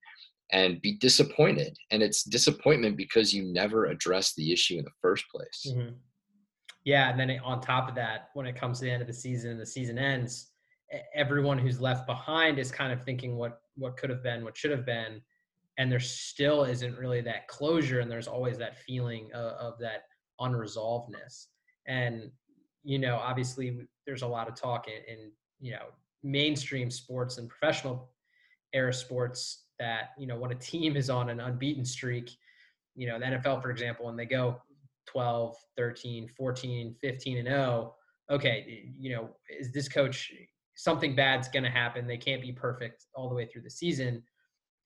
and 0.52 0.80
be 0.82 0.92
disappointed. 0.92 1.76
And 1.90 2.02
it's 2.02 2.22
disappointment 2.22 2.96
because 2.96 3.34
you 3.34 3.42
never 3.42 3.86
addressed 3.86 4.36
the 4.36 4.52
issue 4.52 4.78
in 4.78 4.84
the 4.84 4.90
first 5.00 5.24
place. 5.34 5.66
Mm-hmm. 5.68 5.94
Yeah. 6.84 7.10
And 7.10 7.18
then 7.18 7.38
on 7.42 7.60
top 7.60 7.88
of 7.88 7.94
that, 7.94 8.28
when 8.34 8.46
it 8.46 8.54
comes 8.54 8.78
to 8.78 8.84
the 8.84 8.90
end 8.90 9.02
of 9.02 9.08
the 9.08 9.14
season 9.14 9.50
and 9.52 9.60
the 9.60 9.66
season 9.66 9.98
ends, 9.98 10.50
everyone 11.14 11.58
who's 11.58 11.80
left 11.80 12.06
behind 12.06 12.58
is 12.58 12.70
kind 12.70 12.92
of 12.92 13.02
thinking 13.02 13.36
what 13.36 13.60
what 13.76 13.96
could 13.96 14.10
have 14.10 14.22
been, 14.22 14.44
what 14.44 14.56
should 14.56 14.70
have 14.70 14.84
been. 14.84 15.22
And 15.78 15.90
there 15.90 16.00
still 16.00 16.64
isn't 16.64 16.98
really 16.98 17.22
that 17.22 17.48
closure. 17.48 18.00
And 18.00 18.10
there's 18.10 18.28
always 18.28 18.58
that 18.58 18.76
feeling 18.76 19.30
of, 19.32 19.52
of 19.52 19.78
that 19.78 20.02
unresolvedness. 20.38 21.46
And, 21.86 22.30
you 22.84 22.98
know, 22.98 23.16
obviously 23.16 23.86
there's 24.06 24.22
a 24.22 24.26
lot 24.26 24.48
of 24.48 24.54
talk 24.54 24.86
in, 24.88 25.14
in 25.14 25.30
you 25.60 25.72
know, 25.72 25.86
mainstream 26.22 26.90
sports 26.90 27.38
and 27.38 27.48
professional 27.48 28.10
era 28.72 28.92
sports 28.92 29.64
that 29.78 30.10
you 30.18 30.26
know 30.26 30.36
when 30.36 30.52
a 30.52 30.56
team 30.56 30.96
is 30.96 31.10
on 31.10 31.28
an 31.28 31.40
unbeaten 31.40 31.84
streak 31.84 32.30
you 32.94 33.06
know 33.06 33.18
the 33.18 33.24
nfl 33.24 33.60
for 33.60 33.70
example 33.70 34.08
and 34.08 34.18
they 34.18 34.26
go 34.26 34.56
12 35.06 35.56
13 35.76 36.28
14 36.28 36.94
15 37.00 37.38
and 37.38 37.48
0 37.48 37.94
okay 38.30 38.84
you 38.98 39.14
know 39.14 39.30
is 39.58 39.72
this 39.72 39.88
coach 39.88 40.32
something 40.74 41.14
bad's 41.14 41.48
going 41.48 41.64
to 41.64 41.70
happen 41.70 42.06
they 42.06 42.16
can't 42.16 42.40
be 42.40 42.52
perfect 42.52 43.06
all 43.14 43.28
the 43.28 43.34
way 43.34 43.44
through 43.44 43.62
the 43.62 43.70
season 43.70 44.22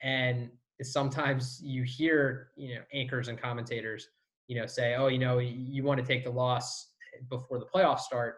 and 0.03 0.51
sometimes 0.83 1.61
you 1.63 1.83
hear 1.83 2.49
you 2.57 2.75
know 2.75 2.81
anchors 2.93 3.29
and 3.29 3.41
commentators 3.41 4.09
you 4.49 4.59
know 4.59 4.67
say 4.67 4.95
oh 4.95 5.09
you 5.09 5.19
know 5.19 5.39
you 5.39 5.83
want 5.83 6.01
to 6.01 6.07
take 6.07 6.25
the 6.25 6.31
loss 6.31 6.89
before 7.29 7.59
the 7.59 7.67
playoffs 7.67 8.01
start 8.01 8.37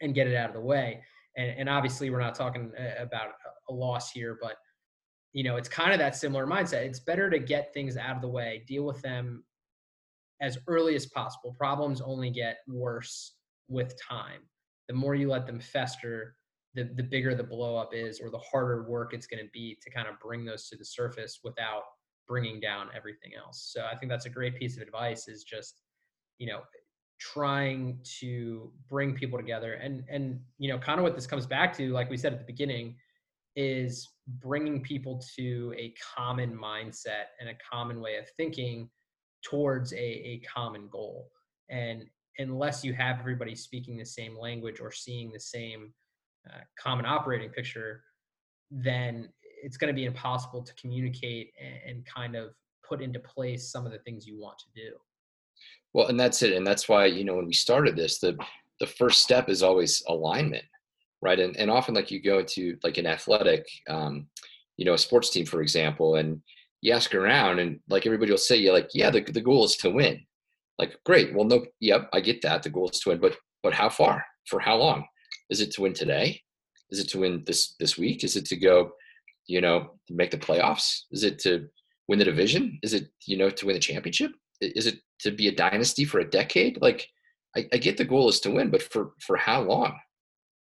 and 0.00 0.14
get 0.14 0.26
it 0.26 0.36
out 0.36 0.48
of 0.48 0.54
the 0.54 0.60
way 0.60 1.02
and, 1.36 1.50
and 1.58 1.68
obviously 1.68 2.10
we're 2.10 2.20
not 2.20 2.34
talking 2.34 2.72
uh, 2.78 3.02
about 3.02 3.30
a 3.68 3.72
loss 3.72 4.10
here 4.10 4.38
but 4.40 4.56
you 5.32 5.44
know, 5.44 5.56
it's 5.56 5.68
kind 5.68 5.92
of 5.92 5.98
that 5.98 6.16
similar 6.16 6.46
mindset. 6.46 6.84
It's 6.84 7.00
better 7.00 7.28
to 7.30 7.38
get 7.38 7.72
things 7.74 7.96
out 7.96 8.16
of 8.16 8.22
the 8.22 8.28
way, 8.28 8.64
deal 8.66 8.84
with 8.84 9.00
them 9.02 9.44
as 10.40 10.58
early 10.66 10.94
as 10.94 11.06
possible. 11.06 11.54
Problems 11.58 12.00
only 12.00 12.30
get 12.30 12.58
worse 12.66 13.34
with 13.68 13.94
time. 14.00 14.40
The 14.88 14.94
more 14.94 15.14
you 15.14 15.28
let 15.28 15.46
them 15.46 15.60
fester, 15.60 16.34
the, 16.74 16.90
the 16.96 17.02
bigger 17.02 17.34
the 17.34 17.44
blow 17.44 17.76
up 17.76 17.90
is, 17.92 18.20
or 18.20 18.30
the 18.30 18.38
harder 18.38 18.88
work 18.88 19.12
it's 19.12 19.26
going 19.26 19.44
to 19.44 19.50
be 19.52 19.76
to 19.82 19.90
kind 19.90 20.08
of 20.08 20.18
bring 20.20 20.44
those 20.44 20.68
to 20.68 20.76
the 20.76 20.84
surface 20.84 21.40
without 21.44 21.82
bringing 22.26 22.60
down 22.60 22.88
everything 22.96 23.32
else. 23.38 23.70
So 23.72 23.84
I 23.90 23.96
think 23.96 24.10
that's 24.10 24.26
a 24.26 24.30
great 24.30 24.58
piece 24.58 24.76
of 24.76 24.82
advice 24.82 25.28
is 25.28 25.44
just, 25.44 25.82
you 26.38 26.46
know, 26.46 26.60
trying 27.18 27.98
to 28.20 28.72
bring 28.88 29.14
people 29.14 29.38
together 29.38 29.74
and 29.74 30.04
and 30.08 30.40
you 30.58 30.70
know 30.70 30.78
kind 30.78 31.00
of 31.00 31.02
what 31.04 31.16
this 31.16 31.26
comes 31.26 31.46
back 31.46 31.76
to 31.76 31.92
like 31.92 32.08
we 32.08 32.16
said 32.16 32.32
at 32.32 32.38
the 32.38 32.44
beginning 32.44 32.94
is 33.56 34.10
bringing 34.40 34.80
people 34.80 35.20
to 35.36 35.74
a 35.76 35.92
common 36.16 36.56
mindset 36.56 37.26
and 37.40 37.48
a 37.48 37.54
common 37.70 38.00
way 38.00 38.16
of 38.16 38.28
thinking 38.36 38.88
towards 39.42 39.92
a, 39.92 39.96
a 39.96 40.42
common 40.54 40.88
goal. 40.88 41.28
And 41.68 42.04
unless 42.38 42.84
you 42.84 42.92
have 42.94 43.18
everybody 43.18 43.56
speaking 43.56 43.96
the 43.96 44.04
same 44.04 44.38
language 44.38 44.78
or 44.80 44.92
seeing 44.92 45.32
the 45.32 45.40
same 45.40 45.92
uh, 46.48 46.60
common 46.78 47.04
operating 47.04 47.50
picture, 47.50 48.02
then 48.70 49.28
it's 49.42 49.76
going 49.76 49.92
to 49.92 49.96
be 49.96 50.04
impossible 50.04 50.62
to 50.62 50.74
communicate 50.74 51.52
and, 51.60 51.96
and 51.96 52.06
kind 52.06 52.36
of 52.36 52.50
put 52.88 53.02
into 53.02 53.18
place 53.18 53.72
some 53.72 53.86
of 53.86 53.90
the 53.90 53.98
things 53.98 54.24
you 54.24 54.38
want 54.40 54.58
to 54.58 54.66
do. 54.74 54.94
Well, 55.94 56.08
and 56.08 56.18
that's 56.18 56.42
it. 56.42 56.52
And 56.52 56.66
that's 56.66 56.88
why, 56.88 57.06
you 57.06 57.24
know, 57.24 57.36
when 57.36 57.46
we 57.46 57.54
started 57.54 57.96
this, 57.96 58.18
the 58.18 58.36
the 58.80 58.86
first 58.86 59.22
step 59.22 59.48
is 59.48 59.62
always 59.62 60.02
alignment, 60.08 60.64
right? 61.22 61.38
And 61.38 61.56
and 61.56 61.70
often 61.70 61.94
like 61.94 62.10
you 62.10 62.22
go 62.22 62.40
into 62.40 62.76
like 62.82 62.98
an 62.98 63.06
athletic, 63.06 63.66
um, 63.88 64.26
you 64.76 64.84
know, 64.84 64.94
a 64.94 64.98
sports 64.98 65.30
team, 65.30 65.46
for 65.46 65.62
example, 65.62 66.16
and 66.16 66.40
you 66.80 66.92
ask 66.92 67.14
around 67.14 67.58
and 67.58 67.80
like 67.88 68.06
everybody 68.06 68.30
will 68.30 68.38
say, 68.38 68.56
you're 68.56 68.72
like, 68.72 68.90
yeah, 68.94 69.10
the, 69.10 69.20
the 69.20 69.40
goal 69.40 69.64
is 69.64 69.76
to 69.78 69.90
win. 69.90 70.20
Like, 70.78 70.96
great. 71.04 71.34
Well, 71.34 71.44
no, 71.44 71.66
yep, 71.80 72.08
I 72.12 72.20
get 72.20 72.40
that. 72.42 72.62
The 72.62 72.70
goal 72.70 72.88
is 72.88 73.00
to 73.00 73.10
win, 73.10 73.18
but 73.18 73.36
but 73.62 73.72
how 73.74 73.88
far? 73.88 74.24
For 74.46 74.60
how 74.60 74.76
long? 74.76 75.04
Is 75.50 75.60
it 75.60 75.72
to 75.72 75.82
win 75.82 75.94
today? 75.94 76.40
Is 76.90 77.00
it 77.00 77.08
to 77.10 77.18
win 77.18 77.42
this 77.46 77.74
this 77.80 77.98
week? 77.98 78.22
Is 78.24 78.36
it 78.36 78.46
to 78.46 78.56
go, 78.56 78.92
you 79.46 79.60
know, 79.60 79.98
make 80.08 80.30
the 80.30 80.38
playoffs? 80.38 81.02
Is 81.10 81.24
it 81.24 81.38
to 81.40 81.68
win 82.06 82.18
the 82.18 82.24
division? 82.24 82.78
Is 82.82 82.94
it, 82.94 83.08
you 83.26 83.36
know, 83.36 83.50
to 83.50 83.66
win 83.66 83.74
the 83.74 83.80
championship? 83.80 84.30
Is 84.60 84.86
it 84.86 85.00
to 85.20 85.30
be 85.30 85.48
a 85.48 85.54
dynasty 85.54 86.04
for 86.04 86.20
a 86.20 86.28
decade? 86.28 86.80
Like, 86.80 87.08
I, 87.56 87.66
I 87.72 87.76
get 87.78 87.96
the 87.96 88.04
goal 88.04 88.28
is 88.28 88.40
to 88.40 88.50
win, 88.50 88.70
but 88.70 88.82
for 88.82 89.12
for 89.20 89.36
how 89.36 89.62
long? 89.62 89.98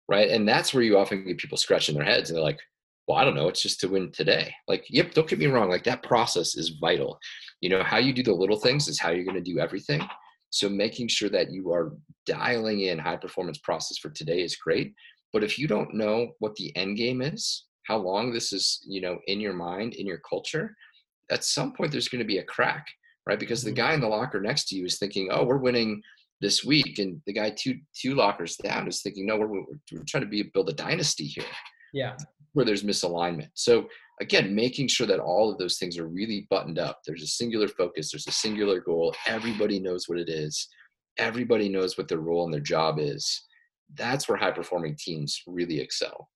Right. 0.07 0.29
And 0.29 0.47
that's 0.47 0.73
where 0.73 0.83
you 0.83 0.97
often 0.97 1.25
get 1.25 1.39
people 1.39 1.57
scratching 1.57 1.95
their 1.95 2.05
heads 2.05 2.29
and 2.29 2.37
they're 2.37 2.43
like, 2.43 2.59
well, 3.07 3.17
I 3.17 3.25
don't 3.25 3.35
know, 3.35 3.47
it's 3.47 3.61
just 3.61 3.79
to 3.81 3.87
win 3.87 4.11
today. 4.11 4.53
Like, 4.67 4.85
yep, 4.89 5.13
don't 5.13 5.27
get 5.27 5.39
me 5.39 5.45
wrong, 5.47 5.69
like 5.69 5.83
that 5.83 6.03
process 6.03 6.55
is 6.55 6.77
vital. 6.81 7.19
You 7.61 7.69
know, 7.69 7.83
how 7.83 7.97
you 7.97 8.13
do 8.13 8.23
the 8.23 8.33
little 8.33 8.59
things 8.59 8.87
is 8.87 8.99
how 8.99 9.11
you're 9.11 9.25
going 9.25 9.43
to 9.43 9.53
do 9.53 9.59
everything. 9.59 10.01
So 10.49 10.69
making 10.69 11.09
sure 11.09 11.29
that 11.29 11.51
you 11.51 11.71
are 11.71 11.93
dialing 12.25 12.81
in 12.81 12.97
high 12.97 13.17
performance 13.17 13.57
process 13.59 13.97
for 13.97 14.09
today 14.09 14.41
is 14.41 14.55
great. 14.55 14.93
But 15.33 15.43
if 15.43 15.59
you 15.59 15.67
don't 15.67 15.93
know 15.93 16.31
what 16.39 16.55
the 16.55 16.75
end 16.75 16.97
game 16.97 17.21
is, 17.21 17.65
how 17.83 17.97
long 17.97 18.31
this 18.31 18.53
is, 18.53 18.79
you 18.87 19.01
know, 19.01 19.19
in 19.27 19.39
your 19.39 19.53
mind, 19.53 19.95
in 19.95 20.07
your 20.07 20.21
culture, 20.27 20.75
at 21.29 21.43
some 21.43 21.73
point 21.73 21.91
there's 21.91 22.07
going 22.07 22.19
to 22.19 22.25
be 22.25 22.37
a 22.37 22.43
crack, 22.43 22.87
right? 23.25 23.39
Because 23.39 23.63
the 23.63 23.71
mm-hmm. 23.71 23.77
guy 23.77 23.93
in 23.93 24.01
the 24.01 24.07
locker 24.07 24.41
next 24.41 24.67
to 24.69 24.75
you 24.75 24.85
is 24.85 24.97
thinking, 24.97 25.29
oh, 25.31 25.43
we're 25.43 25.57
winning 25.57 26.01
this 26.41 26.63
week, 26.63 26.99
and 26.99 27.21
the 27.25 27.33
guy 27.33 27.49
two 27.49 27.75
two 27.95 28.13
lockers 28.13 28.57
down 28.57 28.87
is 28.87 29.01
thinking, 29.01 29.25
no, 29.25 29.37
we're, 29.37 29.47
we're 29.47 30.03
trying 30.07 30.23
to 30.23 30.29
be 30.29 30.43
build 30.53 30.69
a 30.69 30.73
dynasty 30.73 31.25
here. 31.25 31.45
Yeah, 31.93 32.15
where 32.53 32.65
there's 32.65 32.83
misalignment. 32.83 33.49
So 33.53 33.87
again, 34.21 34.55
making 34.55 34.87
sure 34.87 35.07
that 35.07 35.19
all 35.19 35.51
of 35.51 35.57
those 35.57 35.77
things 35.77 35.97
are 35.97 36.07
really 36.07 36.47
buttoned 36.49 36.79
up. 36.79 37.01
There's 37.05 37.23
a 37.23 37.27
singular 37.27 37.67
focus. 37.67 38.11
There's 38.11 38.27
a 38.27 38.31
singular 38.31 38.79
goal. 38.79 39.13
Everybody 39.27 39.79
knows 39.79 40.07
what 40.07 40.19
it 40.19 40.29
is. 40.29 40.67
Everybody 41.17 41.69
knows 41.69 41.97
what 41.97 42.07
their 42.07 42.19
role 42.19 42.45
and 42.45 42.53
their 42.53 42.61
job 42.61 42.97
is. 42.99 43.43
That's 43.93 44.27
where 44.27 44.37
high 44.37 44.51
performing 44.51 44.97
teams 44.97 45.41
really 45.47 45.79
excel. 45.79 46.29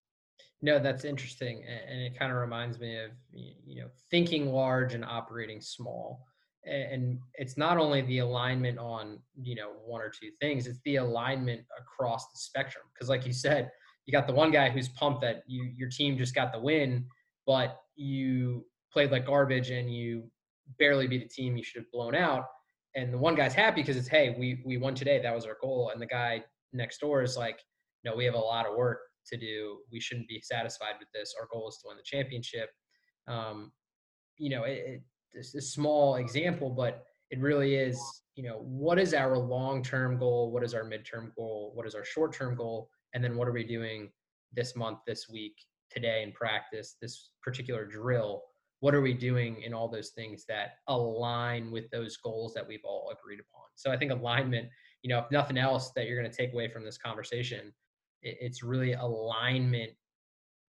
No, 0.62 0.78
that's 0.78 1.06
interesting, 1.06 1.64
and 1.66 2.02
it 2.02 2.20
kind 2.20 2.32
of 2.34 2.38
reminds 2.38 2.80
me 2.80 2.98
of 2.98 3.12
you 3.34 3.82
know 3.82 3.88
thinking 4.12 4.52
large 4.52 4.94
and 4.94 5.06
operating 5.06 5.62
small. 5.62 6.26
And 6.66 7.20
it's 7.36 7.58
not 7.58 7.78
only 7.78 8.02
the 8.02 8.20
alignment 8.20 8.78
on 8.80 9.20
you 9.42 9.56
know 9.56 9.72
one 9.86 10.02
or 10.02 10.10
two 10.10 10.32
things; 10.42 10.68
it's 10.68 10.80
the 10.86 10.98
alignment 10.98 11.62
across 11.80 12.26
the 12.26 12.38
spectrum. 12.38 12.84
Because, 12.94 13.10
like 13.10 13.26
you 13.26 13.34
said, 13.34 13.72
you 14.06 14.12
got 14.12 14.28
the 14.28 14.34
one 14.34 14.52
guy 14.52 14.70
who's 14.70 14.90
pumped 14.90 15.22
that 15.22 15.44
you 15.48 15.72
your 15.76 15.90
team 15.90 16.18
just 16.18 16.36
got 16.36 16.52
the 16.52 16.60
win, 16.60 17.06
but 17.46 17.78
you 17.96 18.66
played 18.92 19.12
like 19.12 19.26
garbage 19.26 19.70
and 19.70 19.94
you 19.94 20.30
barely 20.78 21.08
beat 21.08 21.24
a 21.24 21.28
team 21.28 21.58
you 21.58 21.64
should 21.64 21.82
have 21.84 21.92
blown 21.92 22.16
out. 22.16 22.46
And 22.96 23.14
the 23.14 23.18
one 23.18 23.36
guy's 23.36 23.54
happy 23.54 23.82
because 23.82 23.98
it's 23.98 24.08
hey, 24.08 24.36
we 24.38 24.62
we 24.66 24.78
won 24.78 24.96
today. 24.96 25.22
That 25.22 25.36
was 25.36 25.46
our 25.46 25.58
goal. 25.62 25.92
And 25.94 26.02
the 26.02 26.08
guy 26.08 26.44
next 26.74 27.00
door 27.00 27.22
is 27.22 27.38
like, 27.38 27.60
no, 28.04 28.16
we 28.16 28.26
have 28.26 28.34
a 28.34 28.40
lot 28.40 28.66
of 28.68 28.76
work 28.76 29.00
to 29.28 29.38
do. 29.38 29.80
We 29.92 30.00
shouldn't 30.00 30.28
be 30.28 30.42
satisfied 30.42 30.96
with 31.00 31.10
this. 31.14 31.34
Our 31.40 31.48
goal 31.52 31.70
is 31.70 31.78
to 31.78 31.88
win 31.88 31.98
the 31.98 32.04
championship. 32.04 32.70
Um, 33.28 33.72
you 34.38 34.50
know, 34.50 34.64
it, 34.64 34.84
it, 34.86 35.02
a 35.36 35.62
small 35.62 36.16
example, 36.16 36.70
but 36.70 37.06
it 37.32 37.40
really 37.40 37.76
is, 37.76 38.00
you 38.36 38.44
know, 38.44 38.60
what 38.64 39.00
is 39.00 39.14
our 39.14 39.38
long 39.38 39.84
term 39.84 40.18
goal? 40.18 40.52
What 40.52 40.64
is 40.64 40.74
our 40.74 40.84
midterm 40.84 41.34
goal? 41.36 41.72
What 41.76 41.86
is 41.86 41.96
our 41.96 42.06
short 42.06 42.34
term 42.34 42.56
goal? 42.56 42.90
And 43.14 43.24
then 43.24 43.36
what 43.36 43.48
are 43.48 43.52
we 43.52 43.64
doing 43.64 44.10
this 44.54 44.76
month, 44.76 45.00
this 45.06 45.30
week, 45.30 45.56
today 45.92 46.24
in 46.24 46.32
practice, 46.32 46.96
this 47.02 47.32
particular 47.42 47.86
drill? 47.86 48.44
What 48.82 48.96
are 48.96 49.02
we 49.02 49.14
doing 49.14 49.62
in 49.62 49.74
all 49.74 49.90
those 49.90 50.10
things 50.10 50.46
that 50.48 50.76
align 50.88 51.70
with 51.70 51.90
those 51.92 52.18
goals 52.18 52.54
that 52.54 52.68
we've 52.68 52.86
all 52.86 53.12
agreed 53.12 53.40
upon? 53.40 53.66
So 53.76 53.92
I 53.92 53.98
think 53.98 54.12
alignment, 54.12 54.70
you 55.04 55.10
know, 55.10 55.20
if 55.20 55.30
nothing 55.32 55.58
else 55.58 55.92
that 55.96 56.08
you're 56.08 56.20
going 56.20 56.32
to 56.32 56.36
take 56.36 56.54
away 56.54 56.70
from 56.70 56.86
this 56.86 56.98
conversation, 56.98 57.74
it's 58.22 58.64
really 58.64 58.94
alignment 58.94 59.92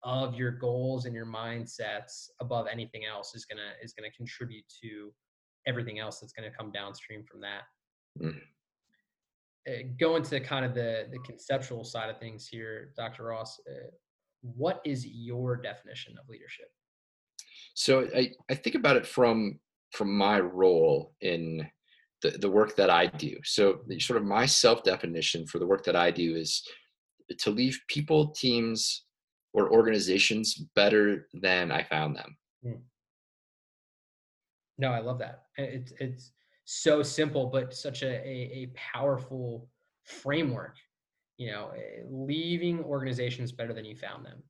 of 0.03 0.35
your 0.35 0.51
goals 0.51 1.05
and 1.05 1.15
your 1.15 1.25
mindsets 1.25 2.27
above 2.41 2.67
anything 2.71 3.03
else 3.05 3.35
is 3.35 3.45
gonna 3.45 3.71
is 3.81 3.93
gonna 3.93 4.11
contribute 4.11 4.65
to 4.83 5.13
everything 5.65 5.99
else 5.99 6.19
that's 6.19 6.33
gonna 6.33 6.51
come 6.51 6.71
downstream 6.71 7.23
from 7.23 7.41
that. 7.41 7.61
Mm. 8.21 8.41
Uh, 9.67 9.87
go 9.99 10.17
into 10.17 10.39
kind 10.39 10.65
of 10.65 10.73
the 10.73 11.07
the 11.11 11.19
conceptual 11.19 11.83
side 11.83 12.09
of 12.09 12.19
things 12.19 12.47
here, 12.47 12.91
Dr. 12.97 13.23
Ross. 13.23 13.59
Uh, 13.67 13.89
what 14.41 14.81
is 14.85 15.07
your 15.07 15.55
definition 15.55 16.15
of 16.19 16.27
leadership? 16.27 16.67
So 17.75 18.07
I, 18.15 18.31
I 18.49 18.55
think 18.55 18.75
about 18.75 18.97
it 18.97 19.07
from 19.07 19.59
from 19.91 20.15
my 20.15 20.39
role 20.39 21.13
in 21.21 21.67
the, 22.23 22.31
the 22.31 22.49
work 22.49 22.75
that 22.75 22.89
I 22.89 23.07
do. 23.07 23.37
So 23.43 23.81
sort 23.99 24.17
of 24.17 24.25
my 24.25 24.45
self 24.45 24.83
definition 24.83 25.45
for 25.45 25.59
the 25.59 25.67
work 25.67 25.83
that 25.85 25.95
I 25.95 26.11
do 26.11 26.35
is 26.35 26.63
to 27.39 27.51
leave 27.51 27.79
people, 27.87 28.29
teams, 28.29 29.03
or 29.53 29.71
organizations 29.71 30.55
better 30.75 31.27
than 31.33 31.71
I 31.71 31.83
found 31.83 32.15
them. 32.15 32.37
Hmm. 32.63 32.81
No, 34.77 34.91
I 34.91 34.99
love 34.99 35.19
that. 35.19 35.43
It's 35.57 35.93
it's 35.99 36.31
so 36.65 37.03
simple, 37.03 37.47
but 37.47 37.73
such 37.73 38.01
a, 38.01 38.07
a, 38.07 38.63
a 38.63 38.71
powerful 38.75 39.69
framework. 40.05 40.77
You 41.37 41.51
know, 41.51 41.71
eh, 41.75 42.03
leaving 42.09 42.83
organizations 42.83 43.51
better 43.51 43.73
than 43.73 43.85
you 43.85 43.95
found 43.95 44.25
them, 44.25 44.43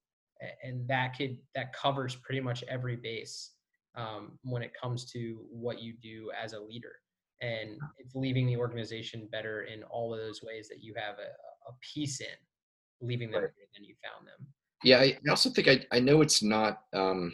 and 0.64 0.88
that 0.88 1.18
could 1.18 1.38
that 1.56 1.74
covers 1.74 2.16
pretty 2.16 2.42
much 2.42 2.64
every 2.70 2.96
base 2.96 3.52
um, 3.96 4.40
when 4.44 4.64
it 4.64 4.72
comes 4.80 5.06
to 5.12 5.40
what 5.50 5.82
you 5.82 5.94
do 6.02 6.32
as 6.42 6.54
a 6.54 6.60
leader. 6.60 6.94
And 7.42 7.78
it's 7.98 8.16
leaving 8.16 8.48
the 8.48 8.56
organization 8.56 9.28
better 9.30 9.64
in 9.64 9.84
all 9.84 10.14
of 10.14 10.20
those 10.20 10.42
ways 10.42 10.70
that 10.70 10.82
you 10.82 10.94
have 10.96 11.16
a, 11.16 11.70
a 11.70 11.74
piece 11.82 12.22
in 12.22 12.28
leaving 13.02 13.32
them 13.32 13.44
right. 13.44 13.52
than 13.74 13.84
you 13.84 13.96
found 14.02 14.26
them. 14.26 14.48
Yeah, 14.84 15.00
I 15.00 15.18
also 15.30 15.50
think 15.50 15.68
I, 15.68 15.86
I 15.92 16.00
know 16.00 16.22
it's 16.22 16.44
not 16.44 16.82
um, 16.94 17.34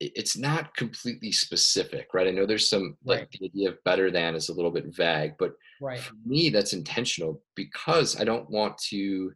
it's 0.00 0.36
not 0.36 0.74
completely 0.76 1.30
specific, 1.32 2.12
right? 2.12 2.26
I 2.26 2.30
know 2.30 2.46
there's 2.46 2.68
some 2.68 2.96
like 3.04 3.20
right. 3.20 3.28
the 3.30 3.46
idea 3.46 3.68
of 3.70 3.84
better 3.84 4.10
than 4.10 4.34
is 4.34 4.48
a 4.48 4.54
little 4.54 4.70
bit 4.70 4.94
vague, 4.94 5.34
but 5.38 5.52
right. 5.80 5.98
for 5.98 6.14
me 6.26 6.50
that's 6.50 6.72
intentional 6.72 7.42
because 7.54 8.20
I 8.20 8.24
don't 8.24 8.50
want 8.50 8.76
to 8.90 9.32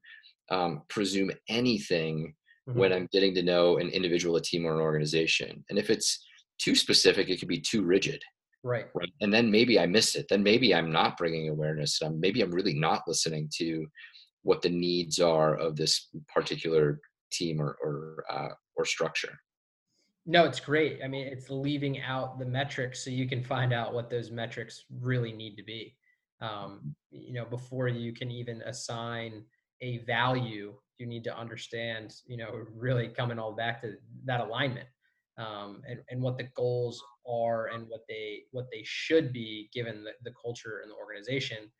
um, 0.51 0.83
presume 0.89 1.31
anything 1.49 2.35
mm-hmm. 2.69 2.79
when 2.79 2.93
I'm 2.93 3.09
getting 3.13 3.35
to 3.35 3.43
know 3.43 3.79
an 3.79 3.89
individual, 3.91 4.37
a 4.37 4.41
team, 4.41 4.67
or 4.67 4.75
an 4.75 4.81
organization. 4.81 5.65
And 5.71 5.79
if 5.79 5.91
it's 5.91 6.25
too 6.59 6.75
specific, 6.75 7.29
it 7.29 7.39
can 7.39 7.49
be 7.49 7.61
too 7.61 7.83
rigid. 7.83 8.23
Right. 8.63 8.87
Right. 8.95 9.13
And 9.21 9.33
then 9.33 9.51
maybe 9.51 9.79
I 9.79 9.87
miss 9.87 10.17
it. 10.17 10.27
Then 10.29 10.43
maybe 10.43 10.75
I'm 10.75 10.91
not 10.91 11.17
bringing 11.17 11.49
awareness. 11.49 12.03
Um, 12.03 12.19
maybe 12.19 12.43
I'm 12.43 12.51
really 12.51 12.75
not 12.75 13.03
listening 13.07 13.49
to 13.59 13.87
what 14.47 14.63
the 14.63 14.71
needs 14.71 15.19
are 15.19 15.57
of 15.57 15.75
this 15.77 16.09
particular 16.33 17.01
team 17.33 17.61
or 17.61 17.77
or, 17.83 18.25
uh, 18.31 18.55
or 18.77 18.85
structure. 18.85 19.37
No, 20.25 20.45
it's 20.45 20.61
great. 20.61 21.01
I 21.05 21.09
mean, 21.09 21.27
it's 21.27 21.51
leaving 21.51 22.01
out 22.01 22.39
the 22.39 22.47
metrics 22.47 23.05
so 23.05 23.11
you 23.11 23.29
can 23.29 23.43
find 23.43 23.73
out 23.73 23.93
what 23.93 24.09
those 24.09 24.31
metrics 24.31 24.85
really 25.01 25.33
need 25.33 25.57
to 25.57 25.65
be. 25.65 25.97
Um, 26.41 26.95
you 27.11 27.33
know, 27.33 27.45
before 27.45 27.89
you 27.89 28.13
can 28.13 28.31
even 28.31 28.63
assign 28.63 29.45
a 29.83 29.99
value, 29.99 30.75
you 30.99 31.07
need 31.07 31.25
to 31.25 31.37
understand, 31.37 32.15
you 32.27 32.37
know, 32.37 32.65
really 32.75 33.09
coming 33.09 33.39
all 33.39 33.53
back 33.53 33.83
to 33.83 33.95
that 34.25 34.41
alignment 34.41 34.89
um, 35.39 35.83
and, 35.89 36.01
and 36.11 36.21
what 36.21 36.39
the 36.39 36.49
goals 36.55 37.03
are 37.29 37.67
and 37.67 37.87
what 37.89 38.03
they 38.09 38.43
what 38.53 38.67
they 38.73 38.83
should 38.85 39.33
be 39.33 39.69
given 39.73 40.05
the, 40.05 40.13
the 40.25 40.35
culture 40.43 40.81
and 40.83 40.91
the 40.91 40.97
organization 40.97 41.71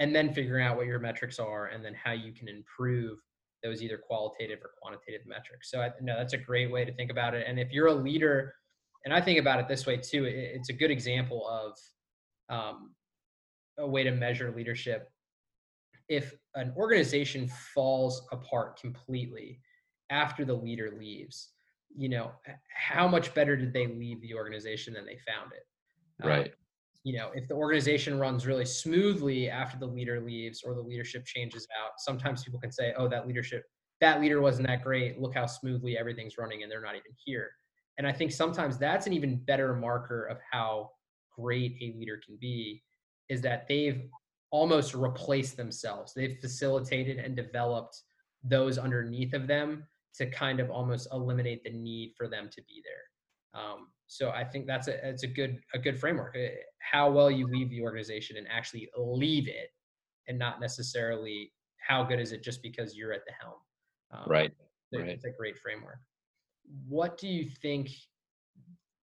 and 0.00 0.16
then 0.16 0.32
figuring 0.32 0.66
out 0.66 0.76
what 0.76 0.86
your 0.86 0.98
metrics 0.98 1.38
are 1.38 1.66
and 1.66 1.84
then 1.84 1.94
how 1.94 2.12
you 2.12 2.32
can 2.32 2.48
improve 2.48 3.18
those 3.62 3.82
either 3.82 3.98
qualitative 3.98 4.58
or 4.62 4.70
quantitative 4.80 5.26
metrics. 5.26 5.70
So 5.70 5.80
I 5.82 5.90
know 6.00 6.16
that's 6.16 6.32
a 6.32 6.38
great 6.38 6.72
way 6.72 6.86
to 6.86 6.92
think 6.92 7.10
about 7.10 7.34
it. 7.34 7.44
And 7.46 7.60
if 7.60 7.70
you're 7.70 7.88
a 7.88 7.94
leader, 7.94 8.54
and 9.04 9.12
I 9.12 9.20
think 9.20 9.38
about 9.38 9.60
it 9.60 9.68
this 9.68 9.86
way 9.86 9.98
too, 9.98 10.24
it's 10.24 10.70
a 10.70 10.72
good 10.72 10.90
example 10.90 11.46
of 11.46 11.78
um, 12.48 12.94
a 13.78 13.86
way 13.86 14.02
to 14.02 14.10
measure 14.10 14.50
leadership. 14.56 15.10
If 16.08 16.34
an 16.54 16.72
organization 16.76 17.48
falls 17.74 18.26
apart 18.32 18.80
completely 18.80 19.60
after 20.08 20.46
the 20.46 20.54
leader 20.54 20.96
leaves, 20.98 21.50
you 21.94 22.08
know, 22.08 22.32
how 22.74 23.06
much 23.06 23.34
better 23.34 23.54
did 23.54 23.74
they 23.74 23.86
leave 23.86 24.22
the 24.22 24.34
organization 24.34 24.94
than 24.94 25.04
they 25.04 25.18
found 25.26 25.52
it? 25.52 25.66
Um, 26.22 26.28
right. 26.28 26.46
Um, 26.46 26.52
you 27.04 27.16
know, 27.16 27.30
if 27.34 27.48
the 27.48 27.54
organization 27.54 28.18
runs 28.18 28.46
really 28.46 28.64
smoothly 28.64 29.48
after 29.48 29.78
the 29.78 29.86
leader 29.86 30.20
leaves 30.20 30.62
or 30.62 30.74
the 30.74 30.80
leadership 30.80 31.24
changes 31.24 31.66
out, 31.80 31.92
sometimes 31.98 32.44
people 32.44 32.60
can 32.60 32.72
say, 32.72 32.92
oh, 32.96 33.08
that 33.08 33.26
leadership, 33.26 33.64
that 34.00 34.20
leader 34.20 34.40
wasn't 34.40 34.68
that 34.68 34.82
great. 34.82 35.20
Look 35.20 35.34
how 35.34 35.46
smoothly 35.46 35.96
everything's 35.96 36.36
running 36.36 36.62
and 36.62 36.70
they're 36.70 36.82
not 36.82 36.94
even 36.94 37.12
here. 37.24 37.50
And 37.98 38.06
I 38.06 38.12
think 38.12 38.32
sometimes 38.32 38.78
that's 38.78 39.06
an 39.06 39.12
even 39.12 39.36
better 39.44 39.74
marker 39.74 40.24
of 40.26 40.38
how 40.50 40.90
great 41.38 41.76
a 41.80 41.98
leader 41.98 42.20
can 42.24 42.36
be 42.40 42.82
is 43.28 43.40
that 43.42 43.66
they've 43.68 44.02
almost 44.50 44.94
replaced 44.94 45.56
themselves. 45.56 46.12
They've 46.12 46.38
facilitated 46.40 47.18
and 47.18 47.36
developed 47.36 48.02
those 48.42 48.78
underneath 48.78 49.32
of 49.32 49.46
them 49.46 49.86
to 50.16 50.26
kind 50.26 50.60
of 50.60 50.70
almost 50.70 51.08
eliminate 51.12 51.62
the 51.64 51.70
need 51.70 52.14
for 52.16 52.28
them 52.28 52.48
to 52.50 52.62
be 52.62 52.82
there. 52.84 53.62
Um, 53.62 53.88
so 54.10 54.30
I 54.30 54.42
think 54.42 54.66
that's 54.66 54.88
a 54.88 55.08
it's 55.08 55.22
a 55.22 55.28
good 55.28 55.60
a 55.72 55.78
good 55.78 55.98
framework. 55.98 56.34
Eh, 56.36 56.48
how 56.80 57.08
well 57.08 57.30
you 57.30 57.46
leave 57.46 57.70
the 57.70 57.80
organization 57.80 58.36
and 58.36 58.46
actually 58.50 58.90
leave 58.98 59.46
it, 59.46 59.70
and 60.26 60.36
not 60.36 60.60
necessarily 60.60 61.52
how 61.78 62.02
good 62.02 62.18
is 62.18 62.32
it 62.32 62.42
just 62.42 62.60
because 62.60 62.96
you're 62.96 63.12
at 63.12 63.24
the 63.24 63.32
helm. 63.40 63.54
Um, 64.12 64.24
right. 64.26 64.50
It's, 64.90 65.00
right. 65.00 65.32
a 65.32 65.36
great 65.38 65.56
framework. 65.58 66.00
What 66.88 67.18
do 67.18 67.28
you 67.28 67.48
think? 67.62 67.90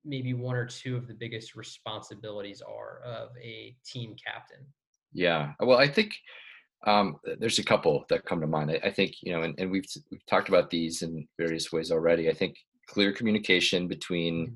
Maybe 0.03 0.33
one 0.33 0.55
or 0.55 0.65
two 0.65 0.95
of 0.95 1.07
the 1.07 1.13
biggest 1.13 1.55
responsibilities 1.55 2.61
are 2.61 3.01
of 3.05 3.29
a 3.41 3.75
team 3.85 4.15
captain. 4.15 4.65
Yeah. 5.13 5.53
Well, 5.59 5.77
I 5.77 5.87
think 5.87 6.15
um, 6.87 7.17
there's 7.39 7.59
a 7.59 7.63
couple 7.63 8.05
that 8.09 8.25
come 8.25 8.41
to 8.41 8.47
mind. 8.47 8.71
I, 8.71 8.87
I 8.87 8.91
think 8.91 9.17
you 9.21 9.33
know, 9.33 9.43
and, 9.43 9.53
and 9.59 9.69
we've 9.69 9.85
we've 10.09 10.25
talked 10.25 10.49
about 10.49 10.71
these 10.71 11.03
in 11.03 11.27
various 11.37 11.71
ways 11.71 11.91
already. 11.91 12.27
I 12.27 12.33
think 12.33 12.55
clear 12.87 13.11
communication 13.11 13.87
between 13.87 14.47
mm-hmm. 14.47 14.55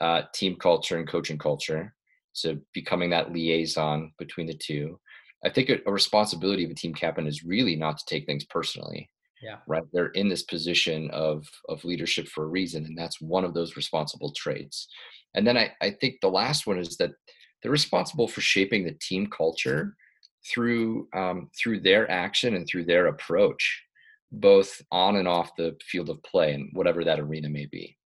Uh, 0.00 0.22
team 0.34 0.56
culture 0.56 0.98
and 0.98 1.08
coaching 1.08 1.38
culture. 1.38 1.94
So 2.32 2.56
becoming 2.72 3.10
that 3.10 3.32
liaison 3.32 4.12
between 4.18 4.46
the 4.46 4.54
two. 4.54 4.98
I 5.44 5.50
think 5.50 5.68
a, 5.70 5.78
a 5.86 5.92
responsibility 5.92 6.64
of 6.64 6.70
a 6.70 6.74
team 6.74 6.94
captain 6.94 7.26
is 7.26 7.44
really 7.44 7.76
not 7.76 7.98
to 7.98 8.04
take 8.06 8.26
things 8.26 8.44
personally. 8.44 9.10
Yeah. 9.42 9.56
Right. 9.66 9.82
They're 9.92 10.08
in 10.08 10.28
this 10.28 10.42
position 10.42 11.10
of 11.12 11.46
of 11.68 11.84
leadership 11.84 12.28
for 12.28 12.44
a 12.44 12.48
reason, 12.48 12.84
and 12.84 12.96
that's 12.96 13.20
one 13.22 13.44
of 13.44 13.54
those 13.54 13.76
responsible 13.76 14.32
traits. 14.36 14.86
And 15.34 15.46
then 15.46 15.56
I, 15.56 15.72
I 15.80 15.92
think 15.92 16.16
the 16.20 16.28
last 16.28 16.66
one 16.66 16.78
is 16.78 16.96
that 16.98 17.12
they're 17.62 17.72
responsible 17.72 18.28
for 18.28 18.40
shaping 18.40 18.84
the 18.84 18.96
team 19.00 19.28
culture 19.28 19.96
through 20.52 21.08
um, 21.14 21.50
through 21.58 21.80
their 21.80 22.10
action 22.10 22.54
and 22.54 22.66
through 22.66 22.84
their 22.84 23.06
approach, 23.06 23.82
both 24.30 24.80
on 24.92 25.16
and 25.16 25.28
off 25.28 25.56
the 25.56 25.76
field 25.82 26.10
of 26.10 26.22
play 26.22 26.52
and 26.52 26.68
whatever 26.74 27.04
that 27.04 27.20
arena 27.20 27.48
may 27.48 27.66
be. 27.66 27.96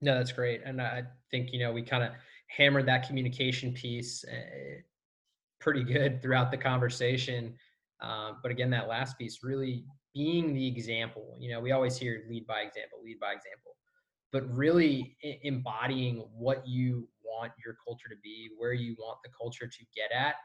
No, 0.00 0.14
that's 0.16 0.32
great, 0.32 0.62
and 0.64 0.80
I 0.80 1.04
think 1.30 1.52
you 1.52 1.58
know 1.58 1.72
we 1.72 1.82
kind 1.82 2.04
of 2.04 2.12
hammered 2.48 2.86
that 2.86 3.06
communication 3.06 3.74
piece 3.74 4.24
uh, 4.24 4.80
pretty 5.60 5.84
good 5.84 6.22
throughout 6.22 6.50
the 6.50 6.58
conversation. 6.58 7.58
Uh, 8.00 8.34
but 8.42 8.50
again, 8.52 8.70
that 8.70 8.88
last 8.88 9.18
piece 9.18 9.42
really 9.44 9.86
being 10.14 10.54
the 10.54 10.66
example. 10.66 11.36
You 11.40 11.50
know, 11.52 11.60
we 11.60 11.72
always 11.72 11.98
hear 11.98 12.24
lead 12.28 12.46
by 12.46 12.62
example, 12.62 13.02
lead 13.02 13.20
by 13.20 13.32
example, 13.32 13.76
but 14.32 14.48
really 14.54 15.16
embodying 15.22 16.18
what 16.32 16.66
you 16.66 17.08
want 17.24 17.52
your 17.64 17.76
culture 17.86 18.08
to 18.08 18.16
be, 18.22 18.50
where 18.58 18.72
you 18.74 18.96
want 18.98 19.18
the 19.24 19.30
culture 19.30 19.68
to 19.68 19.84
get 19.96 20.12
at, 20.12 20.36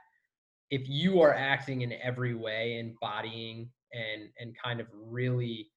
if 0.70 0.88
you 0.90 1.22
are 1.22 1.34
acting 1.34 1.82
in 1.82 1.94
every 1.94 2.36
way, 2.36 2.80
embodying 2.80 3.72
and 3.94 4.30
and 4.40 4.56
kind 4.64 4.82
of 4.82 4.88
really 4.94 5.72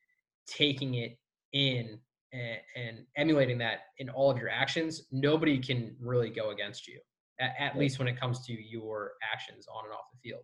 taking 0.46 0.94
it 0.94 1.18
in 1.52 2.00
and, 2.36 2.58
and 2.76 3.06
emulating 3.16 3.58
that 3.58 3.78
in 3.98 4.08
all 4.10 4.30
of 4.30 4.38
your 4.38 4.50
actions, 4.50 5.02
nobody 5.10 5.58
can 5.58 5.96
really 6.00 6.30
go 6.30 6.50
against 6.50 6.86
you. 6.86 6.98
At, 7.40 7.54
at 7.58 7.72
right. 7.72 7.78
least 7.78 7.98
when 7.98 8.08
it 8.08 8.18
comes 8.18 8.44
to 8.46 8.52
your 8.52 9.12
actions 9.22 9.66
on 9.72 9.84
and 9.84 9.92
off 9.92 10.04
the 10.12 10.28
field. 10.28 10.42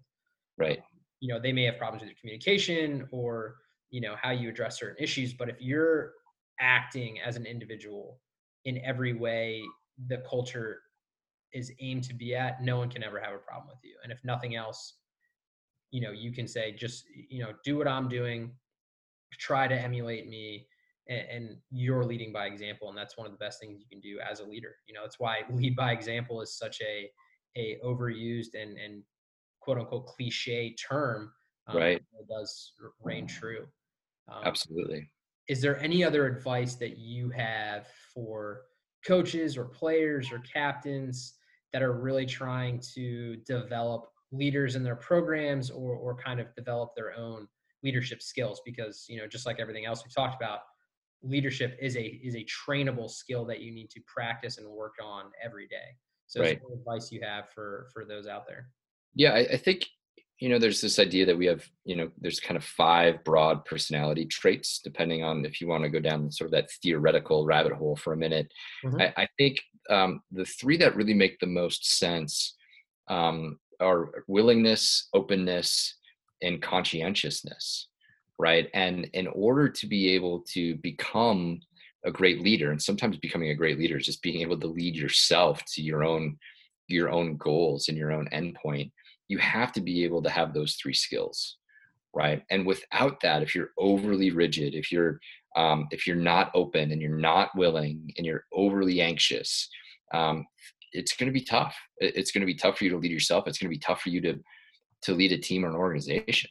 Right. 0.59 0.79
Um, 0.79 0.85
you 1.21 1.33
know, 1.33 1.41
they 1.41 1.53
may 1.53 1.65
have 1.65 1.79
problems 1.79 2.03
with 2.03 2.11
your 2.11 2.19
communication 2.21 3.09
or 3.13 3.57
you 3.91 4.01
know 4.01 4.15
how 4.21 4.31
you 4.31 4.49
address 4.49 4.79
certain 4.79 5.03
issues, 5.03 5.33
but 5.33 5.49
if 5.49 5.57
you're 5.61 6.13
acting 6.61 7.21
as 7.21 7.37
an 7.37 7.47
individual 7.47 8.19
in 8.65 8.79
every 8.85 9.13
way 9.13 9.63
the 10.09 10.23
culture 10.29 10.81
is 11.53 11.71
aimed 11.81 12.05
to 12.05 12.15
be 12.15 12.35
at, 12.35 12.63
no 12.63 12.79
one 12.79 12.89
can 12.89 13.03
ever 13.03 13.21
have 13.21 13.35
a 13.35 13.39
problem 13.39 13.69
with 13.69 13.79
you. 13.85 13.95
And 14.03 14.11
if 14.11 14.19
nothing 14.25 14.57
else, 14.57 14.95
you 15.91 16.01
know, 16.01 16.11
you 16.11 16.33
can 16.33 16.49
say, 16.49 16.73
just, 16.73 17.05
you 17.29 17.41
know, 17.41 17.53
do 17.65 17.77
what 17.77 17.87
I'm 17.87 18.09
doing, 18.09 18.53
try 19.39 19.69
to 19.69 19.75
emulate 19.75 20.29
me, 20.29 20.67
and, 21.13 21.29
and, 21.31 21.57
you're 21.71 22.05
leading 22.05 22.33
by 22.33 22.47
example. 22.47 22.89
And 22.89 22.97
that's 22.97 23.17
one 23.17 23.27
of 23.27 23.33
the 23.33 23.39
best 23.39 23.61
things 23.61 23.79
you 23.79 23.87
can 23.91 24.01
do 24.01 24.19
as 24.21 24.41
a 24.41 24.45
leader. 24.45 24.75
You 24.87 24.95
know, 24.95 25.05
it's 25.05 25.19
why 25.19 25.41
lead 25.51 25.77
by 25.77 25.93
example 25.93 26.41
is 26.41 26.57
such 26.57 26.81
a, 26.81 27.11
a 27.57 27.79
overused 27.85 28.55
and, 28.55 28.77
and 28.79 29.03
quote 29.61 29.79
unquote 29.79 30.07
cliche 30.07 30.75
term. 30.75 31.33
Um, 31.67 31.77
right. 31.77 31.97
It 31.97 32.29
does 32.29 32.73
reign 33.03 33.27
true. 33.27 33.67
Um, 34.31 34.43
Absolutely. 34.45 35.11
Is 35.49 35.61
there 35.61 35.81
any 35.83 36.05
other 36.05 36.27
advice 36.27 36.77
that 36.77 36.99
you 36.99 37.31
have 37.31 37.87
for 38.15 38.63
coaches 39.07 39.57
or 39.57 39.65
players 39.65 40.31
or 40.33 40.39
captains 40.41 41.35
that 41.73 41.83
are 41.83 41.93
really 41.93 42.27
trying 42.27 42.81
to 42.95 43.37
develop 43.47 44.09
leaders 44.31 44.77
in 44.77 44.83
their 44.83 44.97
programs 44.97 45.71
or, 45.71 45.95
or 45.95 46.17
kind 46.17 46.41
of 46.41 46.55
develop 46.55 46.91
their 46.97 47.17
own 47.17 47.47
leadership 47.83 48.23
skills 48.23 48.61
because 48.65 49.05
you 49.09 49.19
know 49.19 49.27
just 49.27 49.45
like 49.45 49.59
everything 49.59 49.85
else 49.85 50.05
we've 50.05 50.15
talked 50.15 50.41
about 50.41 50.61
leadership 51.23 51.77
is 51.81 51.97
a 51.97 52.21
is 52.23 52.35
a 52.35 52.45
trainable 52.45 53.11
skill 53.11 53.45
that 53.45 53.61
you 53.61 53.73
need 53.73 53.91
to 53.91 54.01
practice 54.07 54.59
and 54.59 54.69
work 54.69 54.95
on 55.03 55.25
every 55.43 55.67
day 55.67 55.97
so 56.27 56.41
right. 56.41 56.61
what 56.63 56.79
advice 56.79 57.13
you 57.13 57.21
have 57.23 57.49
for 57.51 57.89
for 57.93 58.05
those 58.05 58.27
out 58.27 58.47
there 58.47 58.69
yeah 59.15 59.33
I, 59.33 59.47
I 59.53 59.57
think 59.57 59.87
you 60.43 60.49
know 60.49 60.59
there's 60.59 60.81
this 60.81 60.99
idea 60.99 61.25
that 61.27 61.39
we 61.39 61.47
have 61.47 61.65
you 61.85 61.95
know 61.95 62.11
there's 62.19 62.41
kind 62.41 62.57
of 62.57 62.65
five 62.65 63.23
broad 63.23 63.65
personality 63.65 64.27
traits 64.27 64.81
depending 64.83 65.23
on 65.23 65.45
if 65.45 65.61
you 65.61 65.69
want 65.69 65.85
to 65.85 65.89
go 65.89 66.01
down 66.01 66.33
sort 66.33 66.47
of 66.47 66.53
that 66.53 66.71
theoretical 66.83 67.47
rabbit 67.47 67.73
hole 67.73 67.95
for 67.95 68.13
a 68.13 68.17
minute 68.17 68.53
mm-hmm. 68.85 69.01
I, 69.01 69.23
I, 69.23 69.29
think 69.39 69.61
um, 69.89 70.21
the 70.33 70.45
three 70.45 70.77
that 70.79 70.97
really 70.97 71.15
make 71.15 71.39
the 71.39 71.47
most 71.47 71.97
sense 71.99 72.57
um, 73.09 73.61
are 73.79 74.25
willingness 74.27 75.09
openness 75.15 75.95
and 76.43 76.61
conscientiousness 76.61 77.87
right? 78.43 78.69
And 78.75 79.09
in 79.13 79.29
order 79.29 79.69
to 79.69 79.87
be 79.87 80.11
able 80.15 80.41
to 80.53 80.75
become 80.79 81.61
a 82.05 82.11
great 82.11 82.43
leader 82.43 82.73
and 82.73 82.83
sometimes 82.83 83.17
becoming 83.17 83.51
a 83.51 83.55
great 83.55 83.79
leader 83.79 83.97
is 83.97 84.07
just 84.07 84.21
being 84.21 84.41
able 84.41 84.59
to 84.59 84.67
lead 84.67 84.97
yourself 84.97 85.63
to 85.75 85.81
your 85.81 86.03
own 86.03 86.37
your 86.89 87.09
own 87.09 87.37
goals 87.37 87.89
and 87.89 87.97
your 87.97 88.11
own 88.11 88.29
endpoint 88.33 88.91
you 89.29 89.39
have 89.39 89.71
to 89.73 89.81
be 89.81 90.03
able 90.03 90.21
to 90.21 90.29
have 90.29 90.53
those 90.53 90.75
three 90.75 90.93
skills 90.93 91.59
right? 92.15 92.43
And 92.51 92.67
without 92.67 93.21
that 93.23 93.43
if 93.43 93.55
you're 93.55 93.71
overly 93.79 94.33
rigid 94.33 94.75
if 94.75 94.91
you're 94.91 95.21
um, 95.55 95.87
if 95.93 96.07
you're 96.07 96.17
not 96.17 96.51
open 96.55 96.91
and 96.91 97.01
you're 97.01 97.17
not 97.17 97.57
willing 97.57 98.13
and 98.17 98.27
you're 98.27 98.45
overly 98.53 99.01
anxious 99.01 99.69
um, 100.13 100.45
it's 100.93 101.15
going 101.17 101.29
to 101.29 101.33
be 101.33 101.45
tough. 101.45 101.75
It's 101.99 102.33
going 102.33 102.43
to 102.43 102.53
be 102.53 102.55
tough 102.55 102.77
for 102.77 102.85
you 102.85 102.91
to 102.91 102.99
lead 102.99 103.13
yourself. 103.13 103.47
It's 103.47 103.57
going 103.59 103.71
to 103.71 103.77
be 103.77 103.79
tough 103.79 104.03
for 104.03 104.11
you 104.11 104.21
to 104.23 104.35
to 105.05 105.15
lead 105.15 105.33
a 105.33 105.39
team 105.39 105.65
or 105.65 105.69
an 105.69 105.75
organization 105.75 106.51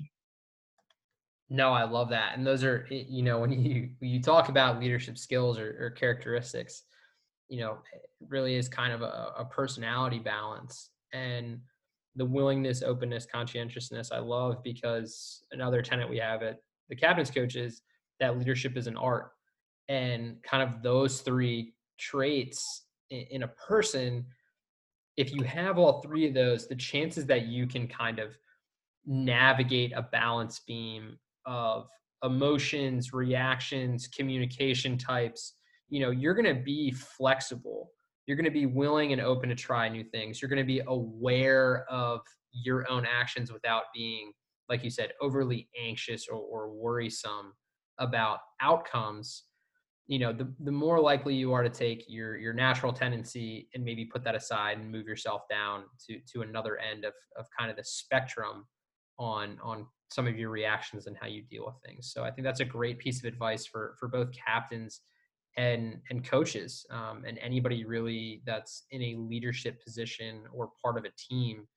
no 1.52 1.72
i 1.74 1.84
love 1.84 2.10
that 2.10 2.36
and 2.36 2.48
those 2.48 2.64
are 2.64 2.88
you 2.90 3.22
know 3.22 3.40
when 3.40 3.52
you 3.66 3.90
when 4.00 4.10
you 4.10 4.22
talk 4.22 4.50
about 4.50 4.80
leadership 4.80 5.18
skills 5.18 5.60
or, 5.60 5.76
or 5.80 5.90
characteristics 5.92 6.84
you 7.50 7.60
know 7.60 7.78
it 7.94 8.02
really 8.30 8.56
is 8.56 8.68
kind 8.68 8.94
of 8.94 9.02
a, 9.02 9.34
a 9.38 9.46
personality 9.46 10.20
balance 10.20 10.90
and 11.14 11.60
the 12.16 12.26
willingness, 12.26 12.84
openness, 12.84 13.26
conscientiousness 13.26 14.12
I 14.12 14.20
love 14.20 14.64
because 14.64 15.44
another 15.52 15.82
tenant 15.82 16.10
we 16.10 16.18
have 16.18 16.44
at 16.44 16.60
the 16.90 16.96
captain's 16.96 17.32
coach 17.32 17.56
is 17.56 17.82
that 18.20 18.38
leadership 18.38 18.76
is 18.78 18.88
an 18.88 18.98
art. 18.98 19.32
And 19.88 20.38
kind 20.44 20.64
of 20.64 20.84
those 20.84 21.22
three 21.22 21.74
traits 21.98 22.84
in 23.10 23.44
a 23.44 23.48
person, 23.48 24.26
if 25.18 25.34
you 25.34 25.44
have 25.44 25.78
all 25.78 26.02
three 26.02 26.28
of 26.28 26.34
those, 26.34 26.68
the 26.68 26.76
chances 26.76 27.26
that 27.28 27.48
you 27.48 27.68
can 27.68 27.88
kind 27.88 28.20
of 28.20 28.38
navigate 29.06 29.92
a 29.96 30.02
balance 30.02 30.60
beam 30.60 31.18
of 31.46 31.88
emotions, 32.24 33.14
reactions, 33.14 34.08
communication 34.08 34.98
types, 34.98 35.56
you 35.90 36.00
know, 36.00 36.12
you're 36.12 36.36
going 36.36 36.56
to 36.56 36.62
be 36.62 36.92
flexible 36.92 37.90
you're 38.26 38.38
going 38.38 38.46
to 38.46 38.52
be 38.52 38.66
willing 38.66 39.14
and 39.14 39.22
open 39.22 39.50
to 39.50 39.56
try 39.56 39.90
new 39.90 40.04
things. 40.04 40.42
You're 40.42 40.50
going 40.50 40.60
to 40.60 40.66
be 40.66 40.82
aware 40.88 41.86
of 41.90 42.22
your 42.54 42.90
own 42.90 43.06
actions 43.06 43.52
without 43.52 43.84
being, 43.94 44.32
like 44.70 44.84
you 44.84 44.90
said, 44.90 45.12
overly 45.22 45.70
anxious 45.78 46.28
or, 46.32 46.38
or 46.38 46.72
worrisome 46.72 47.54
about 48.00 48.40
outcomes. 48.62 49.44
You 50.08 50.20
know, 50.20 50.34
the, 50.34 50.54
the 50.60 50.72
more 50.72 51.00
likely 51.00 51.36
you 51.36 51.54
are 51.54 51.64
to 51.64 51.70
take 51.70 52.06
your 52.08 52.38
your 52.38 52.54
natural 52.54 52.92
tendency 52.92 53.70
and 53.74 53.84
maybe 53.84 54.06
put 54.06 54.24
that 54.24 54.36
aside 54.36 54.78
and 54.78 54.92
move 54.92 55.08
yourself 55.08 55.42
down 55.50 55.84
to 56.08 56.20
to 56.34 56.42
another 56.42 56.78
end 56.78 57.06
of 57.06 57.14
of 57.38 57.48
kind 57.58 57.72
of 57.72 57.78
the 57.78 57.84
spectrum 57.84 58.66
on 59.18 59.58
on 59.64 59.88
some 60.12 60.28
of 60.28 60.38
your 60.38 60.50
reactions 60.50 61.08
and 61.08 61.16
how 61.20 61.28
you 61.28 61.42
deal 61.42 61.66
with 61.66 61.76
things. 61.86 62.12
So 62.14 62.24
I 62.24 62.32
think 62.32 62.46
that's 62.46 62.60
a 62.60 62.66
great 62.66 63.00
piece 63.00 63.20
of 63.20 63.26
advice 63.26 63.66
for 63.66 63.96
for 64.00 64.08
both 64.08 64.30
captains 64.32 65.02
and 65.58 66.02
and 66.10 66.24
coaches 66.24 66.86
um, 66.92 67.24
and 67.26 67.38
anybody 67.40 67.86
really 67.86 68.42
that's 68.46 68.86
in 68.92 69.02
a 69.02 69.16
leadership 69.18 69.84
position 69.84 70.44
or 70.54 70.70
part 70.84 70.98
of 70.98 71.06
a 71.06 71.12
team. 71.18 71.68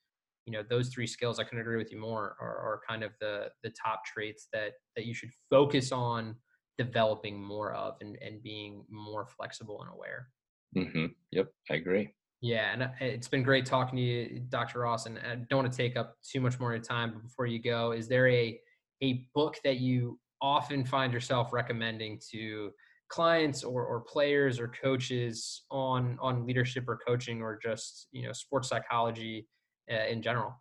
You 0.46 0.52
know, 0.52 0.62
those 0.68 0.88
three 0.88 1.06
skills 1.06 1.38
I 1.38 1.44
couldn't 1.44 1.60
agree 1.60 1.78
with 1.78 1.90
you 1.90 1.98
more 1.98 2.36
are, 2.40 2.56
are 2.58 2.80
kind 2.86 3.02
of 3.04 3.12
the 3.20 3.48
the 3.62 3.70
top 3.70 4.04
traits 4.04 4.48
that 4.52 4.72
that 4.96 5.06
you 5.06 5.14
should 5.14 5.30
focus 5.48 5.92
on 5.92 6.34
developing 6.76 7.40
more 7.40 7.72
of 7.72 7.94
and, 8.00 8.18
and 8.20 8.42
being 8.42 8.84
more 8.90 9.26
flexible 9.26 9.80
and 9.80 9.92
aware. 9.92 10.28
Mm-hmm. 10.76 11.06
Yep, 11.30 11.46
I 11.70 11.74
agree. 11.74 12.14
Yeah, 12.44 12.74
and 12.74 12.82
uh, 12.82 12.88
it's 13.00 13.26
been 13.26 13.42
great 13.42 13.64
talking 13.64 13.96
to 13.96 14.02
you, 14.02 14.40
Dr. 14.50 14.80
Ross. 14.80 15.06
And 15.06 15.18
I 15.18 15.36
don't 15.48 15.62
want 15.62 15.72
to 15.72 15.74
take 15.74 15.96
up 15.96 16.18
too 16.22 16.42
much 16.42 16.60
more 16.60 16.74
of 16.74 16.76
your 16.76 16.84
time. 16.84 17.12
But 17.14 17.22
before 17.22 17.46
you 17.46 17.58
go, 17.58 17.92
is 17.92 18.06
there 18.06 18.28
a 18.28 18.60
a 19.02 19.26
book 19.34 19.56
that 19.64 19.78
you 19.78 20.18
often 20.42 20.84
find 20.84 21.10
yourself 21.10 21.54
recommending 21.54 22.20
to 22.32 22.70
clients 23.08 23.64
or, 23.64 23.86
or 23.86 24.00
players 24.00 24.60
or 24.60 24.68
coaches 24.68 25.62
on 25.70 26.18
on 26.20 26.46
leadership 26.46 26.84
or 26.86 26.98
coaching 27.06 27.40
or 27.40 27.58
just 27.62 28.08
you 28.12 28.26
know 28.26 28.32
sports 28.34 28.68
psychology 28.68 29.48
uh, 29.90 30.04
in 30.06 30.20
general? 30.20 30.52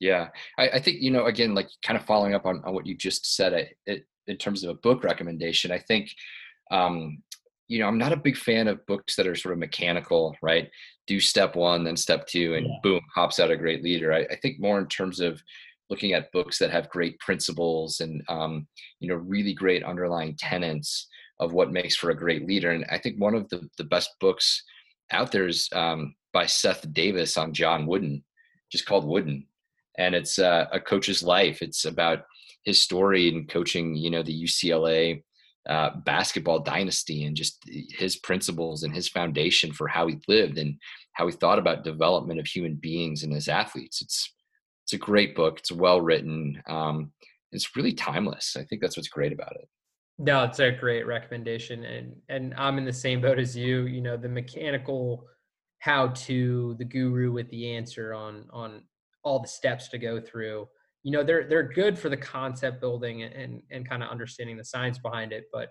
Yeah, 0.00 0.30
I, 0.58 0.70
I, 0.70 0.80
think 0.80 1.00
you 1.00 1.12
know 1.12 1.26
again, 1.26 1.54
like 1.54 1.68
kind 1.84 1.96
of 1.96 2.04
following 2.04 2.34
up 2.34 2.46
on, 2.46 2.62
on 2.64 2.74
what 2.74 2.84
you 2.84 2.96
just 2.96 3.36
said, 3.36 3.68
it, 3.86 4.06
in 4.26 4.36
terms 4.38 4.64
of 4.64 4.70
a 4.70 4.80
book 4.80 5.04
recommendation, 5.04 5.70
I 5.70 5.78
think 5.78 6.10
um, 6.72 7.22
you 7.68 7.78
know, 7.78 7.86
I'm 7.86 7.98
not 7.98 8.12
a 8.12 8.16
big 8.16 8.36
fan 8.36 8.66
of 8.66 8.84
books 8.86 9.14
that 9.16 9.26
are 9.26 9.34
sort 9.34 9.52
of 9.52 9.58
mechanical, 9.58 10.34
right? 10.42 10.70
Do 11.06 11.20
step 11.20 11.54
one, 11.54 11.84
then 11.84 11.96
step 11.96 12.26
two, 12.26 12.54
and 12.54 12.66
yeah. 12.66 12.72
boom, 12.82 13.00
hops 13.14 13.38
out 13.38 13.50
a 13.50 13.56
great 13.56 13.82
leader. 13.84 14.12
I, 14.12 14.20
I, 14.30 14.36
think 14.36 14.58
more 14.58 14.78
in 14.78 14.86
terms 14.86 15.20
of 15.20 15.42
looking 15.90 16.14
at 16.14 16.32
books 16.32 16.58
that 16.58 16.70
have 16.70 16.88
great 16.88 17.18
principles 17.20 18.00
and, 18.00 18.22
um, 18.28 18.66
you 19.00 19.08
know, 19.08 19.14
really 19.14 19.52
great 19.52 19.84
underlying 19.84 20.34
tenets 20.38 21.08
of 21.40 21.52
what 21.52 21.72
makes 21.72 21.94
for 21.94 22.10
a 22.10 22.16
great 22.16 22.46
leader. 22.46 22.70
And 22.70 22.84
I 22.90 22.98
think 22.98 23.20
one 23.20 23.34
of 23.34 23.48
the, 23.48 23.68
the 23.76 23.84
best 23.84 24.10
books 24.20 24.62
out 25.10 25.30
there 25.30 25.46
is 25.46 25.68
um, 25.72 26.14
by 26.32 26.46
Seth 26.46 26.90
Davis 26.92 27.36
on 27.36 27.52
John 27.52 27.86
Wooden, 27.86 28.24
just 28.70 28.86
called 28.86 29.06
Wooden. 29.06 29.46
And 29.98 30.14
it's 30.14 30.38
uh, 30.38 30.66
a 30.72 30.80
coach's 30.80 31.22
life. 31.22 31.62
It's 31.62 31.84
about 31.84 32.24
his 32.64 32.80
story 32.80 33.28
in 33.28 33.46
coaching, 33.46 33.94
you 33.94 34.10
know, 34.10 34.22
the 34.22 34.44
UCLA 34.44 35.22
uh, 35.68 35.90
basketball 36.04 36.60
dynasty 36.60 37.24
and 37.24 37.36
just 37.36 37.62
his 37.90 38.16
principles 38.16 38.82
and 38.82 38.94
his 38.94 39.08
foundation 39.08 39.72
for 39.72 39.86
how 39.86 40.06
he 40.06 40.18
lived 40.26 40.58
and 40.58 40.76
how 41.12 41.26
he 41.26 41.32
thought 41.32 41.58
about 41.58 41.84
development 41.84 42.40
of 42.40 42.46
human 42.46 42.74
beings 42.74 43.22
and 43.22 43.34
as 43.34 43.48
athletes. 43.48 44.00
It's 44.00 44.34
it's 44.84 44.94
a 44.94 44.98
great 44.98 45.36
book. 45.36 45.58
It's 45.58 45.70
well 45.70 46.00
written. 46.00 46.62
Um, 46.66 47.12
it's 47.52 47.76
really 47.76 47.92
timeless. 47.92 48.56
I 48.58 48.64
think 48.64 48.80
that's 48.80 48.96
what's 48.96 49.08
great 49.08 49.32
about 49.32 49.52
it. 49.56 49.68
No, 50.18 50.44
it's 50.44 50.58
a 50.58 50.72
great 50.72 51.06
recommendation, 51.06 51.84
and 51.84 52.16
and 52.28 52.54
I'm 52.56 52.78
in 52.78 52.84
the 52.84 52.92
same 52.92 53.20
boat 53.20 53.38
as 53.38 53.54
you. 53.54 53.82
You 53.82 54.00
know, 54.00 54.16
the 54.16 54.28
mechanical 54.28 55.26
how 55.80 56.08
to, 56.08 56.74
the 56.78 56.84
guru 56.84 57.30
with 57.30 57.48
the 57.50 57.70
answer 57.70 58.14
on 58.14 58.46
on 58.50 58.82
all 59.22 59.40
the 59.40 59.48
steps 59.48 59.88
to 59.88 59.98
go 59.98 60.20
through 60.20 60.66
you 61.08 61.12
know 61.12 61.24
they're 61.24 61.44
they're 61.48 61.62
good 61.62 61.98
for 61.98 62.10
the 62.10 62.16
concept 62.18 62.82
building 62.82 63.22
and 63.22 63.62
and, 63.70 63.88
kind 63.88 64.02
of 64.02 64.10
understanding 64.10 64.58
the 64.58 64.64
science 64.64 64.98
behind 64.98 65.32
it 65.32 65.44
but 65.54 65.70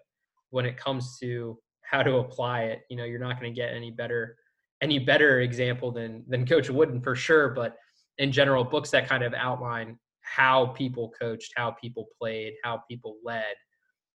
when 0.50 0.66
it 0.66 0.78
comes 0.78 1.20
to 1.20 1.60
how 1.84 2.02
to 2.02 2.16
apply 2.16 2.64
it 2.64 2.80
you 2.90 2.98
know 2.98 3.04
you're 3.04 3.20
not 3.20 3.40
going 3.40 3.54
to 3.54 3.56
get 3.56 3.72
any 3.72 3.92
better 3.92 4.36
any 4.82 4.98
better 4.98 5.42
example 5.42 5.92
than 5.92 6.24
than 6.28 6.44
coach 6.44 6.72
wooden 6.72 7.00
for 7.00 7.16
sure 7.16 7.50
but 7.50 7.76
in 8.18 8.32
general 8.32 8.64
books 8.64 8.90
that 8.90 9.08
kind 9.08 9.24
of 9.24 9.32
outline 9.36 9.96
how 10.22 10.66
people 10.66 11.12
coached 11.22 11.54
how 11.56 11.70
people 11.70 12.08
played 12.20 12.54
how 12.64 12.82
people 12.90 13.18
led 13.24 13.54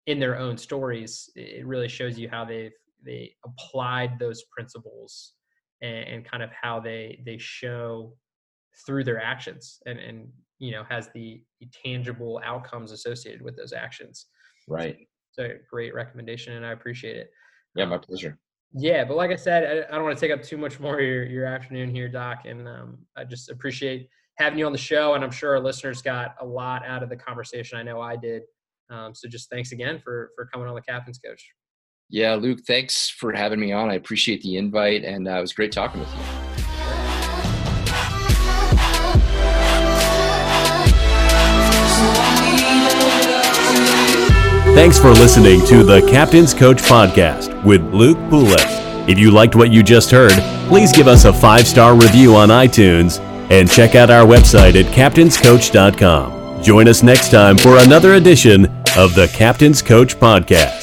in 0.06 0.20
their 0.20 0.38
own 0.38 0.56
stories 0.56 1.32
it 1.36 1.66
really 1.66 1.90
shows 1.90 2.20
you 2.20 2.30
how 2.30 2.46
they've 2.46 2.78
they 3.04 3.34
applied 3.44 4.20
those 4.20 4.44
principles 4.56 5.34
and, 5.82 6.08
and 6.10 6.26
kind 6.26 6.44
of 6.44 6.52
how 6.52 6.80
they 6.80 7.20
they 7.26 7.40
show 7.40 8.14
through 8.86 9.04
their 9.04 9.20
actions 9.20 9.80
and 9.88 9.98
and 9.98 10.30
you 10.60 10.72
know 10.72 10.84
has 10.90 11.10
the, 11.14 11.42
the 11.60 11.68
tangible 11.84 12.42
outcomes 12.44 12.92
associated 12.92 13.42
with 13.42 13.56
those 13.56 13.74
actions. 13.74 14.28
Right. 14.68 14.98
so, 15.32 15.44
a 15.44 15.54
great 15.70 15.94
recommendation 15.94 16.54
and 16.54 16.66
i 16.66 16.72
appreciate 16.72 17.16
it. 17.16 17.32
Yeah 17.76 17.86
my 17.86 17.98
pleasure. 17.98 18.38
yeah 18.74 19.06
but 19.06 19.16
like 19.16 19.32
i 19.32 19.36
said 19.36 19.64
i, 19.64 19.94
I 19.94 19.96
don't 19.96 20.04
want 20.04 20.18
to 20.18 20.22
take 20.22 20.38
up 20.38 20.44
too 20.44 20.58
much 20.58 20.80
more 20.80 21.00
of 21.00 21.06
your, 21.06 21.24
your 21.26 21.46
afternoon 21.46 21.90
here 21.94 22.10
doc 22.10 22.46
and 22.46 22.68
um, 22.68 22.98
i 23.16 23.24
just 23.24 23.50
appreciate 23.50 24.10
having 24.38 24.60
you 24.60 24.66
on 24.66 24.72
the 24.72 24.78
show 24.78 25.14
and 25.14 25.24
i'm 25.24 25.32
sure 25.32 25.52
our 25.56 25.60
listeners 25.64 26.02
got 26.02 26.36
a 26.42 26.46
lot 26.46 26.86
out 26.86 27.04
of 27.04 27.10
the 27.10 27.16
conversation. 27.16 27.78
I 27.78 27.84
know 27.84 28.02
i 28.02 28.16
did. 28.16 28.44
Um, 28.90 29.14
so 29.14 29.28
just 29.28 29.50
thanks 29.50 29.72
again 29.72 30.00
for 30.00 30.32
for 30.36 30.46
coming 30.46 30.68
on 30.68 30.76
the 30.76 30.82
captain's 30.82 31.20
coach. 31.20 31.46
Yeah 32.10 32.36
luke 32.36 32.60
thanks 32.68 33.10
for 33.10 33.32
having 33.32 33.60
me 33.60 33.72
on. 33.72 33.90
I 33.90 33.96
appreciate 33.96 34.42
the 34.42 34.58
invite 34.58 35.04
and 35.06 35.28
uh, 35.28 35.38
it 35.38 35.42
was 35.42 35.54
great 35.54 35.72
talking 35.72 36.00
with 36.00 36.14
you 36.14 36.37
Thanks 44.78 45.00
for 45.00 45.10
listening 45.10 45.66
to 45.66 45.84
the 45.84 46.02
Captain's 46.02 46.54
Coach 46.54 46.84
Podcast 46.84 47.64
with 47.64 47.82
Luke 47.96 48.20
Poulos. 48.30 49.10
If 49.10 49.18
you 49.18 49.32
liked 49.32 49.56
what 49.56 49.72
you 49.72 49.82
just 49.82 50.12
heard, 50.12 50.34
please 50.68 50.92
give 50.92 51.08
us 51.08 51.26
a 51.26 51.34
five 51.34 51.66
star 51.66 51.96
review 51.96 52.36
on 52.36 52.50
iTunes 52.50 53.20
and 53.50 53.68
check 53.68 53.96
out 53.96 54.12
our 54.12 54.24
website 54.24 54.80
at 54.80 54.86
captainscoach.com. 54.94 56.62
Join 56.62 56.88
us 56.88 57.02
next 57.02 57.32
time 57.32 57.58
for 57.58 57.78
another 57.80 58.14
edition 58.14 58.68
of 58.96 59.16
the 59.16 59.28
Captain's 59.34 59.82
Coach 59.82 60.16
Podcast. 60.20 60.77